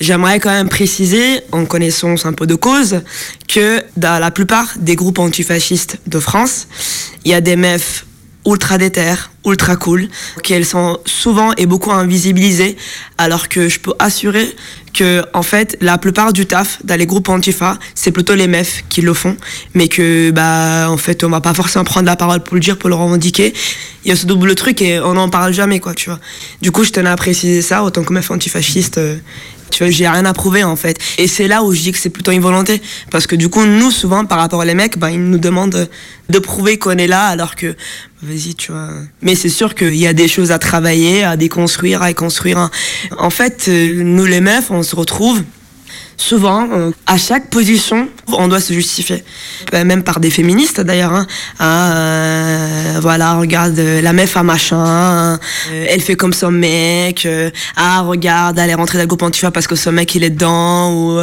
J'aimerais 0.00 0.40
quand 0.40 0.50
même 0.50 0.68
préciser, 0.68 1.40
en 1.52 1.64
connaissance 1.64 2.26
un 2.26 2.32
peu 2.32 2.46
de 2.46 2.56
cause, 2.56 3.02
que 3.46 3.82
la 4.22 4.30
plupart 4.30 4.68
des 4.78 4.94
groupes 4.94 5.18
antifascistes 5.18 5.98
de 6.06 6.20
France, 6.20 6.68
il 7.24 7.32
y 7.32 7.34
a 7.34 7.40
des 7.40 7.56
meufs 7.56 8.06
ultra 8.46 8.78
déter, 8.78 9.14
ultra 9.44 9.74
cool, 9.74 10.08
qu'elles 10.44 10.64
sont 10.64 11.00
souvent 11.06 11.52
et 11.56 11.66
beaucoup 11.66 11.90
invisibilisées, 11.90 12.76
alors 13.18 13.48
que 13.48 13.68
je 13.68 13.80
peux 13.80 13.94
assurer 13.98 14.46
que 14.94 15.24
en 15.34 15.42
fait 15.42 15.76
la 15.80 15.98
plupart 15.98 16.32
du 16.32 16.46
taf 16.46 16.78
dans 16.84 16.96
les 16.96 17.06
groupes 17.06 17.30
antifa, 17.30 17.78
c'est 17.96 18.12
plutôt 18.12 18.36
les 18.36 18.46
meufs 18.46 18.84
qui 18.88 19.00
le 19.00 19.12
font, 19.12 19.36
mais 19.74 19.88
que 19.88 20.30
bah 20.30 20.88
en 20.88 20.98
fait 20.98 21.24
on 21.24 21.28
va 21.28 21.40
pas 21.40 21.54
forcément 21.54 21.84
prendre 21.84 22.06
la 22.06 22.14
parole 22.14 22.44
pour 22.44 22.54
le 22.54 22.60
dire, 22.60 22.78
pour 22.78 22.90
le 22.90 22.94
revendiquer. 22.94 23.52
Il 24.04 24.08
y 24.08 24.12
a 24.12 24.16
ce 24.16 24.26
double 24.26 24.54
truc 24.54 24.82
et 24.82 25.00
on 25.00 25.14
n'en 25.14 25.30
parle 25.30 25.52
jamais 25.52 25.80
quoi, 25.80 25.94
tu 25.94 26.10
vois. 26.10 26.20
Du 26.60 26.70
coup, 26.70 26.84
je 26.84 26.90
tenais 26.90 27.10
à 27.10 27.16
préciser 27.16 27.62
ça 27.62 27.82
autant 27.82 28.04
que 28.04 28.12
meuf 28.12 28.30
antifasciste. 28.30 28.98
Euh, 28.98 29.16
tu 29.72 29.82
vois, 29.82 29.90
j'ai 29.90 30.08
rien 30.08 30.24
à 30.24 30.32
prouver 30.32 30.62
en 30.62 30.76
fait. 30.76 30.98
Et 31.18 31.26
c'est 31.26 31.48
là 31.48 31.62
où 31.62 31.72
je 31.74 31.80
dis 31.80 31.92
que 31.92 31.98
c'est 31.98 32.10
plutôt 32.10 32.30
une 32.30 32.40
volonté. 32.40 32.80
Parce 33.10 33.26
que 33.26 33.34
du 33.34 33.48
coup, 33.48 33.64
nous, 33.64 33.90
souvent, 33.90 34.24
par 34.24 34.38
rapport 34.38 34.64
les 34.64 34.74
mecs, 34.74 34.98
bah, 34.98 35.10
ils 35.10 35.22
nous 35.22 35.38
demandent 35.38 35.88
de 36.28 36.38
prouver 36.38 36.78
qu'on 36.78 36.98
est 36.98 37.06
là 37.06 37.26
alors 37.26 37.56
que, 37.56 37.74
vas-y, 38.22 38.54
tu 38.54 38.72
vois. 38.72 38.90
Mais 39.20 39.34
c'est 39.34 39.48
sûr 39.48 39.74
qu'il 39.74 39.96
y 39.96 40.06
a 40.06 40.12
des 40.12 40.28
choses 40.28 40.52
à 40.52 40.58
travailler, 40.58 41.24
à 41.24 41.36
déconstruire, 41.36 42.02
à 42.02 42.12
construire. 42.14 42.70
En 43.18 43.30
fait, 43.30 43.66
euh, 43.68 44.02
nous 44.04 44.26
les 44.26 44.40
meufs, 44.40 44.70
on 44.70 44.82
se 44.82 44.94
retrouve 44.94 45.42
souvent, 46.22 46.68
à 47.06 47.16
chaque 47.18 47.50
position, 47.50 48.08
on 48.28 48.48
doit 48.48 48.60
se 48.60 48.72
justifier. 48.72 49.24
Euh, 49.74 49.84
Même 49.84 50.02
par 50.02 50.20
des 50.20 50.30
féministes 50.30 50.80
d'ailleurs. 50.80 51.12
Hein. 51.12 51.26
Ah, 51.58 51.92
euh, 51.92 52.98
voilà, 53.00 53.34
regarde, 53.34 53.78
euh, 53.78 54.00
la 54.00 54.12
meuf 54.12 54.36
a 54.36 54.42
machin, 54.42 55.38
euh, 55.72 55.86
elle 55.88 56.00
fait 56.00 56.14
comme 56.14 56.32
son 56.32 56.50
mec. 56.50 57.26
euh, 57.26 57.50
ah, 57.76 58.02
regarde, 58.02 58.58
elle 58.58 58.70
est 58.70 58.74
rentrée 58.74 58.98
le 58.98 59.06
groupe 59.06 59.22
antifa 59.22 59.50
parce 59.50 59.66
que 59.66 59.74
son 59.74 59.92
mec 59.92 60.14
il 60.14 60.22
est 60.24 60.30
dedans. 60.30 60.92
Ou, 60.92 61.20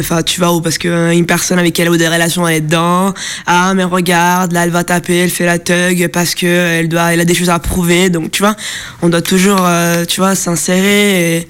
enfin, 0.00 0.22
tu 0.22 0.40
vois, 0.40 0.52
ou 0.54 0.60
parce 0.60 0.78
qu'une 0.78 1.26
personne 1.26 1.58
avec 1.58 1.78
elle 1.78 1.88
a 1.88 1.96
des 1.96 2.08
relations 2.08 2.48
elle 2.48 2.56
est 2.56 2.60
dedans. 2.60 3.12
Ah, 3.46 3.74
mais 3.74 3.84
regarde, 3.84 4.52
là 4.52 4.64
elle 4.64 4.70
va 4.70 4.84
taper, 4.84 5.18
elle 5.18 5.30
fait 5.30 5.46
la 5.46 5.58
thug 5.58 6.08
parce 6.08 6.34
que 6.34 6.46
elle 6.46 6.88
doit, 6.88 7.12
elle 7.12 7.20
a 7.20 7.24
des 7.24 7.34
choses 7.34 7.50
à 7.50 7.58
prouver. 7.58 8.08
Donc, 8.08 8.30
tu 8.30 8.42
vois, 8.42 8.56
on 9.02 9.08
doit 9.08 9.22
toujours, 9.22 9.66
tu 10.08 10.20
vois, 10.20 10.34
s'insérer. 10.34 11.36
Et, 11.36 11.48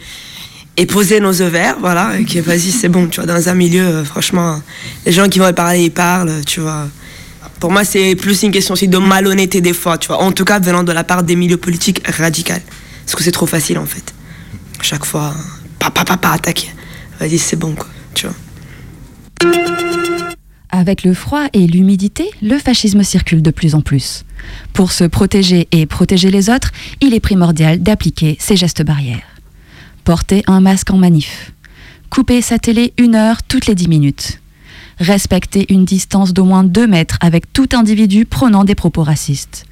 et 0.77 0.87
poser 0.87 1.21
nos 1.21 1.43
ovaires, 1.43 1.77
voilà, 1.81 2.19
et 2.19 2.25
que 2.25 2.39
vas-y, 2.39 2.71
c'est 2.71 2.89
bon, 2.89 3.07
tu 3.07 3.21
vois, 3.21 3.27
dans 3.27 3.49
un 3.49 3.55
milieu, 3.55 3.83
euh, 3.83 4.05
franchement, 4.05 4.61
les 5.05 5.13
gens 5.13 5.29
qui 5.29 5.39
vont 5.39 5.53
parler, 5.53 5.85
ils 5.85 5.91
parlent, 5.91 6.45
tu 6.47 6.61
vois. 6.61 6.89
Pour 7.61 7.71
moi, 7.71 7.85
c'est 7.85 8.17
plus 8.17 8.43
une 8.43 8.51
question 8.51 8.73
aussi 8.73 8.89
de 8.89 8.99
malhonnêteté 8.99 9.61
des 9.61 9.75
fois, 9.75 9.99
tu 9.99 10.09
vois, 10.09 10.23
en 10.23 10.33
tout 10.33 10.45
cas 10.45 10.59
venant 10.59 10.83
de 10.83 10.93
la 10.93 11.05
part 11.05 11.23
des 11.23 11.37
milieux 11.37 11.59
politiques 11.59 12.03
radicaux. 12.09 12.55
Parce 13.05 13.15
que 13.15 13.23
c'est 13.23 13.33
trop 13.33 13.47
facile, 13.47 13.79
en 13.79 13.87
fait. 13.87 14.15
Chaque 14.81 15.05
fois, 15.05 15.35
pas, 15.79 15.91
pas 15.91 16.33
attaquer. 16.33 16.69
Vas-y, 17.21 17.39
c'est 17.39 17.57
bon, 17.57 17.75
quoi, 17.75 17.89
tu 18.15 18.27
vois. 18.27 18.35
Avec 20.71 21.05
le 21.05 21.13
froid 21.13 21.45
et 21.53 21.67
l'humidité, 21.67 22.31
le 22.41 22.59
fascisme 22.59 23.03
circule 23.03 23.43
de 23.43 23.51
plus 23.51 23.75
en 23.75 23.83
plus. 23.83 24.25
Pour 24.73 24.91
se 24.91 25.05
protéger 25.05 25.69
et 25.71 25.85
protéger 25.85 26.31
les 26.31 26.49
autres, 26.49 26.73
il 27.03 27.13
est 27.13 27.21
primordial 27.21 27.83
d'appliquer 27.83 28.39
ces 28.41 28.57
gestes 28.57 28.83
barrières. 28.83 29.32
Porter 30.05 30.43
un 30.49 30.61
masque 30.61 30.91
en 30.91 30.99
manif. 30.99 31.53
Couper 32.11 32.43
sa 32.43 32.59
télé 32.59 32.93
une 32.99 33.15
heure 33.15 33.43
toutes 33.45 33.67
les 33.67 33.77
dix 33.77 33.89
minutes. 33.89 34.41
Respecter 34.99 35.73
une 35.73 35.85
distance 35.85 36.33
d'au 36.33 36.45
moins 36.45 36.65
deux 36.65 36.89
mètres 36.89 37.19
avec 37.21 37.53
tout 37.53 37.69
individu 37.73 38.25
prônant 38.25 38.65
des 38.65 38.75
propos 38.75 39.05
racistes. 39.05 39.65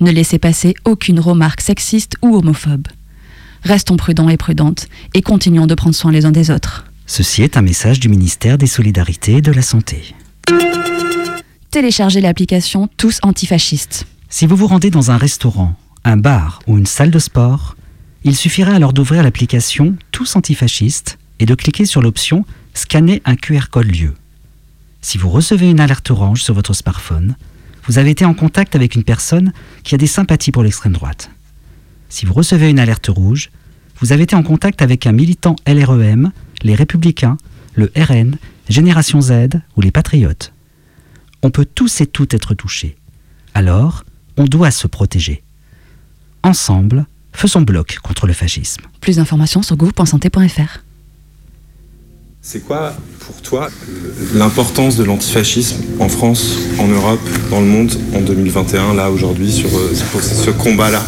Ne 0.00 0.12
laissez 0.12 0.38
passer 0.38 0.74
aucune 0.84 1.18
remarque 1.18 1.60
sexiste 1.60 2.14
ou 2.22 2.36
homophobe. 2.36 2.86
Restons 3.62 3.96
prudents 3.96 4.28
et 4.28 4.36
prudentes 4.36 4.86
et 5.12 5.22
continuons 5.22 5.66
de 5.66 5.74
prendre 5.74 5.94
soin 5.96 6.12
les 6.12 6.24
uns 6.24 6.32
des 6.32 6.50
autres. 6.50 6.84
Ceci 7.06 7.42
est 7.42 7.56
un 7.56 7.62
message 7.62 7.98
du 7.98 8.08
ministère 8.08 8.58
des 8.58 8.66
Solidarités 8.66 9.38
et 9.38 9.42
de 9.42 9.52
la 9.52 9.62
Santé. 9.62 10.14
Téléchargez 11.70 12.20
l'application 12.20 12.88
Tous 12.96 13.18
Antifascistes. 13.22 14.06
Si 14.28 14.46
vous 14.46 14.56
vous 14.56 14.68
rendez 14.68 14.90
dans 14.90 15.10
un 15.10 15.16
restaurant, 15.16 15.74
un 16.04 16.16
bar 16.16 16.60
ou 16.66 16.78
une 16.78 16.86
salle 16.86 17.10
de 17.10 17.18
sport, 17.18 17.76
il 18.24 18.34
suffirait 18.34 18.74
alors 18.74 18.94
d'ouvrir 18.94 19.22
l'application 19.22 19.96
Tous 20.10 20.34
Antifascistes 20.34 21.18
et 21.38 21.46
de 21.46 21.54
cliquer 21.54 21.84
sur 21.84 22.02
l'option 22.02 22.44
Scanner 22.72 23.22
un 23.24 23.36
QR 23.36 23.68
code 23.70 23.94
lieu. 23.94 24.14
Si 25.02 25.18
vous 25.18 25.28
recevez 25.28 25.70
une 25.70 25.80
alerte 25.80 26.10
orange 26.10 26.42
sur 26.42 26.54
votre 26.54 26.72
smartphone, 26.72 27.36
vous 27.86 27.98
avez 27.98 28.10
été 28.10 28.24
en 28.24 28.32
contact 28.32 28.74
avec 28.74 28.94
une 28.94 29.04
personne 29.04 29.52
qui 29.82 29.94
a 29.94 29.98
des 29.98 30.06
sympathies 30.06 30.50
pour 30.50 30.62
l'extrême 30.62 30.94
droite. 30.94 31.30
Si 32.08 32.24
vous 32.24 32.32
recevez 32.32 32.70
une 32.70 32.78
alerte 32.78 33.08
rouge, 33.08 33.50
vous 34.00 34.12
avez 34.12 34.22
été 34.22 34.34
en 34.34 34.42
contact 34.42 34.80
avec 34.80 35.06
un 35.06 35.12
militant 35.12 35.56
LREM, 35.66 36.32
les 36.62 36.74
Républicains, 36.74 37.36
le 37.74 37.92
RN, 37.94 38.38
Génération 38.68 39.20
Z 39.20 39.60
ou 39.76 39.82
les 39.82 39.90
Patriotes. 39.90 40.52
On 41.42 41.50
peut 41.50 41.66
tous 41.66 42.00
et 42.00 42.06
toutes 42.06 42.32
être 42.32 42.54
touchés. 42.54 42.96
Alors, 43.52 44.04
on 44.38 44.46
doit 44.46 44.70
se 44.70 44.86
protéger. 44.86 45.42
Ensemble, 46.42 47.06
faisons 47.34 47.62
bloc 47.62 47.98
contre 48.02 48.26
le 48.26 48.32
fascisme. 48.32 48.82
Plus 49.00 49.16
d'informations 49.16 49.62
sur 49.62 49.76
gouv.santé.fr. 49.76 50.80
C'est 52.46 52.60
quoi 52.60 52.94
pour 53.20 53.40
toi 53.40 53.70
l'importance 54.34 54.96
de 54.96 55.04
l'antifascisme 55.04 55.76
en 55.98 56.10
France, 56.10 56.58
en 56.78 56.86
Europe, 56.86 57.26
dans 57.50 57.60
le 57.60 57.66
monde 57.66 57.90
en 58.14 58.20
2021, 58.20 58.92
là 58.94 59.10
aujourd'hui, 59.10 59.50
sur 59.50 59.70
euh, 59.74 59.94
ce 59.94 60.50
combat-là? 60.50 61.02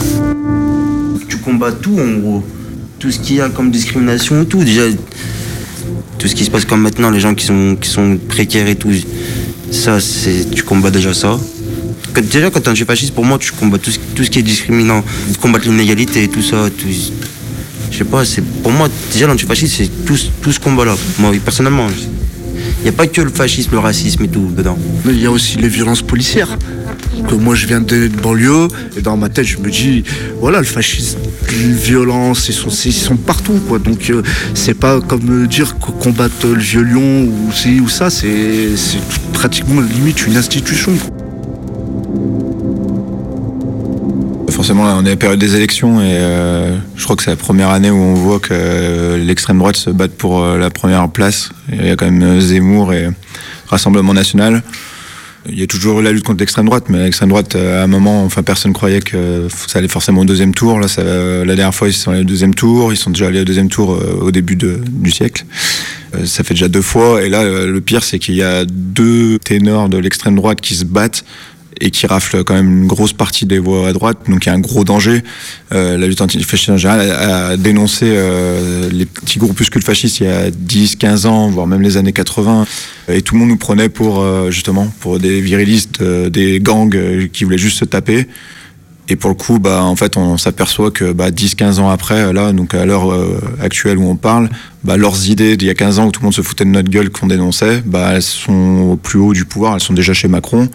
Tu 1.29 1.37
combats 1.37 1.73
tout 1.73 1.99
en 1.99 2.19
gros. 2.21 2.45
Tout 2.99 3.11
ce 3.11 3.19
qu'il 3.19 3.37
y 3.37 3.41
a 3.43 3.51
comme 3.51 3.71
discrimination, 3.71 4.47
tout. 4.47 4.65
Déjà, 4.65 4.85
tout 6.19 6.27
ce 6.27 6.35
qui 6.35 6.47
se 6.47 6.51
passe 6.51 6.65
comme 6.65 6.81
maintenant, 6.81 7.11
les 7.11 7.21
gens 7.21 7.35
qui 7.35 7.45
sont, 7.45 7.77
qui 7.79 7.91
sont 7.91 8.19
précaires 8.29 8.69
et 8.69 8.77
tout. 8.77 8.93
Ça, 9.71 10.01
c'est, 10.01 10.51
tu 10.51 10.63
combats 10.63 10.91
déjà 10.91 11.13
ça. 11.13 11.39
Déjà, 12.15 12.51
quand 12.51 12.61
tu 12.61 12.69
es 12.69 12.73
antifasciste, 12.73 13.15
pour 13.15 13.25
moi, 13.25 13.39
tu 13.39 13.53
combats 13.53 13.79
tout 13.79 13.91
ce, 13.91 14.31
qui 14.31 14.39
est 14.39 14.43
discriminant. 14.43 15.05
Combattre 15.41 15.67
l'inégalité 15.67 16.25
et 16.25 16.29
tout 16.29 16.43
ça. 16.43 16.69
Tout, 16.71 16.87
je 17.91 17.99
sais 17.99 18.05
pas, 18.05 18.23
pour 18.63 18.73
moi, 18.73 18.89
déjà, 19.13 19.27
l'antifascisme, 19.27 19.75
c'est 19.77 20.05
tout, 20.05 20.19
tout 20.41 20.53
ce 20.53 20.61
combat-là. 20.61 20.97
Moi, 21.19 21.33
personnellement. 21.45 21.89
Il 22.81 22.83
n'y 22.83 22.89
a 22.89 22.93
pas 22.93 23.07
que 23.07 23.21
le 23.21 23.31
fascisme, 23.31 23.73
le 23.73 23.79
racisme 23.79 24.25
et 24.25 24.29
tout 24.29 24.53
dedans. 24.57 24.79
Mais 25.05 25.13
il 25.13 25.21
y 25.21 25.27
a 25.27 25.31
aussi 25.31 25.59
les 25.59 25.69
violences 25.69 26.03
policières. 26.03 26.57
Que 27.29 27.35
moi 27.35 27.55
je 27.55 27.67
viens 27.67 27.81
de 27.81 28.09
banlieue 28.09 28.69
et 28.97 29.01
dans 29.01 29.17
ma 29.17 29.29
tête 29.29 29.47
je 29.47 29.59
me 29.59 29.71
dis 29.71 30.05
voilà 30.39 30.59
le 30.61 30.65
fascisme, 30.65 31.19
les 31.51 31.73
violences 31.73 32.49
ils 32.49 32.55
sont, 32.55 32.69
ils 32.69 32.93
sont 32.93 33.17
partout 33.17 33.61
quoi 33.69 33.79
donc 33.79 34.11
euh, 34.11 34.23
c'est 34.55 34.75
pas 34.75 35.01
comme 35.01 35.47
dire 35.47 35.77
que 35.79 35.91
combattre 35.91 36.47
le 36.47 36.61
violon 36.61 37.25
ou 37.25 37.53
ci 37.53 37.81
ou 37.81 37.89
ça 37.89 38.11
c'est 38.11 38.77
pratiquement 39.33 39.81
limite 39.81 40.27
une 40.27 40.37
institution. 40.37 40.93
Forcément, 44.57 44.85
on 44.85 45.05
est 45.05 45.09
à 45.09 45.11
la 45.11 45.17
période 45.17 45.39
des 45.39 45.55
élections 45.55 46.01
et 46.01 46.17
euh, 46.17 46.79
je 46.97 47.05
crois 47.05 47.15
que 47.15 47.23
c'est 47.23 47.31
la 47.31 47.37
première 47.37 47.69
année 47.69 47.91
où 47.91 47.99
on 47.99 48.15
voit 48.15 48.41
que 48.41 48.49
euh, 48.53 49.19
l'extrême 49.19 49.59
droite 49.59 49.77
se 49.77 49.91
bat 49.91 50.09
pour 50.09 50.43
euh, 50.43 50.57
la 50.57 50.71
première 50.71 51.09
place. 51.11 51.51
Il 51.71 51.87
y 51.87 51.91
a 51.91 51.95
quand 51.95 52.11
même 52.11 52.41
Zemmour 52.41 52.95
et 52.95 53.11
Rassemblement 53.67 54.15
National. 54.15 54.63
Il 55.49 55.61
y 55.61 55.63
a 55.63 55.67
toujours 55.67 56.01
eu 56.01 56.03
la 56.03 56.11
lutte 56.11 56.25
contre 56.25 56.41
l'extrême 56.41 56.65
droite, 56.65 56.87
mais 56.89 57.05
l'extrême 57.05 57.29
droite, 57.29 57.55
à 57.55 57.83
un 57.83 57.87
moment, 57.87 58.25
enfin, 58.25 58.43
personne 58.43 58.73
croyait 58.73 59.03
que 59.03 59.47
ça 59.69 59.79
allait 59.79 59.89
forcément 59.89 60.23
au 60.23 60.25
deuxième 60.25 60.55
tour. 60.55 60.81
Là, 60.81 60.87
la 60.97 61.55
dernière 61.55 61.75
fois, 61.75 61.89
ils 61.89 61.93
sont 61.93 62.11
allés 62.11 62.23
au 62.23 62.25
deuxième 62.25 62.55
tour. 62.55 62.93
Ils 62.93 62.97
sont 62.97 63.11
déjà 63.11 63.29
allés 63.29 63.43
au 63.43 63.45
deuxième 63.45 63.69
tour 63.69 63.97
au 64.21 64.33
début 64.33 64.57
du 64.57 65.11
siècle. 65.13 65.45
Ça 66.25 66.43
fait 66.43 66.55
déjà 66.55 66.67
deux 66.67 66.83
fois. 66.83 67.23
Et 67.23 67.29
là, 67.29 67.45
le 67.45 67.81
pire, 67.81 68.03
c'est 68.03 68.19
qu'il 68.19 68.35
y 68.35 68.43
a 68.43 68.65
deux 68.65 69.39
ténors 69.39 69.89
de 69.89 69.99
l'extrême 69.99 70.35
droite 70.35 70.61
qui 70.61 70.75
se 70.75 70.85
battent 70.85 71.25
et 71.81 71.91
qui 71.91 72.07
raflent 72.07 72.45
quand 72.45 72.55
même 72.55 72.83
une 72.83 72.87
grosse 72.87 73.13
partie 73.13 73.47
des 73.47 73.59
voix 73.59 73.89
à 73.89 73.93
droite. 73.93 74.19
Donc 74.29 74.47
il 74.47 74.49
y 74.49 74.53
a 74.53 74.55
un 74.55 74.61
gros 74.61 74.85
danger. 74.85 75.23
Euh, 75.73 75.97
la 75.97 76.07
lutte 76.07 76.21
antifasciste 76.21 76.71
en 76.71 76.77
général 76.77 77.11
a, 77.11 77.47
a 77.49 77.57
dénoncé 77.57 78.07
euh, 78.09 78.89
les 78.91 79.07
petits 79.07 79.39
groupuscules 79.39 79.83
fascistes 79.83 80.21
il 80.21 80.27
y 80.27 80.31
a 80.31 80.51
10, 80.51 80.97
15 80.97 81.27
ans, 81.27 81.49
voire 81.49 81.67
même 81.67 81.83
les 81.83 81.97
années 81.97 82.13
80. 82.13 82.67
Et 83.09 83.23
tout 83.23 83.35
le 83.35 83.41
monde 83.41 83.51
nous 83.51 83.57
prenait 83.57 83.89
pour 83.89 84.21
euh, 84.21 84.51
justement 84.51 84.93
pour 85.01 85.19
des 85.19 85.41
virilistes, 85.41 86.01
euh, 86.01 86.31
des 86.31 86.61
gangs 86.61 86.95
euh, 86.95 87.29
qui 87.33 87.45
voulaient 87.45 87.59
juste 87.59 87.79
se 87.79 87.85
taper. 87.85 88.27
Et 89.09 89.15
pour 89.15 89.31
le 89.31 89.37
coup, 89.37 89.59
bah, 89.59 89.83
en 89.83 89.95
fait, 89.95 90.17
on 90.17 90.37
s'aperçoit 90.37 90.91
que 90.91 91.13
bah, 91.13 91.31
10-15 91.31 91.79
ans 91.79 91.91
après, 91.91 92.33
là, 92.33 92.53
donc 92.53 92.75
à 92.75 92.85
l'heure 92.85 93.13
euh, 93.13 93.41
actuelle 93.63 93.99
où 93.99 94.09
on 94.09 94.17
parle, 94.17 94.49
bah, 94.83 94.97
leurs 94.97 95.29
idées 95.29 95.57
d'il 95.57 95.69
y 95.69 95.71
a 95.71 95.75
15 95.75 95.99
ans 96.01 96.07
où 96.07 96.11
tout 96.11 96.21
le 96.21 96.25
monde 96.25 96.35
se 96.35 96.43
foutait 96.43 96.65
de 96.65 96.71
notre 96.71 96.91
gueule 96.91 97.11
qu'on 97.11 97.29
dénonçait, 97.29 97.83
bah, 97.87 98.13
elles 98.15 98.23
sont 98.23 98.91
au 98.93 98.97
plus 98.97 99.21
haut 99.21 99.33
du 99.33 99.45
pouvoir, 99.45 99.75
elles 99.75 99.81
sont 99.81 99.95
déjà 99.95 100.13
chez 100.13 100.27
Macron. 100.27 100.69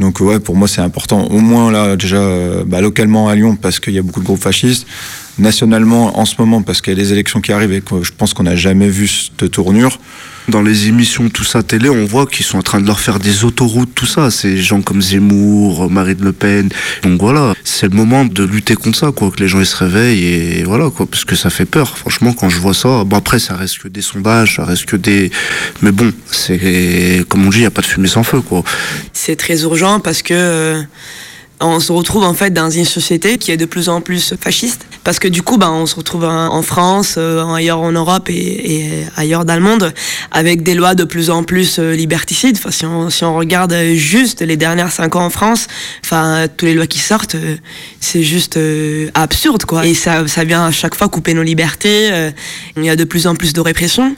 Donc 0.00 0.20
ouais, 0.20 0.40
pour 0.40 0.56
moi 0.56 0.66
c'est 0.66 0.80
important. 0.80 1.26
Au 1.26 1.38
moins 1.38 1.70
là 1.70 1.94
déjà 1.94 2.16
euh, 2.16 2.64
bah, 2.66 2.80
localement 2.80 3.28
à 3.28 3.34
Lyon 3.34 3.54
parce 3.54 3.78
qu'il 3.78 3.92
y 3.92 3.98
a 3.98 4.02
beaucoup 4.02 4.20
de 4.20 4.24
groupes 4.24 4.42
fascistes. 4.42 4.86
Nationalement 5.38 6.18
en 6.18 6.24
ce 6.24 6.34
moment 6.38 6.62
parce 6.62 6.80
qu'il 6.80 6.92
y 6.92 6.96
a 6.96 7.02
des 7.02 7.12
élections 7.12 7.40
qui 7.40 7.52
arrivent 7.52 7.72
et 7.72 7.82
que 7.82 8.02
je 8.02 8.12
pense 8.16 8.34
qu'on 8.34 8.44
n'a 8.44 8.56
jamais 8.56 8.88
vu 8.88 9.06
cette 9.06 9.50
tournure. 9.50 9.98
Dans 10.48 10.62
les 10.62 10.88
émissions, 10.88 11.28
tout 11.28 11.44
ça, 11.44 11.62
télé, 11.62 11.88
on 11.88 12.04
voit 12.04 12.26
qu'ils 12.26 12.44
sont 12.44 12.58
en 12.58 12.62
train 12.62 12.80
de 12.80 12.86
leur 12.86 13.00
faire 13.00 13.18
des 13.18 13.44
autoroutes, 13.44 13.94
tout 13.94 14.06
ça. 14.06 14.30
C'est 14.30 14.56
gens 14.56 14.82
comme 14.82 15.00
Zemmour, 15.00 15.90
Marine 15.90 16.18
Le 16.22 16.32
Pen. 16.32 16.68
Donc 17.02 17.20
voilà, 17.20 17.54
c'est 17.62 17.88
le 17.88 17.96
moment 17.96 18.24
de 18.24 18.44
lutter 18.44 18.74
contre 18.74 18.98
ça, 18.98 19.12
quoi. 19.12 19.30
Que 19.30 19.40
les 19.40 19.48
gens 19.48 19.60
ils 19.60 19.66
se 19.66 19.76
réveillent 19.76 20.24
et 20.24 20.62
voilà, 20.64 20.90
quoi. 20.90 21.06
Parce 21.06 21.24
que 21.24 21.36
ça 21.36 21.50
fait 21.50 21.66
peur, 21.66 21.96
franchement, 21.96 22.32
quand 22.32 22.48
je 22.48 22.58
vois 22.58 22.74
ça. 22.74 23.04
Bon, 23.04 23.16
après, 23.16 23.38
ça 23.38 23.54
reste 23.56 23.78
que 23.78 23.88
des 23.88 24.02
sondages, 24.02 24.56
ça 24.56 24.64
reste 24.64 24.86
que 24.86 24.96
des. 24.96 25.30
Mais 25.82 25.92
bon, 25.92 26.12
c'est. 26.30 27.24
Comme 27.28 27.46
on 27.46 27.50
dit, 27.50 27.58
il 27.58 27.60
n'y 27.60 27.66
a 27.66 27.70
pas 27.70 27.82
de 27.82 27.86
fumée 27.86 28.08
sans 28.08 28.22
feu, 28.22 28.40
quoi. 28.40 28.64
C'est 29.12 29.36
très 29.36 29.62
urgent 29.62 30.00
parce 30.00 30.22
que 30.22 30.34
euh, 30.34 30.82
on 31.60 31.80
se 31.80 31.92
retrouve 31.92 32.24
en 32.24 32.34
fait 32.34 32.50
dans 32.50 32.70
une 32.70 32.84
société 32.84 33.38
qui 33.38 33.50
est 33.50 33.56
de 33.56 33.66
plus 33.66 33.88
en 33.88 34.00
plus 34.00 34.34
fasciste. 34.40 34.86
Parce 35.04 35.18
que 35.18 35.28
du 35.28 35.42
coup, 35.42 35.56
ben, 35.56 35.70
on 35.70 35.86
se 35.86 35.96
retrouve 35.96 36.24
en, 36.24 36.62
France, 36.62 37.14
euh, 37.16 37.44
ailleurs 37.46 37.80
en 37.80 37.92
Europe 37.92 38.28
et, 38.28 38.74
et 38.74 39.06
ailleurs 39.16 39.44
dans 39.44 39.54
le 39.54 39.62
monde, 39.62 39.94
avec 40.30 40.62
des 40.62 40.74
lois 40.74 40.94
de 40.94 41.04
plus 41.04 41.30
en 41.30 41.42
plus 41.42 41.78
euh, 41.78 41.94
liberticides. 41.94 42.56
Enfin, 42.58 42.70
si 42.70 42.84
on, 42.84 43.08
si 43.08 43.24
on 43.24 43.34
regarde 43.34 43.74
juste 43.94 44.42
les 44.42 44.56
dernières 44.56 44.92
cinq 44.92 45.16
ans 45.16 45.24
en 45.24 45.30
France, 45.30 45.68
enfin, 46.04 46.46
toutes 46.48 46.68
les 46.68 46.74
lois 46.74 46.86
qui 46.86 46.98
sortent, 46.98 47.34
euh, 47.34 47.56
c'est 47.98 48.22
juste 48.22 48.58
absurde, 49.14 49.64
quoi. 49.64 49.86
Et 49.86 49.94
ça, 49.94 50.28
ça 50.28 50.44
vient 50.44 50.66
à 50.66 50.70
chaque 50.70 50.94
fois 50.94 51.08
couper 51.08 51.32
nos 51.34 51.42
libertés. 51.42 52.10
il 52.76 52.84
y 52.84 52.90
a 52.90 52.96
de 52.96 53.04
plus 53.04 53.26
en 53.26 53.34
plus 53.34 53.52
de 53.52 53.60
répression. 53.60 54.16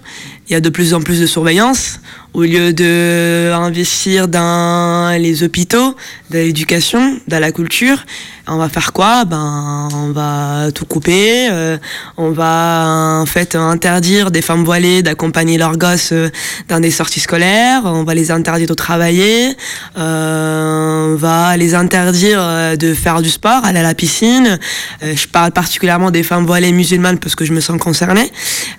Il 0.52 0.56
y 0.56 0.58
a 0.58 0.60
de 0.60 0.68
plus 0.68 0.92
en 0.92 1.00
plus 1.00 1.18
de 1.18 1.24
surveillance. 1.24 1.98
Au 2.34 2.42
lieu 2.42 2.74
de 2.74 3.50
investir 3.54 4.28
dans 4.28 5.18
les 5.18 5.42
hôpitaux, 5.44 5.96
dans 6.28 6.38
l'éducation, 6.38 7.18
dans 7.26 7.38
la 7.38 7.52
culture, 7.52 8.04
On 8.48 8.56
va 8.56 8.68
faire 8.68 8.92
quoi? 8.92 9.24
Ben, 9.24 9.88
on 9.94 10.10
va 10.10 10.72
tout 10.74 10.84
couper. 10.84 11.48
euh, 11.50 11.78
on 12.16 12.30
va 12.30 13.20
en 13.20 13.26
fait 13.26 13.54
interdire 13.54 14.32
des 14.32 14.42
femmes 14.42 14.64
voilées 14.64 15.02
d'accompagner 15.04 15.58
leurs 15.58 15.76
gosses 15.76 16.10
euh, 16.12 16.28
dans 16.68 16.80
des 16.80 16.90
sorties 16.90 17.20
scolaires. 17.20 17.82
On 17.84 18.02
va 18.02 18.14
les 18.14 18.32
interdire 18.32 18.66
de 18.66 18.74
travailler. 18.74 19.56
Euh, 19.96 21.12
on 21.12 21.14
va 21.14 21.56
les 21.56 21.76
interdire 21.76 22.40
euh, 22.40 22.74
de 22.74 22.94
faire 22.94 23.22
du 23.22 23.30
sport, 23.30 23.64
aller 23.64 23.78
à 23.78 23.84
la 23.84 23.94
piscine. 23.94 24.58
Euh, 25.04 25.14
je 25.14 25.28
parle 25.28 25.52
particulièrement 25.52 26.10
des 26.10 26.24
femmes 26.24 26.44
voilées 26.44 26.72
musulmanes 26.72 27.18
parce 27.18 27.36
que 27.36 27.44
je 27.44 27.52
me 27.52 27.60
sens 27.60 27.80
concernée. 27.80 28.32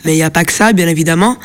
Mais 0.03 0.11
il 0.11 0.17
n'y 0.17 0.23
a 0.23 0.29
pas 0.29 0.43
que 0.43 0.51
ça, 0.51 0.73
bien 0.73 0.89
évidemment. 0.89 1.37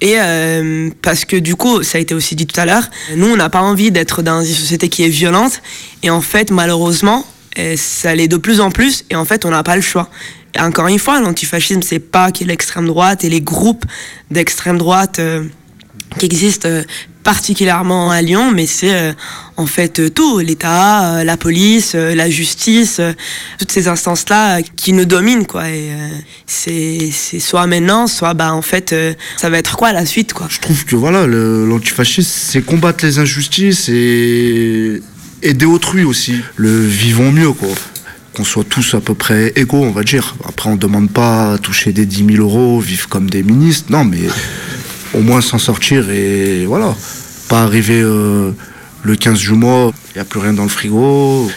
Et 0.00 0.14
euh, 0.20 0.90
parce 1.02 1.24
que 1.24 1.36
du 1.36 1.56
coup, 1.56 1.82
ça 1.82 1.98
a 1.98 2.00
été 2.00 2.14
aussi 2.14 2.36
dit 2.36 2.46
tout 2.46 2.60
à 2.60 2.66
l'heure, 2.66 2.88
nous, 3.16 3.26
on 3.26 3.36
n'a 3.36 3.48
pas 3.50 3.62
envie 3.62 3.90
d'être 3.90 4.22
dans 4.22 4.42
une 4.42 4.54
société 4.54 4.88
qui 4.88 5.02
est 5.02 5.08
violente. 5.08 5.60
Et 6.04 6.10
en 6.10 6.20
fait, 6.20 6.52
malheureusement, 6.52 7.26
euh, 7.58 7.74
ça 7.76 8.14
l'est 8.14 8.28
de 8.28 8.36
plus 8.36 8.60
en 8.60 8.70
plus. 8.70 9.04
Et 9.10 9.16
en 9.16 9.24
fait, 9.24 9.44
on 9.44 9.50
n'a 9.50 9.62
pas 9.62 9.76
le 9.76 9.82
choix. 9.82 10.08
Et 10.54 10.60
encore 10.60 10.88
une 10.88 10.98
fois, 10.98 11.20
l'antifascisme, 11.20 11.82
c'est 11.82 11.98
pas 11.98 12.32
que 12.32 12.44
l'extrême 12.44 12.86
droite 12.86 13.24
et 13.24 13.28
les 13.28 13.40
groupes 13.40 13.84
d'extrême 14.30 14.78
droite 14.78 15.18
euh, 15.18 15.44
qui 16.18 16.26
existent 16.26 16.68
euh, 16.68 16.82
particulièrement 17.22 18.10
à 18.10 18.22
Lyon, 18.22 18.50
mais 18.50 18.66
c'est 18.66 18.94
euh, 18.94 19.12
en 19.58 19.66
fait 19.66 20.14
tout, 20.14 20.38
l'État, 20.38 21.22
la 21.22 21.36
police, 21.36 21.94
la 21.94 22.30
justice, 22.30 23.02
toutes 23.58 23.70
ces 23.70 23.86
instances-là 23.86 24.62
qui 24.62 24.94
nous 24.94 25.04
dominent, 25.04 25.46
quoi. 25.46 25.68
Et 25.68 25.90
c'est 26.46 27.10
soit 27.38 27.66
maintenant, 27.66 28.06
soit 28.06 28.32
bah 28.32 28.54
en 28.54 28.62
fait, 28.62 28.94
ça 29.36 29.50
va 29.50 29.58
être 29.58 29.76
quoi 29.76 29.92
la 29.92 30.06
suite, 30.06 30.32
quoi. 30.32 30.46
Je 30.48 30.58
trouve 30.60 30.86
que 30.86 30.96
voilà, 30.96 31.26
l'antifascisme, 31.26 32.30
c'est 32.32 32.62
combattre 32.62 33.04
les 33.04 33.18
injustices 33.18 33.90
et 33.90 35.02
aider 35.42 35.66
autrui 35.66 36.04
aussi. 36.04 36.40
Le 36.56 36.80
vivons 36.80 37.32
mieux, 37.32 37.52
quoi. 37.52 37.68
Qu'on 38.34 38.44
soit 38.44 38.64
tous 38.64 38.94
à 38.94 39.00
peu 39.00 39.14
près 39.14 39.52
égaux, 39.56 39.82
on 39.82 39.90
va 39.90 40.02
dire. 40.02 40.36
Après, 40.44 40.70
on 40.70 40.76
demande 40.76 41.10
pas 41.10 41.54
à 41.54 41.58
toucher 41.58 41.92
des 41.92 42.06
10 42.06 42.36
000 42.36 42.42
euros, 42.42 42.80
vivre 42.80 43.08
comme 43.08 43.28
des 43.30 43.42
ministres. 43.42 43.90
Non, 43.90 44.04
mais 44.04 44.28
au 45.14 45.20
moins 45.20 45.40
s'en 45.40 45.58
sortir 45.58 46.10
et 46.10 46.66
voilà. 46.66 46.94
Pas 47.48 47.62
arriver 47.62 48.00
euh, 48.02 48.52
le 49.02 49.16
15 49.16 49.38
du 49.38 49.52
mois, 49.52 49.92
il 50.10 50.18
n'y 50.18 50.20
a 50.20 50.24
plus 50.24 50.40
rien 50.40 50.52
dans 50.52 50.64
le 50.64 50.68
frigo. 50.68 51.50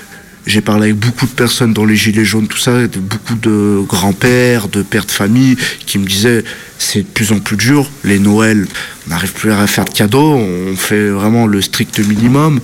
J'ai 0.47 0.61
parlé 0.61 0.85
avec 0.85 0.95
beaucoup 0.95 1.27
de 1.27 1.31
personnes 1.31 1.71
dans 1.71 1.85
les 1.85 1.95
Gilets 1.95 2.25
jaunes, 2.25 2.47
tout 2.47 2.57
ça, 2.57 2.87
beaucoup 2.97 3.35
de 3.35 3.83
grands-pères, 3.87 4.69
de 4.69 4.81
pères 4.81 5.05
de 5.05 5.11
famille 5.11 5.55
qui 5.85 5.99
me 5.99 6.05
disaient 6.05 6.43
c'est 6.79 7.03
de 7.03 7.07
plus 7.07 7.31
en 7.31 7.39
plus 7.39 7.57
dur. 7.57 7.89
Les 8.03 8.17
Noëls, 8.17 8.67
on 9.05 9.09
n'arrive 9.11 9.33
plus 9.33 9.51
à 9.51 9.67
faire 9.67 9.85
de 9.85 9.91
cadeaux, 9.91 10.33
on 10.33 10.75
fait 10.75 11.09
vraiment 11.09 11.45
le 11.45 11.61
strict 11.61 11.99
minimum. 11.99 12.59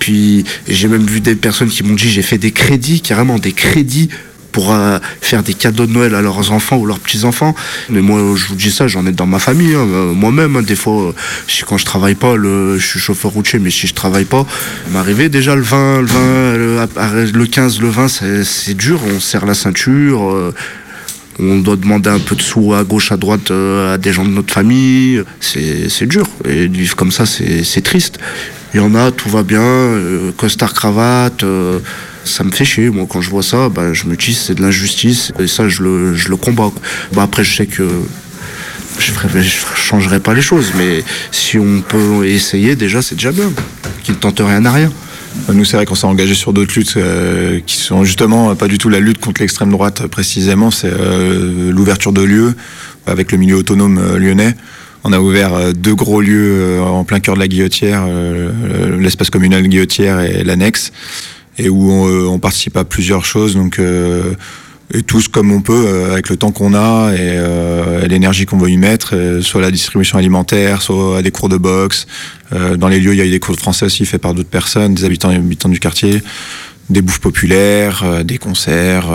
Puis 0.00 0.44
j'ai 0.66 0.88
même 0.88 1.06
vu 1.06 1.20
des 1.20 1.36
personnes 1.36 1.68
qui 1.68 1.84
m'ont 1.84 1.94
dit 1.94 2.10
j'ai 2.10 2.22
fait 2.22 2.38
des 2.38 2.50
crédits, 2.50 3.00
carrément 3.00 3.38
des 3.38 3.52
crédits 3.52 4.08
pour 4.52 4.74
faire 5.20 5.42
des 5.42 5.54
cadeaux 5.54 5.86
de 5.86 5.92
Noël 5.92 6.14
à 6.14 6.22
leurs 6.22 6.52
enfants 6.52 6.76
ou 6.78 6.86
leurs 6.86 6.98
petits-enfants. 6.98 7.54
Mais 7.88 8.00
moi, 8.00 8.20
je 8.36 8.46
vous 8.46 8.54
dis 8.54 8.70
ça, 8.70 8.88
j'en 8.88 9.06
ai 9.06 9.12
dans 9.12 9.26
ma 9.26 9.38
famille. 9.38 9.74
hein. 9.74 9.86
Euh, 9.88 10.12
Moi-même, 10.12 10.56
hein, 10.56 10.62
des 10.62 10.76
fois, 10.76 11.00
euh, 11.08 11.12
quand 11.66 11.78
je 11.78 11.84
travaille 11.84 12.14
pas, 12.16 12.34
je 12.36 12.78
suis 12.84 13.00
chauffeur 13.00 13.30
routier, 13.32 13.58
mais 13.58 13.70
si 13.70 13.86
je 13.86 13.94
travaille 13.94 14.24
pas, 14.24 14.44
m'arriver 14.92 15.28
déjà 15.28 15.54
le 15.54 15.62
20, 15.62 16.00
le 16.00 16.06
20, 16.06 16.56
le, 16.56 16.78
à- 16.80 17.24
le 17.32 17.46
15, 17.46 17.80
le 17.80 17.88
20, 17.88 18.08
c'est 18.08 18.74
dur. 18.74 19.00
On 19.14 19.20
serre 19.20 19.46
la 19.46 19.54
ceinture. 19.54 20.30
euh, 20.30 20.54
on 21.38 21.56
doit 21.58 21.76
demander 21.76 22.10
un 22.10 22.18
peu 22.18 22.34
de 22.36 22.42
sous 22.42 22.74
à 22.74 22.84
gauche, 22.84 23.12
à 23.12 23.16
droite 23.16 23.50
à 23.50 23.96
des 23.96 24.12
gens 24.12 24.24
de 24.24 24.30
notre 24.30 24.52
famille. 24.52 25.22
C'est 25.40 26.06
dur. 26.06 26.26
Et 26.46 26.68
de 26.68 26.76
vivre 26.76 26.96
comme 26.96 27.12
ça, 27.12 27.24
c'est 27.24 27.80
triste. 27.82 28.18
Il 28.74 28.76
y 28.76 28.80
en 28.80 28.94
a, 28.94 29.10
tout 29.10 29.30
va 29.30 29.42
bien, 29.42 29.88
costard, 30.36 30.74
cravate. 30.74 31.42
euh, 31.44 31.78
ça 32.24 32.44
me 32.44 32.50
fait 32.50 32.64
chier. 32.64 32.90
Moi, 32.90 33.06
quand 33.08 33.20
je 33.20 33.30
vois 33.30 33.42
ça, 33.42 33.68
bah, 33.68 33.92
je 33.92 34.06
me 34.06 34.16
dis 34.16 34.34
c'est 34.34 34.54
de 34.54 34.62
l'injustice. 34.62 35.32
Et 35.38 35.46
ça, 35.46 35.68
je 35.68 35.82
le, 35.82 36.14
je 36.14 36.28
le 36.28 36.36
combats. 36.36 36.72
Bah, 37.12 37.22
après, 37.22 37.44
je 37.44 37.54
sais 37.54 37.66
que 37.66 37.88
je 38.98 39.12
ne 39.12 39.44
changerai 39.76 40.20
pas 40.20 40.34
les 40.34 40.42
choses. 40.42 40.72
Mais 40.76 41.02
si 41.32 41.58
on 41.58 41.80
peut 41.80 42.26
essayer, 42.26 42.76
déjà, 42.76 43.02
c'est 43.02 43.14
déjà 43.14 43.32
bien. 43.32 43.50
Qui 44.02 44.12
ne 44.12 44.16
tente 44.16 44.40
rien 44.40 44.64
à 44.64 44.72
rien. 44.72 44.92
Nous, 45.52 45.64
c'est 45.64 45.76
vrai 45.76 45.86
qu'on 45.86 45.94
s'est 45.94 46.06
engagé 46.06 46.34
sur 46.34 46.52
d'autres 46.52 46.74
luttes 46.74 46.94
euh, 46.96 47.60
qui 47.64 47.76
sont 47.76 48.04
justement 48.04 48.54
pas 48.56 48.66
du 48.66 48.78
tout 48.78 48.88
la 48.88 48.98
lutte 48.98 49.18
contre 49.18 49.40
l'extrême 49.40 49.70
droite 49.70 50.08
précisément, 50.08 50.72
c'est 50.72 50.90
euh, 50.92 51.70
l'ouverture 51.70 52.12
de 52.12 52.22
lieux 52.22 52.54
avec 53.06 53.30
le 53.30 53.38
milieu 53.38 53.56
autonome 53.56 53.98
euh, 53.98 54.18
lyonnais. 54.18 54.56
On 55.04 55.12
a 55.12 55.20
ouvert 55.20 55.54
euh, 55.54 55.72
deux 55.72 55.94
gros 55.94 56.20
lieux 56.20 56.78
euh, 56.78 56.80
en 56.80 57.04
plein 57.04 57.20
cœur 57.20 57.34
de 57.34 57.40
la 57.40 57.48
Guillotière, 57.48 58.04
euh, 58.06 58.98
l'espace 58.98 59.30
communal 59.30 59.66
Guillotière 59.66 60.20
et 60.20 60.44
l'annexe, 60.44 60.92
et 61.60 61.68
où 61.68 61.90
on, 61.90 62.08
euh, 62.08 62.26
on 62.26 62.38
participe 62.38 62.76
à 62.76 62.84
plusieurs 62.84 63.24
choses. 63.24 63.54
Donc 63.54 63.78
euh, 63.78 64.34
et 64.92 65.02
tous 65.02 65.28
comme 65.28 65.52
on 65.52 65.60
peut 65.60 65.84
euh, 65.86 66.12
avec 66.12 66.28
le 66.28 66.36
temps 66.36 66.50
qu'on 66.50 66.74
a 66.74 67.12
et, 67.12 67.18
euh, 67.20 68.06
l'énergie 68.08 68.44
qu'on 68.44 68.58
veut 68.58 68.70
y 68.70 68.76
mettre, 68.76 69.14
euh, 69.14 69.40
soit 69.40 69.60
la 69.60 69.70
distribution 69.70 70.18
alimentaire, 70.18 70.82
soit 70.82 71.18
à 71.18 71.22
des 71.22 71.30
cours 71.30 71.48
de 71.48 71.56
boxe. 71.56 72.06
Euh, 72.52 72.76
dans 72.76 72.88
les 72.88 72.98
lieux, 72.98 73.12
il 73.12 73.18
y 73.18 73.20
a 73.20 73.24
eu 73.24 73.30
des 73.30 73.38
cours 73.38 73.54
de 73.54 73.60
français 73.60 73.86
aussi 73.86 74.04
faits 74.04 74.20
par 74.20 74.34
d'autres 74.34 74.48
personnes, 74.48 74.94
des 74.94 75.04
habitants 75.04 75.30
et 75.30 75.36
habitants 75.36 75.68
du 75.68 75.78
quartier, 75.78 76.22
des 76.88 77.02
bouffes 77.02 77.20
populaires, 77.20 78.24
des 78.24 78.38
concerts. 78.38 79.06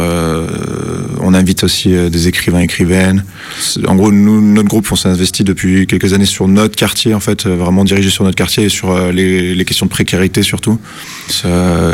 On 1.25 1.33
invite 1.33 1.63
aussi 1.63 1.95
euh, 1.95 2.09
des 2.09 2.27
écrivains, 2.27 2.59
écrivaines. 2.59 3.23
C'est- 3.59 3.85
En 3.87 3.95
gros, 3.95 4.11
nous, 4.11 4.41
notre 4.41 4.67
groupe, 4.67 4.87
on 4.91 4.95
s'est 4.95 5.09
investi 5.09 5.43
depuis 5.43 5.87
quelques 5.87 6.13
années 6.13 6.25
sur 6.25 6.47
notre 6.47 6.75
quartier, 6.75 7.13
en 7.13 7.19
fait, 7.19 7.45
euh, 7.45 7.55
vraiment 7.55 7.83
dirigé 7.83 8.09
sur 8.09 8.23
notre 8.23 8.35
quartier 8.35 8.65
et 8.65 8.69
sur 8.69 8.91
euh, 8.91 9.11
les, 9.11 9.65
questions 9.65 9.87
de 9.87 9.91
précarité 9.91 10.43
surtout. 10.43 10.79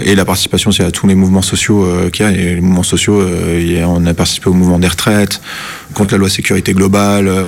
Et 0.05 0.15
la 0.15 0.25
participation 0.25 0.71
aussi 0.71 0.81
à 0.81 0.91
tous 0.91 1.07
les 1.07 1.15
mouvements 1.15 1.41
sociaux 1.41 1.87
qu'il 2.11 2.25
y 2.25 2.27
a. 2.27 2.31
Et 2.31 2.55
les 2.55 2.61
mouvements 2.61 2.83
sociaux, 2.83 3.23
on 3.85 4.05
a 4.05 4.13
participé 4.13 4.49
au 4.49 4.53
mouvement 4.53 4.77
des 4.77 4.89
retraites, 4.89 5.41
contre 5.93 6.13
la 6.13 6.17
loi 6.17 6.29
sécurité 6.29 6.73
globale. 6.73 7.45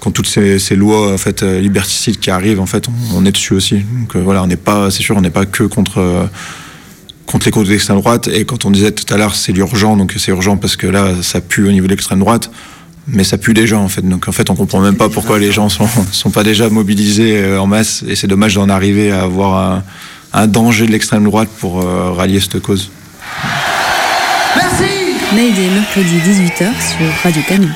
contre 0.00 0.16
toutes 0.22 0.28
ces, 0.28 0.76
lois 0.76 1.14
en 1.14 1.18
fait 1.18 1.42
liberticides 1.42 2.18
qui 2.18 2.30
arrivent 2.30 2.60
en 2.60 2.66
fait 2.66 2.88
on, 3.14 3.24
est 3.24 3.32
dessus 3.32 3.54
aussi 3.54 3.76
donc 3.78 4.16
voilà 4.16 4.42
on 4.42 4.46
n'est 4.46 4.56
pas 4.56 4.90
c'est 4.90 5.02
sûr 5.02 5.16
on 5.16 5.22
n'est 5.22 5.30
pas 5.30 5.46
que 5.46 5.64
contre 5.64 6.28
contre 7.26 7.46
les 7.46 7.52
causes 7.52 7.66
de 7.66 7.72
l'extrême 7.72 7.98
droite. 7.98 8.28
Et 8.28 8.44
quand 8.44 8.64
on 8.64 8.70
disait 8.70 8.92
tout 8.92 9.12
à 9.12 9.16
l'heure 9.16 9.34
c'est 9.34 9.52
l'urgent 9.52 9.96
donc 9.96 10.14
c'est 10.18 10.30
urgent 10.30 10.56
parce 10.56 10.76
que 10.76 10.86
là 10.86 11.22
ça 11.22 11.40
pue 11.40 11.66
au 11.66 11.72
niveau 11.72 11.86
de 11.86 11.92
l'extrême 11.92 12.20
droite. 12.20 12.50
Mais 13.06 13.22
ça 13.22 13.36
pue 13.36 13.52
des 13.52 13.66
gens 13.66 13.82
en 13.82 13.88
fait. 13.88 14.02
Donc 14.02 14.28
en 14.28 14.32
fait 14.32 14.48
on 14.50 14.54
comprend 14.54 14.80
même 14.80 14.96
pas 14.96 15.08
pourquoi 15.08 15.38
les 15.38 15.52
gens 15.52 15.68
sont 15.68 15.88
sont 16.12 16.30
pas 16.30 16.42
déjà 16.42 16.68
mobilisés 16.70 17.36
euh, 17.36 17.60
en 17.60 17.66
masse. 17.66 18.04
Et 18.08 18.16
c'est 18.16 18.26
dommage 18.26 18.54
d'en 18.54 18.68
arriver 18.68 19.12
à 19.12 19.22
avoir 19.22 19.72
un, 19.72 19.84
un 20.32 20.46
danger 20.46 20.86
de 20.86 20.92
l'extrême 20.92 21.24
droite 21.24 21.48
pour 21.60 21.80
euh, 21.80 22.12
rallier 22.12 22.40
cette 22.40 22.60
cause. 22.60 22.90
Mayday, 25.34 25.68
mercredi 25.68 26.18
18h 26.18 26.70
sur 26.80 27.22
Radio 27.24 27.42
Canu. 27.48 27.68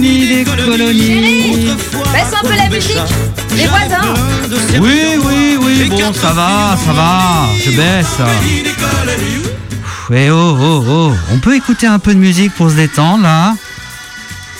Béni 0.00 0.26
des 0.26 0.44
colonies. 0.44 1.76
Baisse 2.12 2.32
un 2.32 2.46
peu 2.46 2.56
la 2.56 2.68
musique 2.68 2.96
Les 3.56 3.66
voisins 3.66 4.14
Oui, 4.80 5.00
oui, 5.24 5.58
oui, 5.60 5.88
bon, 5.90 6.12
ça 6.12 6.32
va, 6.32 6.76
ça 6.84 6.92
va, 6.92 7.48
je 7.64 7.70
baisse. 7.72 8.18
Eh 10.12 10.30
oh, 10.30 10.56
oh, 10.60 10.84
oh, 10.88 11.12
on 11.32 11.38
peut 11.38 11.54
écouter 11.54 11.86
un 11.86 11.98
peu 11.98 12.14
de 12.14 12.18
musique 12.18 12.52
pour 12.54 12.70
se 12.70 12.74
détendre 12.74 13.22
là 13.22 13.54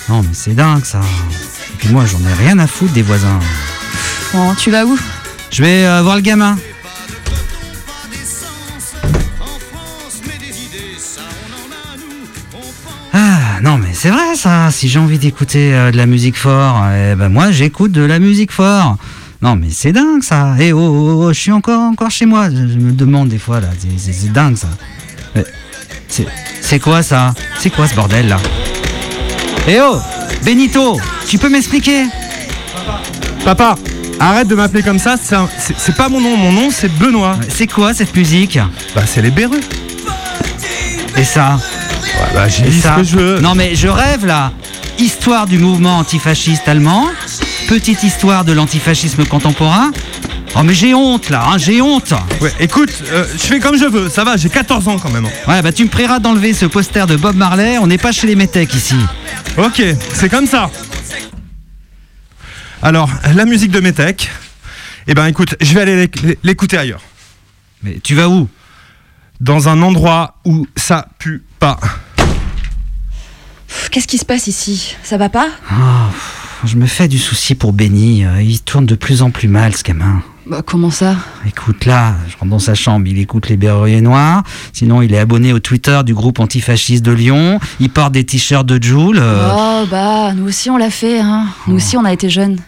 Non, 0.09 0.23
mais 0.23 0.29
c'est 0.33 0.55
dingue 0.55 0.85
ça. 0.85 1.01
Et 1.01 1.77
puis 1.77 1.89
moi, 1.89 2.05
j'en 2.07 2.21
ai 2.29 2.35
rien 2.35 2.59
à 2.59 2.67
foutre 2.67 2.93
des 2.93 3.03
voisins. 3.03 3.41
Bon, 4.33 4.55
tu 4.55 4.71
vas 4.71 4.85
où? 4.85 4.97
Je 5.51 5.63
vais 5.63 5.85
euh, 5.85 6.03
voir 6.03 6.17
le 6.17 6.23
gamin. 6.23 6.57
C'est 14.03 14.09
vrai 14.09 14.35
ça. 14.35 14.71
Si 14.71 14.89
j'ai 14.89 14.99
envie 14.99 15.19
d'écouter 15.19 15.75
euh, 15.75 15.91
de 15.91 15.99
la 15.99 16.07
musique 16.07 16.39
fort, 16.39 16.83
eh 16.91 17.15
ben 17.15 17.29
moi 17.29 17.51
j'écoute 17.51 17.93
de 17.93 18.01
la 18.01 18.19
musique 18.19 18.51
fort. 18.51 18.97
Non, 19.43 19.57
mais 19.57 19.67
c'est 19.71 19.93
dingue 19.93 20.23
ça. 20.23 20.55
Eh 20.59 20.73
oh, 20.73 20.79
oh, 20.81 21.25
oh, 21.27 21.33
je 21.35 21.39
suis 21.39 21.53
encore, 21.53 21.81
encore 21.83 22.11
chez 22.11 22.25
moi. 22.25 22.49
Je, 22.49 22.57
je 22.57 22.79
me 22.79 22.93
demande 22.93 23.29
des 23.29 23.37
fois 23.39 23.61
là. 23.61 23.69
C'est- 23.99 24.33
dingue 24.33 24.57
ça. 24.57 24.69
C'est 26.63 26.79
quoi 26.79 27.03
ça? 27.03 27.35
C'est 27.59 27.69
quoi 27.69 27.87
ce 27.87 27.95
bordel 27.95 28.29
là? 28.29 28.39
Eh 29.69 29.79
oh 29.83 29.99
Benito, 30.47 30.99
tu 31.29 31.37
peux 31.37 31.51
m'expliquer? 31.51 32.07
Papa, 33.45 33.75
arrête 34.19 34.49
de 34.49 34.55
m'appeler 34.55 34.83
comme 34.83 34.99
ça, 34.99 35.17
c'est 35.19 35.95
pas 35.95 36.09
mon 36.09 36.23
nom, 36.23 36.39
mon 36.39 36.53
nom 36.53 36.71
c'est 36.71 36.89
Benoît. 36.97 37.37
C'est 37.51 37.67
quoi 37.67 37.93
cette 37.93 38.17
musique? 38.17 38.59
Bah 38.95 39.03
c'est 39.07 39.21
les 39.21 39.31
Berus. 39.31 39.61
Et 41.19 41.25
ça? 41.25 41.59
Bah 42.35 42.49
j'ai 42.49 42.63
dit 42.65 42.81
ça 42.81 42.95
ce 42.95 43.01
que 43.01 43.05
je 43.05 43.17
veux. 43.17 43.41
Non 43.41 43.55
mais 43.55 43.75
je 43.75 43.89
rêve 43.89 44.27
là. 44.27 44.53
Histoire 44.99 45.47
du 45.47 45.59
mouvement 45.59 45.99
antifasciste 45.99 46.69
allemand, 46.69 47.09
petite 47.69 48.03
histoire 48.03 48.45
de 48.45 48.53
l'antifascisme 48.53 49.25
contemporain. 49.25 49.91
Oh 50.57 50.63
mais 50.65 50.75
j'ai 50.75 50.95
honte 50.95 51.31
là, 51.31 51.45
hein, 51.47 51.59
j'ai 51.59 51.81
honte. 51.81 52.13
Ouais, 52.41 52.53
écoute, 52.59 52.91
euh, 53.13 53.25
je 53.35 53.39
fais 53.39 53.61
comme 53.61 53.77
je 53.79 53.85
veux, 53.85 54.09
ça 54.11 54.25
va, 54.25 54.37
j'ai 54.37 54.49
14 54.51 54.89
ans 54.89 54.99
quand 54.99 55.11
même. 55.11 55.27
Ouais 55.47 55.63
bah 55.63 55.73
tu 55.73 55.85
me 55.85 55.89
prieras 55.89 56.19
d'enlever 56.19 56.53
ce 56.53 56.67
poster 56.67 57.07
de 57.07 57.17
Bob 57.17 57.37
Marley, 57.37 57.79
on 57.79 57.87
n'est 57.87 57.99
pas 57.99 58.13
chez 58.13 58.27
les 58.27 58.35
métèques 58.35 58.75
ici. 58.75 58.97
Ok, 59.57 59.83
c'est 60.13 60.29
comme 60.29 60.47
ça. 60.47 60.71
Alors, 62.83 63.11
la 63.35 63.45
musique 63.45 63.71
de 63.71 63.81
Metec, 63.81 64.31
eh 65.07 65.13
ben 65.15 65.27
écoute, 65.27 65.55
je 65.61 65.75
vais 65.75 65.83
aller 65.83 65.97
l'éc- 66.07 66.39
l'écouter 66.43 66.79
ailleurs. 66.79 67.03
Mais 67.83 67.99
tu 68.03 68.15
vas 68.15 68.29
où? 68.29 68.49
Dans 69.41 69.69
un 69.69 69.81
endroit 69.83 70.35
où 70.45 70.67
ça 70.77 71.07
pue 71.19 71.43
pas. 71.59 71.79
Qu'est-ce 73.91 74.07
qui 74.07 74.19
se 74.19 74.25
passe 74.25 74.47
ici? 74.47 74.97
Ça 75.03 75.17
va 75.17 75.29
pas? 75.29 75.49
Ah, 75.71 76.11
je 76.65 76.77
me 76.77 76.87
fais 76.87 77.09
du 77.09 77.19
souci 77.19 77.55
pour 77.55 77.73
Benny, 77.73 78.25
euh, 78.25 78.43
il 78.43 78.61
tourne 78.61 78.85
de 78.87 78.95
plus 78.95 79.23
en 79.23 79.31
plus 79.31 79.49
mal 79.49 79.75
ce 79.75 79.83
gamin. 79.83 80.23
Bah 80.47 80.63
comment 80.67 80.91
ça? 80.91 81.15
Écoute 81.47 81.87
là, 81.87 82.15
je 82.29 82.33
rentre 82.37 82.51
dans 82.51 82.59
sa 82.59 82.75
chambre, 82.75 83.07
il 83.07 83.19
écoute 83.19 83.49
les 83.49 83.57
Berruyers 83.57 84.01
Noirs, 84.01 84.43
sinon 84.73 85.01
il 85.01 85.15
est 85.15 85.19
abonné 85.19 85.53
au 85.53 85.61
Twitter 85.61 86.01
du 86.05 86.13
groupe 86.13 86.41
antifasciste 86.41 87.05
de 87.05 87.13
Lyon, 87.13 87.61
il 87.79 87.89
porte 87.89 88.13
des 88.13 88.25
t-shirts 88.25 88.67
de 88.67 88.83
Joule. 88.83 89.19
euh, 89.21 89.53
Oh 89.55 89.87
bah 89.89 90.33
nous 90.35 90.47
aussi 90.49 90.69
on 90.69 90.77
l'a 90.77 90.91
fait, 90.91 91.21
hein. 91.21 91.47
Nous 91.69 91.77
aussi 91.77 91.97
on 91.97 92.05
a 92.05 92.13
été 92.13 92.29
jeunes. 92.31 92.59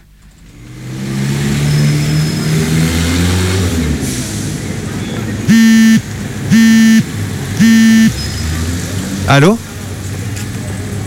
Allô 9.27 9.57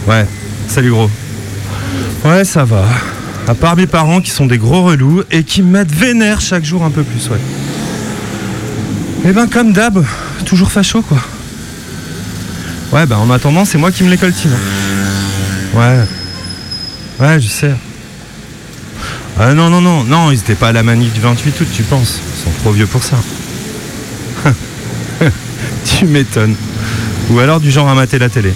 Ouais, 0.06 0.26
salut 0.68 0.90
gros. 0.90 1.10
Ouais, 2.24 2.44
ça 2.44 2.64
va. 2.64 2.84
À 3.46 3.54
part 3.54 3.76
mes 3.76 3.86
parents 3.86 4.20
qui 4.20 4.30
sont 4.30 4.46
des 4.46 4.58
gros 4.58 4.82
relous 4.84 5.22
et 5.30 5.44
qui 5.44 5.62
me 5.62 5.70
mettent 5.70 5.92
vénère 5.92 6.40
chaque 6.40 6.64
jour 6.64 6.84
un 6.84 6.90
peu 6.90 7.02
plus, 7.02 7.28
ouais. 7.30 7.38
Eh 9.24 9.32
ben, 9.32 9.46
comme 9.48 9.72
d'hab, 9.72 10.04
toujours 10.44 10.70
facho, 10.70 11.02
quoi. 11.02 11.18
Ouais, 12.92 13.04
bah 13.06 13.18
en 13.18 13.30
attendant, 13.30 13.64
c'est 13.64 13.78
moi 13.78 13.90
qui 13.90 14.04
me 14.04 14.10
les 14.10 14.16
coltine. 14.16 14.52
hein. 14.52 15.78
Ouais. 15.78 17.26
Ouais, 17.26 17.40
je 17.40 17.48
sais. 17.48 17.74
Ah 19.38 19.52
non, 19.54 19.68
non, 19.68 19.80
non, 19.80 20.04
non, 20.04 20.30
ils 20.30 20.38
étaient 20.38 20.54
pas 20.54 20.68
à 20.68 20.72
la 20.72 20.82
manif 20.82 21.12
du 21.12 21.20
28 21.20 21.60
août, 21.60 21.66
tu 21.74 21.82
penses 21.82 22.20
Ils 22.38 22.44
sont 22.44 22.50
trop 22.62 22.70
vieux 22.72 22.86
pour 22.86 23.02
ça. 23.02 23.16
tu 25.84 26.06
m'étonnes. 26.06 26.54
Ou 27.30 27.38
alors 27.38 27.60
du 27.60 27.70
genre 27.70 27.88
à 27.88 27.94
mater 27.94 28.18
la 28.18 28.28
télé. 28.28 28.52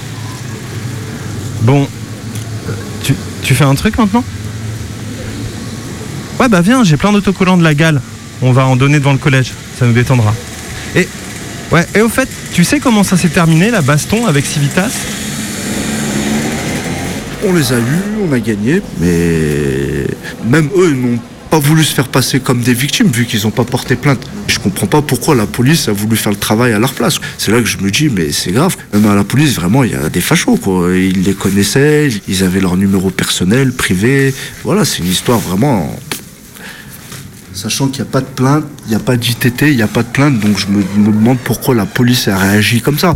Bon, 1.63 1.87
tu, 3.43 3.55
fais 3.55 3.65
un 3.65 3.75
truc 3.75 3.99
maintenant? 3.99 4.25
Ouais, 6.39 6.49
bah 6.49 6.61
viens, 6.61 6.85
j'ai 6.85 6.97
plein 6.97 7.13
d'autocollants 7.13 7.57
de 7.57 7.65
la 7.65 7.75
gale. 7.75 8.01
On 8.43 8.53
va 8.53 8.65
en 8.67 8.77
donner 8.77 8.99
devant 8.99 9.13
le 9.13 9.19
collège, 9.19 9.53
ça 9.79 9.87
nous 9.87 9.93
détendra. 9.93 10.33
Et, 10.95 11.09
ouais, 11.73 11.87
et 11.95 12.01
au 12.01 12.09
fait, 12.09 12.29
tu 12.53 12.65
sais 12.65 12.81
comment 12.81 13.03
ça 13.03 13.17
s'est 13.17 13.29
terminé, 13.29 13.71
la 13.71 13.83
baston 13.83 14.27
avec 14.27 14.47
Civitas? 14.47 14.91
On 17.47 17.53
les 17.53 17.73
a 17.73 17.79
eus, 17.79 18.03
on 18.29 18.33
a 18.33 18.39
gagné, 18.39 18.83
mais 19.01 20.07
même 20.47 20.69
eux 20.77 20.93
n'ont 20.93 21.19
pas 21.51 21.59
voulu 21.59 21.83
se 21.83 21.93
faire 21.93 22.07
passer 22.07 22.39
comme 22.39 22.63
des 22.63 22.75
victimes 22.75 23.09
vu 23.09 23.27
qu'ils 23.27 23.43
n'ont 23.43 23.51
pas 23.51 23.65
porté 23.65 23.97
plainte. 23.97 24.25
Je 24.47 24.61
comprends 24.61 24.87
pas 24.87 25.03
pourquoi 25.03 25.35
la 25.35 25.47
police 25.47 25.89
a 25.89 25.93
voulu 25.93 26.17
faire 26.17 26.31
le 26.31 26.39
travail 26.39 26.73
à 26.73 26.79
leur 26.79 26.95
place. 26.95 27.17
C'est 27.39 27.51
là 27.51 27.59
que 27.59 27.67
je 27.67 27.79
me 27.79 27.91
dis 27.91 28.09
mais 28.09 28.31
c'est 28.31 28.53
grave. 28.53 28.77
Même 28.93 29.07
à 29.07 29.17
la 29.17 29.25
police 29.25 29.57
vraiment 29.57 29.83
il 29.83 29.91
y 29.91 29.95
a 29.95 30.09
des 30.09 30.21
fachos 30.21 30.57
quoi. 30.57 30.97
Ils 30.97 31.25
les 31.25 31.35
connaissaient, 31.35 32.09
ils 32.29 32.45
avaient 32.45 32.61
leur 32.61 32.77
numéro 32.77 33.11
personnel, 33.11 33.73
privé. 33.73 34.33
Voilà 34.63 34.85
c'est 34.85 35.01
une 35.01 35.09
histoire 35.09 35.41
vraiment. 35.41 35.99
Sachant 37.53 37.89
qu'il 37.89 38.05
n'y 38.05 38.09
a 38.09 38.13
pas 38.13 38.21
de 38.21 38.27
plainte, 38.27 38.65
il 38.87 38.91
n'y 38.91 38.95
a 38.95 39.01
pas 39.01 39.17
d'ITT, 39.17 39.63
il 39.63 39.77
n'y 39.77 39.83
a 39.83 39.89
pas 39.89 40.05
de 40.05 40.09
plainte, 40.09 40.39
donc 40.39 40.57
je 40.57 40.67
me, 40.69 40.83
demande 41.05 41.39
pourquoi 41.39 41.75
la 41.75 41.85
police 41.85 42.29
a 42.29 42.39
réagi 42.39 42.81
comme 42.81 42.99
ça. 42.99 43.15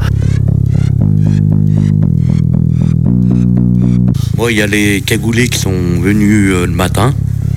Moi, 4.37 4.51
il 4.51 4.59
y 4.59 4.63
a 4.63 4.67
les 4.67 5.03
cagoulés 5.03 5.49
qui 5.49 5.61
sont 5.61 6.01
venus 6.01 6.51
euh, 6.53 6.67
le 6.67 6.73
matin. 6.73 7.15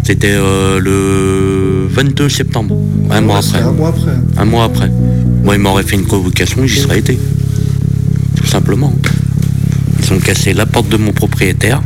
C'était 0.07 0.31
euh, 0.31 0.79
le 0.79 1.85
22 1.93 2.29
septembre, 2.29 2.77
un 3.11 3.19
mois 3.19 3.39
après. 3.39 3.59
Un 3.59 3.71
mois 3.73 3.89
après. 3.89 4.11
Un 4.37 4.45
mois 4.45 4.63
après. 4.63 4.89
Moi, 5.43 5.55
ils 5.55 5.59
m'auraient 5.61 5.83
fait 5.83 5.97
une 5.97 6.05
convocation, 6.05 6.65
j'y 6.65 6.79
serais 6.79 6.99
été. 6.99 7.19
Tout 8.37 8.45
simplement. 8.45 8.93
Ils 10.01 10.13
ont 10.13 10.19
cassé 10.19 10.53
la 10.53 10.65
porte 10.65 10.87
de 10.87 10.95
mon 10.95 11.11
propriétaire, 11.11 11.81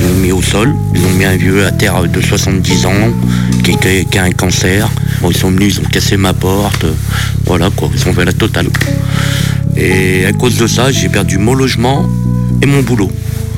ils 0.00 0.06
l'ont 0.08 0.14
mis 0.22 0.32
au 0.32 0.40
sol, 0.40 0.72
ils 0.94 1.04
ont 1.04 1.10
mis 1.18 1.26
un 1.26 1.36
vieux 1.36 1.66
à 1.66 1.70
terre 1.70 2.02
de 2.08 2.18
70 2.18 2.86
ans, 2.86 2.92
qui, 3.62 3.76
qui- 3.76 4.06
qui 4.10 4.18
a 4.18 4.22
un 4.22 4.30
cancer. 4.30 4.88
Bon, 5.20 5.30
ils 5.30 5.36
sont 5.36 5.50
venus, 5.50 5.76
ils 5.76 5.80
ont 5.80 5.88
cassé 5.90 6.16
ma 6.16 6.32
porte. 6.32 6.86
Voilà 7.44 7.68
quoi, 7.68 7.90
ils 7.94 8.08
ont 8.08 8.14
fait 8.14 8.24
la 8.24 8.32
totale. 8.32 8.68
Et 9.76 10.24
à 10.24 10.32
cause 10.32 10.56
de 10.56 10.66
ça, 10.66 10.90
j'ai 10.90 11.10
perdu 11.10 11.36
mon 11.36 11.52
logement 11.52 12.08
et 12.62 12.66
mon 12.66 12.80
boulot. 12.82 13.10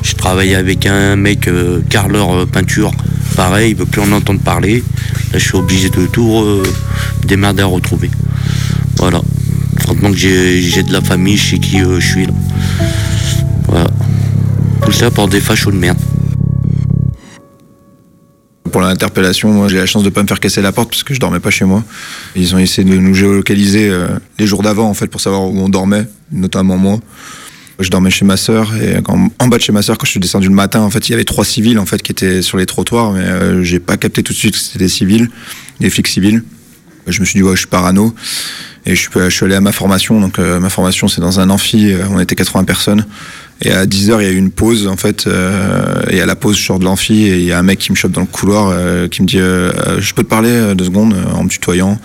Je 0.03 0.13
travaillais 0.15 0.55
avec 0.55 0.85
un 0.85 1.15
mec 1.15 1.47
euh, 1.47 1.79
carreleur 1.89 2.33
euh, 2.33 2.45
peinture, 2.45 2.91
pareil, 3.35 3.71
il 3.71 3.77
veut 3.77 3.85
plus 3.85 4.01
en 4.01 4.11
entendre 4.11 4.41
parler. 4.41 4.83
Là, 5.31 5.39
je 5.39 5.43
suis 5.43 5.57
obligé 5.57 5.89
de 5.89 6.05
tout 6.07 6.31
euh, 6.35 6.63
démerder 7.25 7.63
à 7.63 7.67
retrouver. 7.67 8.09
Voilà. 8.97 9.21
Franchement 9.79 10.11
que 10.11 10.17
j'ai 10.17 10.83
de 10.83 10.91
la 10.93 11.01
famille 11.01 11.37
chez 11.37 11.59
qui 11.59 11.81
euh, 11.81 11.99
je 11.99 12.07
suis 12.07 12.25
là. 12.25 12.33
Voilà. 13.67 13.89
Tout 14.83 14.91
ça 14.91 15.11
pour 15.11 15.27
des 15.27 15.39
fachos 15.39 15.71
de 15.71 15.77
merde. 15.77 15.97
Pour 18.71 18.81
l'interpellation, 18.81 19.51
moi 19.51 19.67
j'ai 19.67 19.77
la 19.77 19.85
chance 19.85 20.03
de 20.03 20.09
pas 20.09 20.21
me 20.21 20.27
faire 20.27 20.39
casser 20.39 20.61
la 20.61 20.71
porte 20.71 20.89
parce 20.89 21.03
que 21.03 21.13
je 21.13 21.19
dormais 21.19 21.39
pas 21.39 21.49
chez 21.49 21.65
moi. 21.65 21.83
Ils 22.35 22.53
ont 22.55 22.59
essayé 22.59 22.87
de 22.87 22.95
nous 22.95 23.13
géolocaliser 23.13 23.89
euh, 23.89 24.07
les 24.37 24.45
jours 24.45 24.61
d'avant 24.61 24.89
en 24.89 24.93
fait 24.93 25.07
pour 25.07 25.21
savoir 25.21 25.43
où 25.43 25.59
on 25.59 25.69
dormait, 25.69 26.07
notamment 26.31 26.77
moi. 26.77 26.99
Je 27.79 27.89
dormais 27.89 28.11
chez 28.11 28.25
ma 28.25 28.35
sœur 28.35 28.75
et 28.75 28.97
en 29.07 29.47
bas 29.47 29.57
de 29.57 29.61
chez 29.61 29.71
ma 29.71 29.81
sœur 29.81 29.97
quand 29.97 30.05
je 30.05 30.11
suis 30.11 30.19
descendu 30.19 30.49
le 30.49 30.53
matin 30.53 30.81
en 30.81 30.89
fait 30.89 31.07
il 31.07 31.11
y 31.11 31.15
avait 31.15 31.23
trois 31.23 31.45
civils 31.45 31.79
en 31.79 31.85
fait 31.85 32.01
qui 32.01 32.11
étaient 32.11 32.41
sur 32.41 32.57
les 32.57 32.65
trottoirs 32.65 33.13
mais 33.13 33.21
euh, 33.21 33.63
j'ai 33.63 33.79
pas 33.79 33.95
capté 33.95 34.21
tout 34.21 34.33
de 34.33 34.37
suite 34.37 34.55
que 34.55 34.59
c'était 34.59 34.79
des 34.79 34.89
civils, 34.89 35.29
des 35.79 35.89
flics 35.89 36.07
civils. 36.07 36.43
Je 37.07 37.19
me 37.21 37.25
suis 37.25 37.39
dit 37.39 37.43
ouais 37.43 37.53
je 37.53 37.59
suis 37.59 37.67
parano. 37.67 38.13
Et 38.85 38.95
je 38.95 39.01
suis, 39.01 39.09
je 39.13 39.45
allé 39.45 39.55
à 39.55 39.61
ma 39.61 39.71
formation. 39.71 40.19
Donc 40.19 40.39
euh, 40.39 40.59
ma 40.59 40.69
formation 40.69 41.07
c'est 41.07 41.21
dans 41.21 41.39
un 41.39 41.49
amphi 41.49 41.91
euh, 41.91 42.03
on 42.11 42.19
était 42.19 42.35
80 42.35 42.63
personnes. 42.63 43.05
Et 43.61 43.71
à 43.71 43.85
10h 43.85 44.17
il 44.19 44.25
y 44.25 44.29
a 44.29 44.31
eu 44.31 44.37
une 44.37 44.51
pause 44.51 44.87
en 44.87 44.97
fait 44.97 45.27
euh, 45.27 46.01
et 46.09 46.21
à 46.21 46.25
la 46.25 46.35
pause 46.35 46.57
je 46.57 46.63
sors 46.63 46.79
de 46.79 46.85
l'amphi 46.85 47.23
et 47.23 47.39
il 47.39 47.45
y 47.45 47.51
a 47.51 47.59
un 47.59 47.63
mec 47.63 47.79
qui 47.79 47.91
me 47.91 47.97
chope 47.97 48.11
dans 48.11 48.21
le 48.21 48.27
couloir 48.27 48.69
euh, 48.71 49.07
qui 49.07 49.21
me 49.21 49.27
dit 49.27 49.37
je 49.37 50.13
peux 50.13 50.23
te 50.23 50.29
parler 50.29 50.75
deux 50.75 50.85
secondes 50.85 51.15
en 51.33 51.43
me 51.43 51.49
tutoyant. 51.49 51.99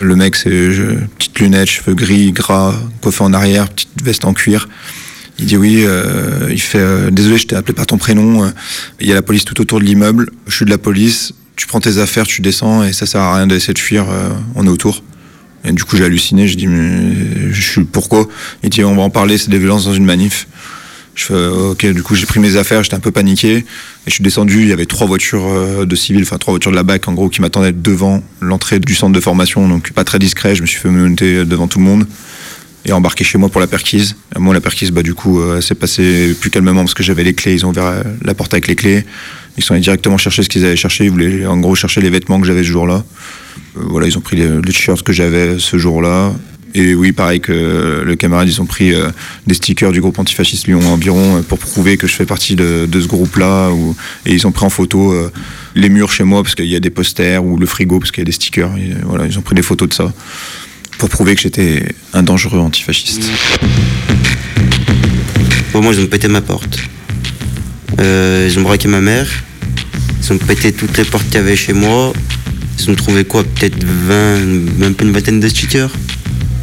Le 0.00 0.16
mec 0.16 0.36
c'est 0.36 0.50
petite 0.50 1.38
lunette 1.38 1.68
cheveux 1.68 1.94
gris 1.94 2.32
gras 2.32 2.74
coiffé 3.00 3.24
en 3.24 3.32
arrière 3.32 3.68
petite 3.68 4.02
veste 4.02 4.24
en 4.24 4.34
cuir 4.34 4.68
il 5.38 5.46
dit 5.46 5.56
oui, 5.56 5.84
euh, 5.86 6.48
il 6.50 6.60
fait 6.60 6.78
euh, 6.80 7.10
désolé, 7.10 7.38
je 7.38 7.46
t'ai 7.46 7.56
appelé 7.56 7.72
par 7.74 7.86
ton 7.86 7.96
prénom. 7.96 8.44
euh, 8.44 8.48
Il 9.00 9.06
y 9.06 9.12
a 9.12 9.14
la 9.14 9.22
police 9.22 9.44
tout 9.44 9.60
autour 9.60 9.78
de 9.80 9.84
l'immeuble. 9.84 10.30
Je 10.46 10.54
suis 10.56 10.64
de 10.64 10.70
la 10.70 10.78
police. 10.78 11.32
Tu 11.54 11.66
prends 11.66 11.80
tes 11.80 11.98
affaires, 11.98 12.26
tu 12.26 12.40
descends 12.40 12.82
et 12.84 12.92
ça 12.92 13.06
sert 13.06 13.20
à 13.20 13.36
rien 13.36 13.46
d'essayer 13.46 13.74
de 13.74 13.78
fuir. 13.78 14.06
euh, 14.10 14.30
on 14.54 14.66
est 14.66 14.68
autour. 14.68 15.02
Et 15.64 15.72
du 15.72 15.84
coup, 15.84 15.96
j'ai 15.96 16.04
halluciné. 16.04 16.48
Je 16.48 16.56
dis, 16.56 16.66
mais 16.66 17.52
je 17.52 17.62
suis 17.62 17.84
pourquoi? 17.84 18.26
Il 18.62 18.70
dit, 18.70 18.82
on 18.84 18.94
va 18.96 19.02
en 19.02 19.10
parler, 19.10 19.38
c'est 19.38 19.50
des 19.50 19.58
violences 19.58 19.84
dans 19.84 19.94
une 19.94 20.04
manif. 20.04 20.46
Je 21.14 21.24
fais, 21.24 21.46
ok, 21.46 21.84
du 21.86 22.02
coup, 22.04 22.14
j'ai 22.14 22.26
pris 22.26 22.38
mes 22.38 22.54
affaires, 22.56 22.84
j'étais 22.84 22.94
un 22.94 23.00
peu 23.00 23.10
paniqué. 23.10 23.56
Et 23.56 23.64
je 24.06 24.12
suis 24.12 24.22
descendu, 24.22 24.62
il 24.62 24.68
y 24.68 24.72
avait 24.72 24.86
trois 24.86 25.06
voitures 25.08 25.46
euh, 25.48 25.84
de 25.84 25.96
civils, 25.96 26.22
enfin 26.22 26.38
trois 26.38 26.52
voitures 26.52 26.70
de 26.70 26.76
la 26.76 26.84
BAC, 26.84 27.08
en 27.08 27.12
gros, 27.14 27.28
qui 27.28 27.40
m'attendaient 27.40 27.72
devant 27.72 28.22
l'entrée 28.40 28.78
du 28.78 28.94
centre 28.94 29.12
de 29.12 29.20
formation. 29.20 29.68
Donc, 29.68 29.92
pas 29.92 30.04
très 30.04 30.20
discret, 30.20 30.54
je 30.54 30.62
me 30.62 30.66
suis 30.66 30.78
fait 30.78 30.88
monter 30.88 31.44
devant 31.44 31.66
tout 31.66 31.80
le 31.80 31.84
monde 31.84 32.06
et 32.84 32.92
embarqué 32.92 33.24
chez 33.24 33.38
moi 33.38 33.48
pour 33.48 33.60
la 33.60 33.66
perquise. 33.66 34.16
Et 34.36 34.38
moi, 34.38 34.54
la 34.54 34.60
perquise, 34.60 34.90
bah, 34.90 35.02
du 35.02 35.14
coup, 35.14 35.40
euh, 35.40 35.60
s'est 35.60 35.74
passé 35.74 36.34
plus 36.40 36.50
calmement 36.50 36.82
parce 36.82 36.94
que 36.94 37.02
j'avais 37.02 37.24
les 37.24 37.34
clés. 37.34 37.54
Ils 37.54 37.66
ont 37.66 37.70
ouvert 37.70 37.84
euh, 37.84 38.02
la 38.22 38.34
porte 38.34 38.54
avec 38.54 38.66
les 38.68 38.76
clés. 38.76 39.04
Ils 39.56 39.64
sont 39.64 39.74
allés 39.74 39.82
directement 39.82 40.18
chercher 40.18 40.42
ce 40.42 40.48
qu'ils 40.48 40.64
avaient 40.64 40.76
cherché. 40.76 41.04
Ils 41.04 41.10
voulaient, 41.10 41.46
en 41.46 41.58
gros, 41.58 41.74
chercher 41.74 42.00
les 42.00 42.10
vêtements 42.10 42.40
que 42.40 42.46
j'avais 42.46 42.62
ce 42.62 42.68
jour-là. 42.68 43.04
Euh, 43.76 43.80
voilà, 43.88 44.06
ils 44.06 44.16
ont 44.16 44.20
pris 44.20 44.36
les, 44.36 44.60
t-shirts 44.62 45.02
que 45.02 45.12
j'avais 45.12 45.58
ce 45.58 45.76
jour-là. 45.76 46.32
Et 46.74 46.94
oui, 46.94 47.12
pareil 47.12 47.40
que 47.40 48.02
le 48.04 48.14
camarade, 48.16 48.46
ils 48.46 48.60
ont 48.60 48.66
pris 48.66 48.92
euh, 48.94 49.08
des 49.46 49.54
stickers 49.54 49.90
du 49.90 50.02
groupe 50.02 50.18
antifasciste 50.18 50.66
Lyon 50.66 50.80
environ 50.92 51.38
euh, 51.38 51.40
pour 51.42 51.58
prouver 51.58 51.96
que 51.96 52.06
je 52.06 52.12
fais 52.14 52.26
partie 52.26 52.56
de, 52.56 52.86
ce 52.92 53.06
groupe-là. 53.06 53.70
ou- 53.70 53.96
Et 54.26 54.34
ils 54.34 54.46
ont 54.46 54.52
pris 54.52 54.66
en 54.66 54.70
photo 54.70 55.12
euh, 55.12 55.32
les 55.74 55.88
murs 55.88 56.12
chez 56.12 56.24
moi 56.24 56.42
parce 56.42 56.54
qu'il 56.54 56.66
y 56.66 56.76
a 56.76 56.80
des 56.80 56.90
posters 56.90 57.42
ou 57.44 57.56
le 57.56 57.66
frigo 57.66 57.98
parce 57.98 58.10
qu'il 58.12 58.20
y 58.20 58.22
a 58.22 58.26
des 58.26 58.32
stickers. 58.32 58.70
Voilà, 59.04 59.26
ils 59.26 59.38
ont 59.38 59.42
pris 59.42 59.54
des 59.54 59.62
photos 59.62 59.88
de 59.88 59.94
ça 59.94 60.12
pour 60.98 61.08
prouver 61.08 61.34
que 61.36 61.40
j'étais 61.40 61.94
un 62.12 62.22
dangereux 62.22 62.58
antifasciste. 62.58 63.30
Bon, 65.72 65.80
moi, 65.80 65.94
ils 65.94 66.00
ont 66.00 66.06
pété 66.06 66.28
ma 66.28 66.40
porte. 66.40 66.78
Euh, 68.00 68.48
ils 68.50 68.58
ont 68.58 68.62
braqué 68.62 68.88
ma 68.88 69.00
mère. 69.00 69.28
Ils 70.22 70.32
ont 70.32 70.38
pété 70.38 70.72
toutes 70.72 70.98
les 70.98 71.04
portes 71.04 71.24
qu'il 71.26 71.36
y 71.36 71.38
avait 71.38 71.56
chez 71.56 71.72
moi. 71.72 72.12
Ils 72.78 72.90
ont 72.90 72.94
trouvé 72.94 73.24
quoi 73.24 73.44
Peut-être 73.44 73.82
20, 73.84 74.38
même 74.78 74.94
pas 74.94 75.04
une 75.04 75.12
vingtaine 75.12 75.40
de 75.40 75.48
stickers. 75.48 75.90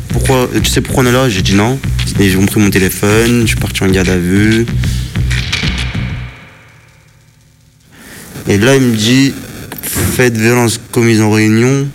Pourquoi 0.09 0.49
Tu 0.61 0.69
sais 0.69 0.81
pourquoi 0.81 1.03
on 1.03 1.07
est 1.07 1.11
là? 1.11 1.29
J'ai 1.29 1.41
dit 1.41 1.55
non. 1.55 1.79
Ils 2.19 2.38
ont 2.38 2.45
pris 2.45 2.59
mon 2.59 2.69
téléphone, 2.69 3.41
je 3.41 3.47
suis 3.47 3.55
parti 3.55 3.83
en 3.83 3.88
garde 3.88 4.09
à 4.09 4.17
vue. 4.17 4.65
Et 8.47 8.57
là, 8.57 8.75
il 8.75 8.81
me 8.81 8.95
dit 8.95 9.33
fait 9.81 10.29
de 10.29 10.39
violence 10.39 10.79
commise 10.91 11.21
en 11.21 11.31
réunion 11.31 11.88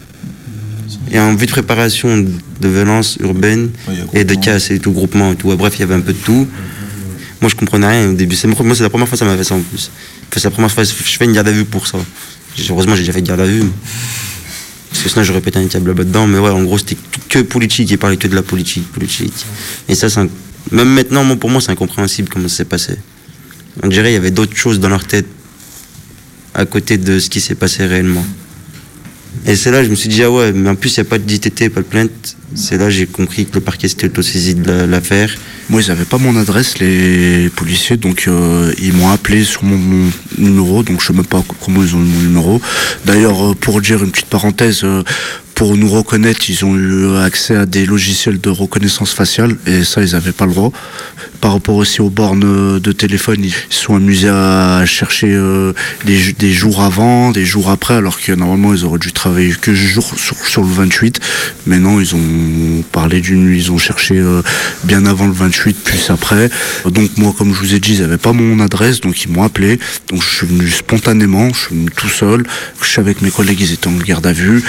et 1.11 1.19
en 1.19 1.35
vue 1.35 1.47
de 1.47 1.51
préparation 1.51 2.17
de 2.19 2.69
violence 2.69 3.17
urbaine 3.21 3.71
et 4.13 4.25
de 4.25 4.35
casse 4.35 4.71
et 4.71 4.79
tout, 4.79 4.93
groupement 4.93 5.33
et 5.33 5.37
tout. 5.37 5.55
Bref, 5.57 5.75
il 5.77 5.81
y 5.81 5.83
avait 5.83 5.95
un 5.95 6.01
peu 6.01 6.13
de 6.13 6.19
tout. 6.19 6.47
Moi, 7.41 7.49
je 7.51 7.57
comprenais 7.57 7.87
rien 7.89 8.11
au 8.11 8.13
début. 8.15 8.37
C'est- 8.37 8.47
Moi, 8.47 8.57
c'est 8.75 8.83
la 8.83 8.91
première 8.91 9.09
fois 9.09 9.17
que 9.17 9.19
ça 9.19 9.25
m'a 9.25 9.37
fait 9.37 9.45
ça 9.45 9.55
en 9.55 9.61
plus. 9.61 9.91
Enfin, 10.29 10.41
c'est 10.41 10.45
la 10.45 10.51
première 10.51 10.71
fois 10.71 10.85
que 10.85 10.91
je 10.91 11.17
fais 11.17 11.25
une 11.25 11.33
garde 11.33 11.49
à 11.49 11.53
vue 11.53 11.65
pour 11.65 11.87
ça. 11.87 11.99
Heureusement, 12.69 12.95
j'ai 12.95 13.01
déjà 13.03 13.13
fait 13.13 13.21
une 13.21 13.27
garde 13.27 13.41
à 13.41 13.47
vue. 13.47 13.65
Parce 14.91 15.03
que 15.05 15.09
sinon, 15.09 15.25
j'aurais 15.25 15.41
pété 15.41 15.59
un 15.59 15.67
câble 15.67 15.89
là-bas 15.89 16.05
dedans. 16.05 16.27
Mais 16.27 16.39
ouais, 16.39 16.51
en 16.51 16.63
gros, 16.65 16.77
c'était 16.79 16.97
que 17.29 17.39
politique. 17.41 17.91
Il 17.91 17.97
parlait 17.99 18.17
que 18.19 18.29
de 18.29 18.35
la 18.35 18.43
politique, 18.43 18.91
politique. 18.93 19.33
Et 19.89 19.95
ça, 19.95 20.11
c'est 20.11 20.21
un- 20.21 20.29
même 20.71 20.89
maintenant, 20.93 21.25
moi, 21.25 21.37
pour 21.37 21.49
moi, 21.49 21.61
c'est 21.61 21.71
incompréhensible 21.73 22.29
comment 22.29 22.49
ça 22.49 22.57
s'est 22.59 22.65
passé. 22.67 22.97
On 23.83 23.89
dirait 23.89 24.09
qu'il 24.09 24.15
y 24.15 24.17
avait 24.17 24.31
d'autres 24.33 24.57
choses 24.57 24.79
dans 24.79 24.89
leur 24.91 25.05
tête 25.07 25.27
à 26.55 26.67
côté 26.67 26.99
de 26.99 27.19
ce 27.21 27.31
qui 27.31 27.41
s'est 27.41 27.55
passé 27.55 27.87
réellement. 27.87 28.25
Et 29.47 29.57
c'est 29.57 29.70
là 29.70 29.78
que 29.78 29.85
je 29.87 29.91
me 29.91 29.95
suis 29.95 30.09
dit, 30.09 30.22
ah 30.22 30.31
ouais, 30.31 30.53
mais 30.53 30.68
en 30.68 30.74
plus, 30.74 30.97
il 30.97 31.01
n'y 31.01 31.07
a 31.07 31.11
pas 31.11 31.18
de 31.18 31.24
DTT, 31.24 31.70
pas 31.70 31.81
de 31.81 31.87
plainte. 31.87 32.37
C'est 32.55 32.76
là 32.76 32.85
que 32.87 32.91
j'ai 32.91 33.07
compris 33.07 33.47
que 33.47 33.55
le 33.55 33.61
parquet 33.61 33.89
s'était 33.89 34.07
autosaisi 34.07 34.55
de 34.57 34.68
la- 34.70 34.87
l'affaire. 34.87 35.31
Moi, 35.68 35.83
ils 35.83 35.89
n'avaient 35.89 36.05
pas 36.05 36.18
mon 36.18 36.37
adresse, 36.37 36.78
les 36.78 37.49
policiers, 37.55 37.97
donc 37.97 38.24
euh, 38.26 38.72
ils 38.83 38.93
m'ont 38.93 39.09
appelé 39.09 39.45
sur 39.45 39.62
mon, 39.62 40.11
numéro, 40.37 40.83
donc 40.83 41.01
je 41.01 41.07
sais 41.07 41.12
même 41.12 41.24
pas 41.24 41.43
comment 41.64 41.83
ils 41.83 41.95
ont 41.95 41.99
mon 41.99 42.20
numéro. 42.22 42.61
D'ailleurs, 43.07 43.51
euh, 43.53 43.55
pour 43.55 43.81
dire 43.81 44.03
une 44.03 44.11
petite 44.11 44.26
parenthèse, 44.26 44.81
euh, 44.83 45.05
pour 45.61 45.77
nous 45.77 45.91
reconnaître, 45.91 46.49
ils 46.49 46.65
ont 46.65 46.75
eu 46.75 47.19
accès 47.19 47.55
à 47.55 47.67
des 47.67 47.85
logiciels 47.85 48.41
de 48.41 48.49
reconnaissance 48.49 49.13
faciale, 49.13 49.57
et 49.67 49.85
ça, 49.85 50.03
ils 50.03 50.13
n'avaient 50.13 50.33
pas 50.33 50.47
le 50.47 50.55
droit. 50.55 50.73
Par 51.43 51.53
rapport 51.53 51.75
aussi 51.75 52.01
aux 52.01 52.09
bornes 52.09 52.81
de 52.81 52.93
téléphone, 52.93 53.45
ils 53.45 53.53
se 53.53 53.85
sont 53.85 53.95
amusés 53.95 54.31
à 54.31 54.87
chercher 54.87 55.27
euh, 55.29 55.75
des, 56.07 56.53
jours 56.53 56.81
avant, 56.81 57.31
des 57.31 57.45
jours 57.45 57.69
après, 57.69 57.93
alors 57.93 58.19
que 58.19 58.33
normalement, 58.33 58.73
ils 58.73 58.87
auraient 58.87 58.99
dû 58.99 59.13
travailler 59.13 59.53
que 59.53 59.75
jour 59.75 60.11
sur, 60.17 60.63
le 60.63 60.67
28. 60.67 61.21
Mais 61.67 61.79
non, 61.79 62.01
ils 62.01 62.15
ont 62.15 62.83
parlé 62.91 63.21
d'une, 63.21 63.55
ils 63.55 63.71
ont 63.71 63.77
cherché 63.77 64.17
euh, 64.17 64.41
bien 64.85 65.05
avant 65.05 65.27
le 65.27 65.35
28, 65.35 65.85
plus 65.85 66.09
après. 66.09 66.49
Donc 66.87 67.11
moi, 67.19 67.35
comme 67.37 67.53
je 67.53 67.61
vous 67.61 67.75
ai 67.75 67.81
dit, 67.81 67.97
ils 67.97 68.01
n'avaient 68.01 68.17
pas 68.17 68.33
mon 68.33 68.61
adresse, 68.61 69.03
donc 69.03 69.23
ils 69.25 69.31
m'ont 69.31 69.43
appelé. 69.43 69.79
Donc 70.09 70.23
je 70.23 70.37
suis 70.37 70.47
venu 70.47 70.71
spontanément, 70.71 71.51
je 71.53 71.59
suis 71.59 71.75
venu 71.75 71.91
tout 71.95 72.09
seul. 72.09 72.47
Je 72.81 72.89
suis 72.89 73.01
avec 73.01 73.21
mes 73.21 73.31
collègues, 73.31 73.61
ils 73.61 73.75
étaient 73.75 73.89
en 73.89 73.97
garde 73.97 74.27
à 74.27 74.33
vue. 74.33 74.63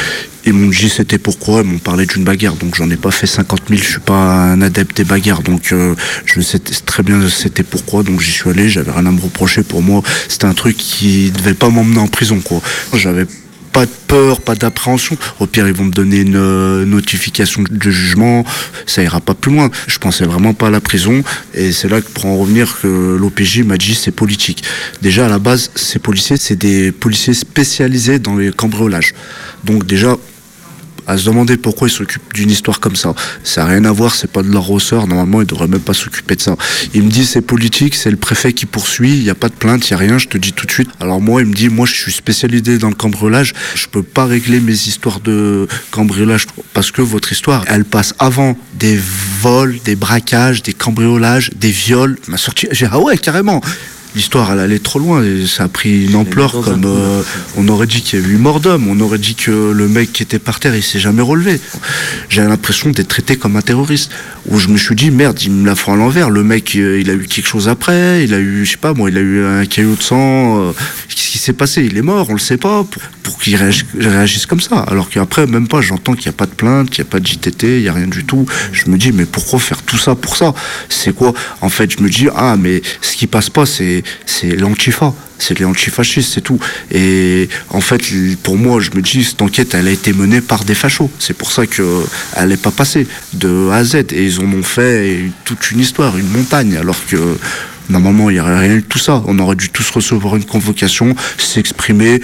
Ils 0.46 0.54
m'ont 0.54 0.70
dit 0.70 0.90
c'était 0.90 1.18
pourquoi, 1.18 1.62
ils 1.62 1.68
m'ont 1.68 1.80
parlé 1.80 2.06
d'une 2.06 2.24
bagarre, 2.24 2.56
donc 2.56 2.76
j'en 2.76 2.90
ai 2.90 2.98
pas 2.98 3.12
fait 3.12 3.28
50 3.28 3.62
000, 3.70 3.80
je 3.82 3.88
suis 3.88 4.00
pas 4.00 4.14
un 4.14 4.62
adepte 4.62 4.98
des 4.98 5.04
bagarres, 5.04 5.44
donc 5.44 5.72
euh, 5.72 5.96
je 6.26 6.42
sais 6.42 6.60
très 6.60 7.04
bien 7.04 7.30
c'était 7.30 7.64
pourquoi, 7.64 8.04
donc 8.04 8.22
j'y 8.22 8.32
suis 8.32 8.50
allé, 8.50 8.70
j'avais 8.70 8.92
rien 8.92 9.06
à 9.06 9.12
me 9.12 9.22
reprocher, 9.22 9.64
pour 9.64 9.82
moi 9.82 10.02
c'était 10.28 10.46
un 10.46 10.54
truc 10.54 10.78
qui 10.78 11.32
devait 11.32 11.54
pas 11.54 11.70
m'emmener 11.70 12.00
en 12.00 12.08
prison 12.08 12.40
quoi. 12.40 12.62
J'avais 12.94 13.26
pas 13.72 13.86
de 13.86 13.92
peur, 14.08 14.42
pas 14.42 14.56
d'appréhension. 14.56 15.18
Au 15.40 15.48
pire, 15.48 15.68
ils 15.68 15.74
vont 15.74 15.86
me 15.86 15.92
donner 15.92 16.18
une 16.18 16.36
euh, 16.36 16.86
notification 16.86 17.64
de 17.70 17.90
jugement, 17.90 18.44
ça 18.86 19.02
ira 19.04 19.22
pas 19.22 19.34
plus 19.34 19.52
loin. 19.52 19.70
Je 19.88 19.98
pensais 19.98 20.26
vraiment 20.26 20.54
pas 20.54 20.68
à 20.68 20.70
la 20.70 20.82
prison, 20.82 21.24
et 21.54 21.72
c'est 21.72 21.88
là 21.88 22.02
que 22.02 22.10
pour 22.10 22.26
en 22.26 22.38
revenir 22.38 22.80
que 22.82 23.18
l'OPJ 23.20 23.60
m'a 23.60 23.78
dit 23.78 23.96
c'est 23.96 24.12
politique. 24.12 24.64
Déjà 25.02 25.26
à 25.26 25.30
la 25.30 25.40
base, 25.40 25.72
ces 25.76 26.00
policiers, 26.00 26.38
c'est 26.38 26.56
des 26.56 26.92
policiers 26.92 27.34
spécialisés 27.34 28.20
dans 28.20 28.36
les 28.36 28.52
cambriolages. 28.52 29.14
Donc 29.64 29.86
déjà, 29.86 30.18
à 31.08 31.18
se 31.18 31.26
demander 31.26 31.58
pourquoi 31.58 31.88
ils 31.88 31.92
s'occupent 31.92 32.34
d'une 32.34 32.50
histoire 32.50 32.80
comme 32.80 32.96
ça. 32.96 33.14
Ça 33.44 33.64
n'a 33.64 33.70
rien 33.70 33.86
à 33.86 33.92
voir, 33.92 34.16
c'est 34.16 34.32
pas 34.32 34.44
de 34.44 34.50
leur 34.50 34.66
ressort. 34.66 35.08
Normalement, 35.08 35.42
ils 35.42 35.48
devraient 35.48 35.68
même 35.68 35.82
pas 35.82 35.94
s'occuper 35.94 36.36
de 36.36 36.42
ça. 36.42 36.56
Il 36.94 37.04
me 37.04 37.10
dit 37.10 37.26
c'est 37.26 37.42
politique, 37.42 37.96
c'est 37.96 38.12
le 38.12 38.18
préfet 38.18 38.54
qui 38.54 38.66
poursuit, 38.66 39.18
il 39.18 39.24
n'y 39.24 39.30
a 39.30 39.36
pas 39.36 39.50
de 39.50 39.54
plainte, 39.54 39.90
il 39.90 39.94
n'y 39.94 39.96
a 39.96 40.00
rien, 40.00 40.18
je 40.18 40.28
te 40.28 40.38
dis 40.38 40.54
tout 40.54 40.66
de 40.66 40.72
suite. 40.72 40.90
Alors 41.00 41.22
moi, 41.22 41.42
il 41.42 41.48
me 41.48 41.54
dit, 41.54 41.70
moi 41.70 41.86
je 41.86 41.94
suis 41.94 42.12
spécialisé 42.12 42.78
dans 42.78 42.90
le 42.90 42.96
cambriolage, 42.96 43.54
je 43.76 43.88
peux 43.88 44.04
pas 44.04 44.26
régler 44.26 44.60
mes 44.60 44.74
histoires 44.74 45.20
de 45.20 45.68
cambriolage 45.92 46.48
parce 46.74 46.92
que 46.92 47.02
votre 47.02 47.32
histoire, 47.32 47.66
elle 47.68 47.86
passe 47.86 48.14
avant 48.20 48.58
des 48.74 49.00
vols, 49.42 49.80
des 49.84 49.96
braquages, 49.96 50.64
des 50.64 50.74
cambriolages, 50.74 51.52
des 51.56 51.72
viols. 51.72 52.18
Ma 52.28 52.38
sortie, 52.38 52.68
j'ai 52.72 52.88
ah 52.92 53.00
ouais, 53.00 53.18
carrément. 53.18 53.62
L'histoire, 54.14 54.52
elle 54.52 54.60
allait 54.60 54.80
trop 54.80 55.00
loin 55.00 55.24
et 55.24 55.48
ça 55.48 55.64
a 55.64 55.68
pris 55.70 56.08
une 56.08 56.16
ampleur 56.18 56.52
comme 56.62 56.84
euh, 56.86 57.24
on 57.56 57.66
aurait 57.70 57.88
dit 57.88 58.02
qu'il 58.02 58.20
y 58.20 58.24
a 58.24 58.28
eu 58.28 58.36
mort 58.36 58.60
d'homme, 58.60 58.88
on 58.90 59.00
aurait 59.00 59.18
dit 59.18 59.36
que 59.36 59.72
le 59.72 59.88
mec 59.88 60.12
qui 60.12 60.22
était 60.22 60.38
par 60.40 60.60
terre, 60.60 60.76
il 60.76 60.84
s'est 60.84 61.00
jamais 61.00 61.22
relevé. 61.22 61.62
J'ai 62.28 62.42
l'impression 62.42 62.90
d'être 62.90 63.08
traité 63.08 63.38
comme 63.38 63.56
un 63.56 63.62
terroriste. 63.62 64.12
Où 64.50 64.58
je 64.58 64.70
me 64.70 64.78
suis 64.78 64.96
dit 64.96 65.12
merde, 65.12 65.40
il 65.44 65.52
me 65.52 65.68
la 65.68 65.76
fait 65.76 65.92
à 65.92 65.96
l'envers. 65.96 66.30
Le 66.32 66.44
mec, 66.44 66.76
euh, 66.76 67.00
il 67.00 67.10
a 67.12 67.14
eu 67.14 67.26
quelque 67.28 67.46
chose 67.48 67.70
après, 67.70 68.24
il 68.24 68.34
a 68.34 68.40
eu, 68.40 68.66
je 68.66 68.72
sais 68.72 68.78
pas 68.78 68.94
moi, 68.94 69.10
il 69.12 69.18
a 69.18 69.22
eu 69.22 69.46
un 69.46 69.66
caillot 69.66 69.96
de 69.96 70.02
sang. 70.02 70.60
euh, 70.60 70.72
Qu'est-ce 71.08 71.30
qui 71.30 71.38
s'est 71.38 71.54
passé? 71.54 71.84
Il 71.86 71.96
est 71.96 72.02
mort, 72.02 72.28
on 72.30 72.34
le 72.34 72.40
sait 72.40 72.58
pas. 72.58 72.84
Pour, 72.84 73.02
pour 73.24 73.40
qu'il 73.40 73.56
réagisse, 73.56 73.86
réagisse 73.98 74.46
comme 74.48 74.60
ça. 74.60 74.80
Alors 74.80 75.10
qu'après, 75.10 75.46
même 75.46 75.68
pas, 75.68 75.80
j'entends 75.82 76.14
qu'il 76.14 76.24
n'y 76.24 76.30
a 76.36 76.38
pas 76.38 76.48
de 76.48 76.52
plainte, 76.56 76.90
qu'il 76.90 77.04
n'y 77.04 77.08
a 77.08 77.12
pas 77.12 77.20
de 77.20 77.28
JTT, 77.28 77.78
il 77.78 77.82
n'y 77.84 77.88
a 77.88 77.94
rien 77.94 78.08
du 78.08 78.26
tout. 78.26 78.46
Je 78.74 78.90
me 78.90 78.98
dis 78.98 79.12
mais 79.12 79.26
pourquoi 79.26 79.60
faire 79.60 79.84
tout 79.84 79.98
ça 80.00 80.16
pour 80.16 80.36
ça? 80.36 80.54
C'est 80.90 81.14
quoi? 81.16 81.34
En 81.62 81.70
fait, 81.70 81.92
je 81.96 82.04
me 82.04 82.10
dis 82.10 82.28
ah 82.36 82.58
mais 82.60 82.82
ce 83.02 83.16
qui 83.16 83.28
passe 83.28 83.50
pas, 83.52 83.68
c'est 83.68 84.01
c'est 84.26 84.56
l'antifa, 84.56 85.14
c'est 85.38 85.58
les 85.58 85.66
antifascistes, 85.66 86.34
c'est 86.34 86.42
tout. 86.42 86.60
Et 86.92 87.50
en 87.70 87.82
fait, 87.82 88.02
pour 88.44 88.58
moi, 88.58 88.80
je 88.80 88.92
me 88.92 89.02
dis, 89.02 89.24
cette 89.24 89.42
enquête, 89.42 89.74
elle 89.74 89.88
a 89.88 89.92
été 89.92 90.14
menée 90.14 90.42
par 90.42 90.64
des 90.64 90.76
fachos. 90.76 91.10
C'est 91.20 91.34
pour 91.34 91.52
ça 91.52 91.66
que 91.68 92.04
elle 92.36 92.50
n'est 92.50 92.58
pas 92.58 92.72
passée 92.72 93.08
de 93.34 93.70
A 93.72 93.78
à 93.78 93.84
Z. 93.84 93.96
Et 94.12 94.26
ils 94.26 94.40
en 94.40 94.52
ont 94.54 94.64
fait 94.64 95.24
toute 95.46 95.72
une 95.72 95.80
histoire, 95.80 96.18
une 96.18 96.30
montagne, 96.30 96.78
alors 96.78 97.06
que 97.06 97.38
Normalement, 97.92 98.30
il 98.30 98.34
n'y 98.34 98.40
aurait 98.40 98.60
rien 98.60 98.76
eu 98.76 98.82
de 98.82 98.86
tout 98.86 99.00
ça. 99.00 99.22
On 99.28 99.38
aurait 99.40 99.56
dû 99.56 99.70
tous 99.70 99.90
recevoir 99.90 100.38
une 100.38 100.46
convocation, 100.46 101.16
s'exprimer, 101.38 102.22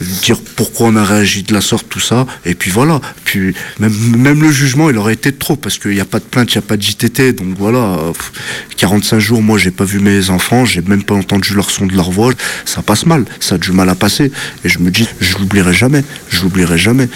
dire 0.00 0.40
pourquoi 0.56 0.88
on 0.88 0.96
a 0.96 1.04
réagi 1.04 1.42
de 1.42 1.52
la 1.52 1.60
sorte, 1.60 1.86
tout 1.88 2.00
ça. 2.00 2.26
Et 2.46 2.54
puis 2.54 2.70
voilà. 2.70 3.00
Puis 3.24 3.54
même, 3.78 4.42
le 4.42 4.50
jugement, 4.50 4.88
il 4.88 4.96
aurait 4.96 5.12
été 5.12 5.32
trop 5.32 5.56
parce 5.56 5.78
qu'il 5.78 5.92
n'y 5.92 6.00
a 6.00 6.06
pas 6.06 6.18
de 6.18 6.24
plainte, 6.24 6.54
il 6.54 6.58
n'y 6.58 6.64
a 6.64 6.66
pas 6.66 6.76
de 6.76 6.82
JTT. 6.82 7.32
Donc 7.32 7.56
voilà. 7.58 7.98
Pff, 8.12 8.32
45 8.76 9.18
jours, 9.18 9.42
moi, 9.42 9.58
j'ai 9.58 9.70
pas 9.70 9.84
vu 9.84 10.00
mes 10.00 10.30
enfants, 10.30 10.64
j'ai 10.64 10.80
même 10.80 11.02
pas 11.02 11.14
entendu 11.14 11.54
leur 11.54 11.70
son 11.70 11.86
de 11.86 11.94
leur 11.94 12.10
voix. 12.10 12.32
Ça 12.64 12.82
passe 12.82 13.04
mal. 13.04 13.24
Ça 13.40 13.56
a 13.56 13.58
du 13.58 13.72
mal 13.72 13.88
à 13.88 13.94
passer. 13.94 14.32
Et 14.64 14.68
je 14.68 14.78
me 14.78 14.90
dis, 14.90 15.06
je 15.20 15.36
l'oublierai 15.38 15.74
jamais. 15.74 16.02
Je 16.30 16.42
l'oublierai 16.42 16.78
jamais. 16.78 17.08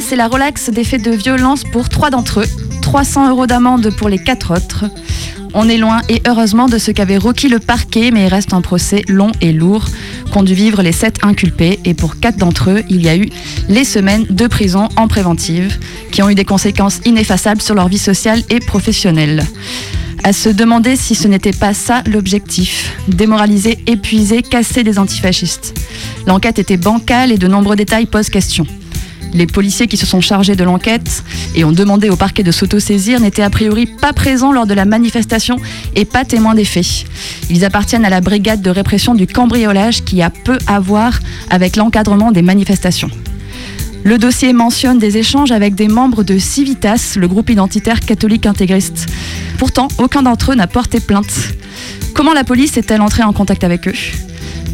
C'est 0.00 0.16
la 0.16 0.28
relaxe 0.28 0.68
des 0.68 0.84
faits 0.84 1.02
de 1.02 1.12
violence 1.12 1.64
pour 1.64 1.88
trois 1.88 2.10
d'entre 2.10 2.40
eux, 2.40 2.46
300 2.82 3.30
euros 3.30 3.46
d'amende 3.46 3.90
pour 3.96 4.08
les 4.08 4.18
quatre 4.18 4.52
autres. 4.54 4.84
On 5.54 5.68
est 5.68 5.78
loin 5.78 6.02
et 6.08 6.20
heureusement 6.26 6.66
de 6.68 6.78
ce 6.78 6.90
qu'avait 6.90 7.16
requis 7.16 7.48
le 7.48 7.58
parquet, 7.58 8.10
mais 8.12 8.26
il 8.26 8.28
reste 8.28 8.52
un 8.52 8.60
procès 8.60 9.02
long 9.08 9.32
et 9.40 9.52
lourd 9.52 9.86
qu'ont 10.32 10.42
dû 10.42 10.52
vivre 10.52 10.82
les 10.82 10.92
sept 10.92 11.16
inculpés. 11.22 11.80
Et 11.84 11.94
pour 11.94 12.20
quatre 12.20 12.36
d'entre 12.36 12.70
eux, 12.70 12.82
il 12.90 13.02
y 13.02 13.08
a 13.08 13.16
eu 13.16 13.28
les 13.68 13.84
semaines 13.84 14.26
de 14.28 14.46
prison 14.46 14.88
en 14.96 15.08
préventive 15.08 15.78
qui 16.12 16.22
ont 16.22 16.28
eu 16.28 16.34
des 16.34 16.44
conséquences 16.44 17.00
ineffaçables 17.06 17.62
sur 17.62 17.74
leur 17.74 17.88
vie 17.88 17.98
sociale 17.98 18.42
et 18.50 18.60
professionnelle. 18.60 19.44
À 20.24 20.32
se 20.32 20.50
demander 20.50 20.96
si 20.96 21.14
ce 21.14 21.26
n'était 21.26 21.52
pas 21.52 21.72
ça 21.72 22.02
l'objectif. 22.06 22.94
Démoraliser, 23.08 23.78
épuiser, 23.86 24.42
casser 24.42 24.84
des 24.84 24.98
antifascistes. 24.98 25.74
L'enquête 26.26 26.58
était 26.58 26.76
bancale 26.76 27.32
et 27.32 27.38
de 27.38 27.48
nombreux 27.48 27.76
détails 27.76 28.06
posent 28.06 28.30
question. 28.30 28.66
Les 29.34 29.46
policiers 29.48 29.88
qui 29.88 29.96
se 29.96 30.06
sont 30.06 30.20
chargés 30.20 30.54
de 30.54 30.62
l'enquête 30.62 31.24
et 31.56 31.64
ont 31.64 31.72
demandé 31.72 32.08
au 32.08 32.16
parquet 32.16 32.44
de 32.44 32.52
s'autosaisir 32.52 33.18
n'étaient 33.18 33.42
a 33.42 33.50
priori 33.50 33.86
pas 33.86 34.12
présents 34.12 34.52
lors 34.52 34.66
de 34.66 34.74
la 34.74 34.84
manifestation 34.84 35.56
et 35.96 36.04
pas 36.04 36.24
témoins 36.24 36.54
des 36.54 36.64
faits. 36.64 37.04
Ils 37.50 37.64
appartiennent 37.64 38.04
à 38.04 38.10
la 38.10 38.20
brigade 38.20 38.62
de 38.62 38.70
répression 38.70 39.14
du 39.14 39.26
cambriolage 39.26 40.04
qui 40.04 40.22
a 40.22 40.30
peu 40.30 40.58
à 40.68 40.78
voir 40.78 41.18
avec 41.50 41.74
l'encadrement 41.74 42.30
des 42.30 42.42
manifestations. 42.42 43.10
Le 44.04 44.18
dossier 44.18 44.52
mentionne 44.52 44.98
des 44.98 45.16
échanges 45.16 45.50
avec 45.50 45.74
des 45.74 45.88
membres 45.88 46.22
de 46.22 46.38
Civitas, 46.38 47.14
le 47.16 47.26
groupe 47.26 47.50
identitaire 47.50 48.00
catholique 48.00 48.46
intégriste. 48.46 49.06
Pourtant, 49.58 49.88
aucun 49.98 50.22
d'entre 50.22 50.52
eux 50.52 50.54
n'a 50.54 50.66
porté 50.66 51.00
plainte. 51.00 51.54
Comment 52.12 52.34
la 52.34 52.44
police 52.44 52.76
est-elle 52.76 53.00
entrée 53.00 53.22
en 53.22 53.32
contact 53.32 53.64
avec 53.64 53.88
eux? 53.88 53.94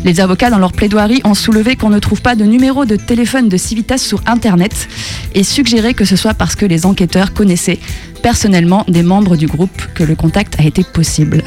Les 0.05 0.21
avocats, 0.21 0.51
dans 0.51 0.59
leur 0.59 0.73
plaidoirie, 0.73 1.21
ont 1.25 1.35
soulevé 1.35 1.77
qu'on 1.77 1.91
ne 1.91 1.99
trouve 1.99 2.23
pas 2.23 2.35
de 2.35 2.45
numéro 2.45 2.85
de 2.87 2.97
téléphone 2.97 3.49
de 3.49 3.57
Civitas 3.57 3.99
sur 3.99 4.23
Internet 4.27 4.89
et 5.35 5.45
suggéré 5.45 5.95
que 5.95 6.05
ce 6.05 6.17
soit 6.17 6.35
parce 6.35 6.57
que 6.57 6.65
les 6.65 6.87
enquêteurs 6.87 7.35
connaissaient 7.35 7.79
personnellement 8.23 8.85
des 8.89 9.03
membres 9.03 9.37
du 9.37 9.47
groupe 9.47 9.83
que 9.95 10.03
le 10.03 10.15
contact 10.15 10.59
a 10.59 10.65
été 10.65 10.85
possible. 10.85 11.43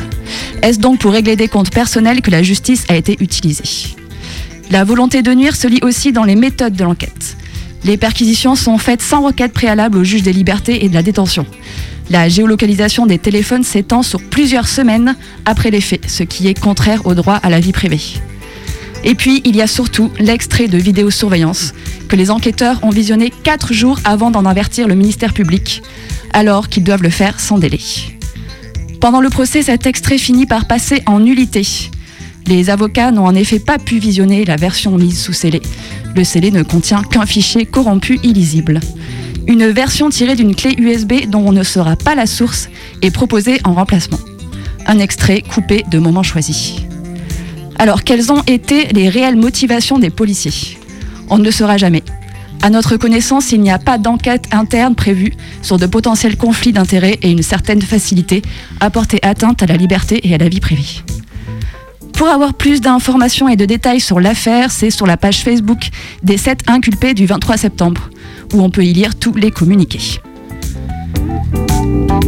Est-ce 0.61 0.79
donc 0.79 0.99
pour 0.99 1.11
régler 1.11 1.35
des 1.35 1.47
comptes 1.47 1.71
personnels 1.71 2.21
que 2.21 2.31
la 2.31 2.43
justice 2.43 2.85
a 2.89 2.95
été 2.95 3.17
utilisée? 3.19 3.95
La 4.69 4.83
volonté 4.83 5.21
de 5.21 5.33
nuire 5.33 5.55
se 5.55 5.67
lit 5.67 5.79
aussi 5.81 6.11
dans 6.11 6.23
les 6.23 6.35
méthodes 6.35 6.75
de 6.75 6.83
l'enquête. 6.83 7.37
Les 7.85 7.97
perquisitions 7.97 8.55
sont 8.55 8.77
faites 8.77 9.01
sans 9.01 9.21
requête 9.21 9.51
préalable 9.51 9.97
au 9.97 10.03
juge 10.03 10.23
des 10.23 10.31
libertés 10.31 10.85
et 10.85 10.89
de 10.89 10.93
la 10.93 11.03
détention. 11.03 11.45
La 12.09 12.29
géolocalisation 12.29 13.05
des 13.05 13.17
téléphones 13.17 13.63
s'étend 13.63 14.03
sur 14.03 14.21
plusieurs 14.21 14.67
semaines 14.67 15.15
après 15.45 15.71
les 15.71 15.81
faits, 15.81 16.09
ce 16.09 16.23
qui 16.23 16.47
est 16.47 16.59
contraire 16.59 17.05
au 17.05 17.13
droit 17.13 17.35
à 17.35 17.49
la 17.49 17.59
vie 17.59 17.71
privée. 17.71 18.01
Et 19.03 19.15
puis, 19.15 19.41
il 19.43 19.55
y 19.55 19.61
a 19.61 19.67
surtout 19.67 20.11
l'extrait 20.19 20.67
de 20.67 20.77
vidéosurveillance 20.77 21.73
que 22.07 22.15
les 22.15 22.31
enquêteurs 22.31 22.83
ont 22.83 22.89
visionné 22.89 23.31
quatre 23.43 23.73
jours 23.73 23.99
avant 24.05 24.31
d'en 24.31 24.45
avertir 24.45 24.87
le 24.87 24.95
ministère 24.95 25.33
public, 25.33 25.81
alors 26.31 26.69
qu'ils 26.69 26.83
doivent 26.83 27.03
le 27.03 27.09
faire 27.09 27.39
sans 27.39 27.57
délai. 27.57 27.79
Pendant 29.01 29.19
le 29.19 29.29
procès, 29.29 29.63
cet 29.63 29.85
extrait 29.85 30.17
finit 30.17 30.45
par 30.45 30.65
passer 30.65 31.03
en 31.05 31.19
nullité. 31.19 31.67
Les 32.47 32.69
avocats 32.69 33.11
n'ont 33.11 33.25
en 33.25 33.35
effet 33.35 33.59
pas 33.59 33.77
pu 33.77 33.99
visionner 33.99 34.45
la 34.45 34.55
version 34.55 34.97
mise 34.97 35.19
sous 35.19 35.33
scellé. 35.33 35.61
Le 36.15 36.23
scellé 36.23 36.51
ne 36.51 36.63
contient 36.63 37.03
qu'un 37.03 37.25
fichier 37.25 37.65
corrompu 37.65 38.19
illisible. 38.23 38.79
Une 39.47 39.67
version 39.67 40.09
tirée 40.09 40.35
d'une 40.35 40.55
clé 40.55 40.75
USB 40.77 41.27
dont 41.27 41.43
on 41.45 41.51
ne 41.51 41.63
saura 41.63 41.97
pas 41.97 42.15
la 42.15 42.25
source 42.25 42.69
est 43.01 43.11
proposée 43.11 43.59
en 43.65 43.73
remplacement. 43.73 44.19
Un 44.85 44.99
extrait 44.99 45.41
coupé 45.41 45.83
de 45.89 45.99
moments 45.99 46.23
choisis. 46.23 46.75
Alors, 47.83 48.05
quelles 48.05 48.31
ont 48.31 48.41
été 48.47 48.85
les 48.93 49.09
réelles 49.09 49.35
motivations 49.35 49.99
des 49.99 50.09
policiers? 50.09 50.77
On 51.29 51.37
ne 51.37 51.43
le 51.43 51.51
saura 51.51 51.75
jamais. 51.75 52.01
À 52.61 52.69
notre 52.69 52.95
connaissance, 52.95 53.51
il 53.51 53.59
n'y 53.59 53.71
a 53.71 53.77
pas 53.77 53.97
d'enquête 53.97 54.45
interne 54.53 54.95
prévue 54.95 55.33
sur 55.61 55.77
de 55.77 55.85
potentiels 55.85 56.37
conflits 56.37 56.71
d'intérêts 56.71 57.19
et 57.21 57.29
une 57.29 57.43
certaine 57.43 57.81
facilité 57.81 58.41
à 58.79 58.89
porter 58.89 59.19
atteinte 59.21 59.63
à 59.63 59.65
la 59.65 59.75
liberté 59.75 60.25
et 60.25 60.33
à 60.33 60.37
la 60.37 60.47
vie 60.47 60.61
privée. 60.61 61.03
Pour 62.13 62.29
avoir 62.29 62.53
plus 62.53 62.79
d'informations 62.79 63.49
et 63.49 63.57
de 63.57 63.65
détails 63.65 63.99
sur 63.99 64.21
l'affaire, 64.21 64.71
c'est 64.71 64.89
sur 64.89 65.05
la 65.05 65.17
page 65.17 65.41
Facebook 65.41 65.89
des 66.23 66.37
7 66.37 66.61
inculpés 66.67 67.13
du 67.13 67.25
23 67.25 67.57
septembre, 67.57 68.09
où 68.53 68.61
on 68.61 68.69
peut 68.69 68.85
y 68.85 68.93
lire 68.93 69.13
tous 69.19 69.33
les 69.33 69.51
communiqués. 69.51 70.21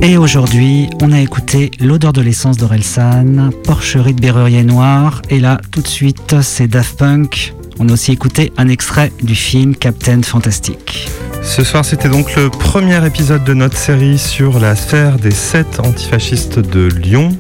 Et 0.02 0.18
aujourd'hui, 0.18 0.88
on 1.02 1.12
a 1.12 1.20
écouté 1.20 1.72
L'odeur 1.80 2.14
de 2.14 2.22
l'essence 2.22 2.58
d'Orelsan, 2.58 3.50
Porcherie 3.64 4.14
de 4.14 4.22
Berrurier 4.22 4.64
Noir, 4.64 5.22
et 5.30 5.40
là, 5.40 5.60
tout 5.72 5.82
de 5.82 5.88
suite, 5.88 6.36
c'est 6.42 6.68
Daft 6.68 7.00
Punk. 7.00 7.56
On 7.80 7.90
a 7.90 7.94
aussi 7.94 8.12
écouté 8.12 8.54
un 8.58 8.68
extrait 8.68 9.12
du 9.24 9.36
film 9.36 9.76
Captain 9.76 10.22
Fantastic. 10.22 11.10
Ce 11.42 11.64
soir, 11.64 11.84
c'était 11.86 12.10
donc 12.10 12.36
le 12.36 12.50
premier 12.50 13.06
épisode 13.06 13.44
de 13.44 13.54
notre 13.54 13.78
série 13.78 14.18
sur 14.18 14.60
la 14.60 14.76
sphère 14.76 15.18
des 15.18 15.32
sept 15.32 15.80
antifascistes 15.80 16.60
de 16.60 16.88
Lyon. 16.88 17.36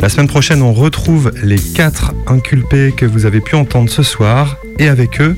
La 0.00 0.08
semaine 0.08 0.28
prochaine, 0.28 0.62
on 0.62 0.72
retrouve 0.72 1.32
les 1.42 1.58
quatre 1.58 2.12
inculpés 2.26 2.92
que 2.96 3.06
vous 3.06 3.26
avez 3.26 3.40
pu 3.40 3.54
entendre 3.54 3.90
ce 3.90 4.02
soir, 4.02 4.56
et 4.78 4.88
avec 4.88 5.20
eux, 5.20 5.36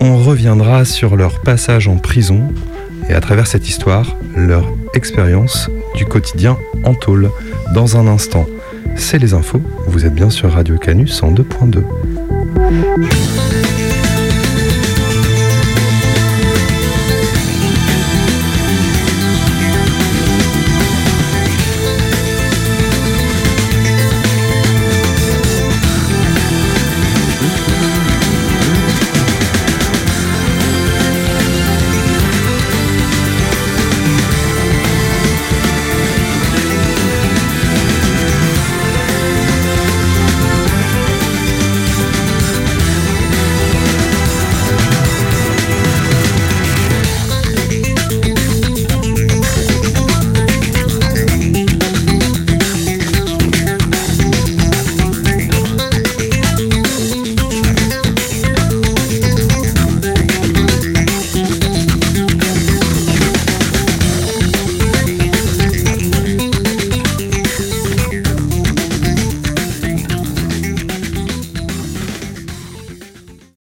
on 0.00 0.16
reviendra 0.16 0.84
sur 0.84 1.16
leur 1.16 1.40
passage 1.40 1.88
en 1.88 1.96
prison 1.96 2.48
et 3.08 3.14
à 3.14 3.20
travers 3.20 3.46
cette 3.46 3.68
histoire, 3.68 4.16
leur 4.36 4.64
expérience 4.94 5.70
du 5.94 6.06
quotidien 6.06 6.58
en 6.84 6.94
tôle. 6.94 7.30
Dans 7.74 7.96
un 7.96 8.06
instant, 8.06 8.46
c'est 8.96 9.18
les 9.18 9.34
infos. 9.34 9.62
Vous 9.86 10.06
êtes 10.06 10.14
bien 10.14 10.30
sur 10.30 10.52
Radio 10.52 10.76
Canus 10.78 11.22
en 11.22 11.32
2.2. 11.32 11.82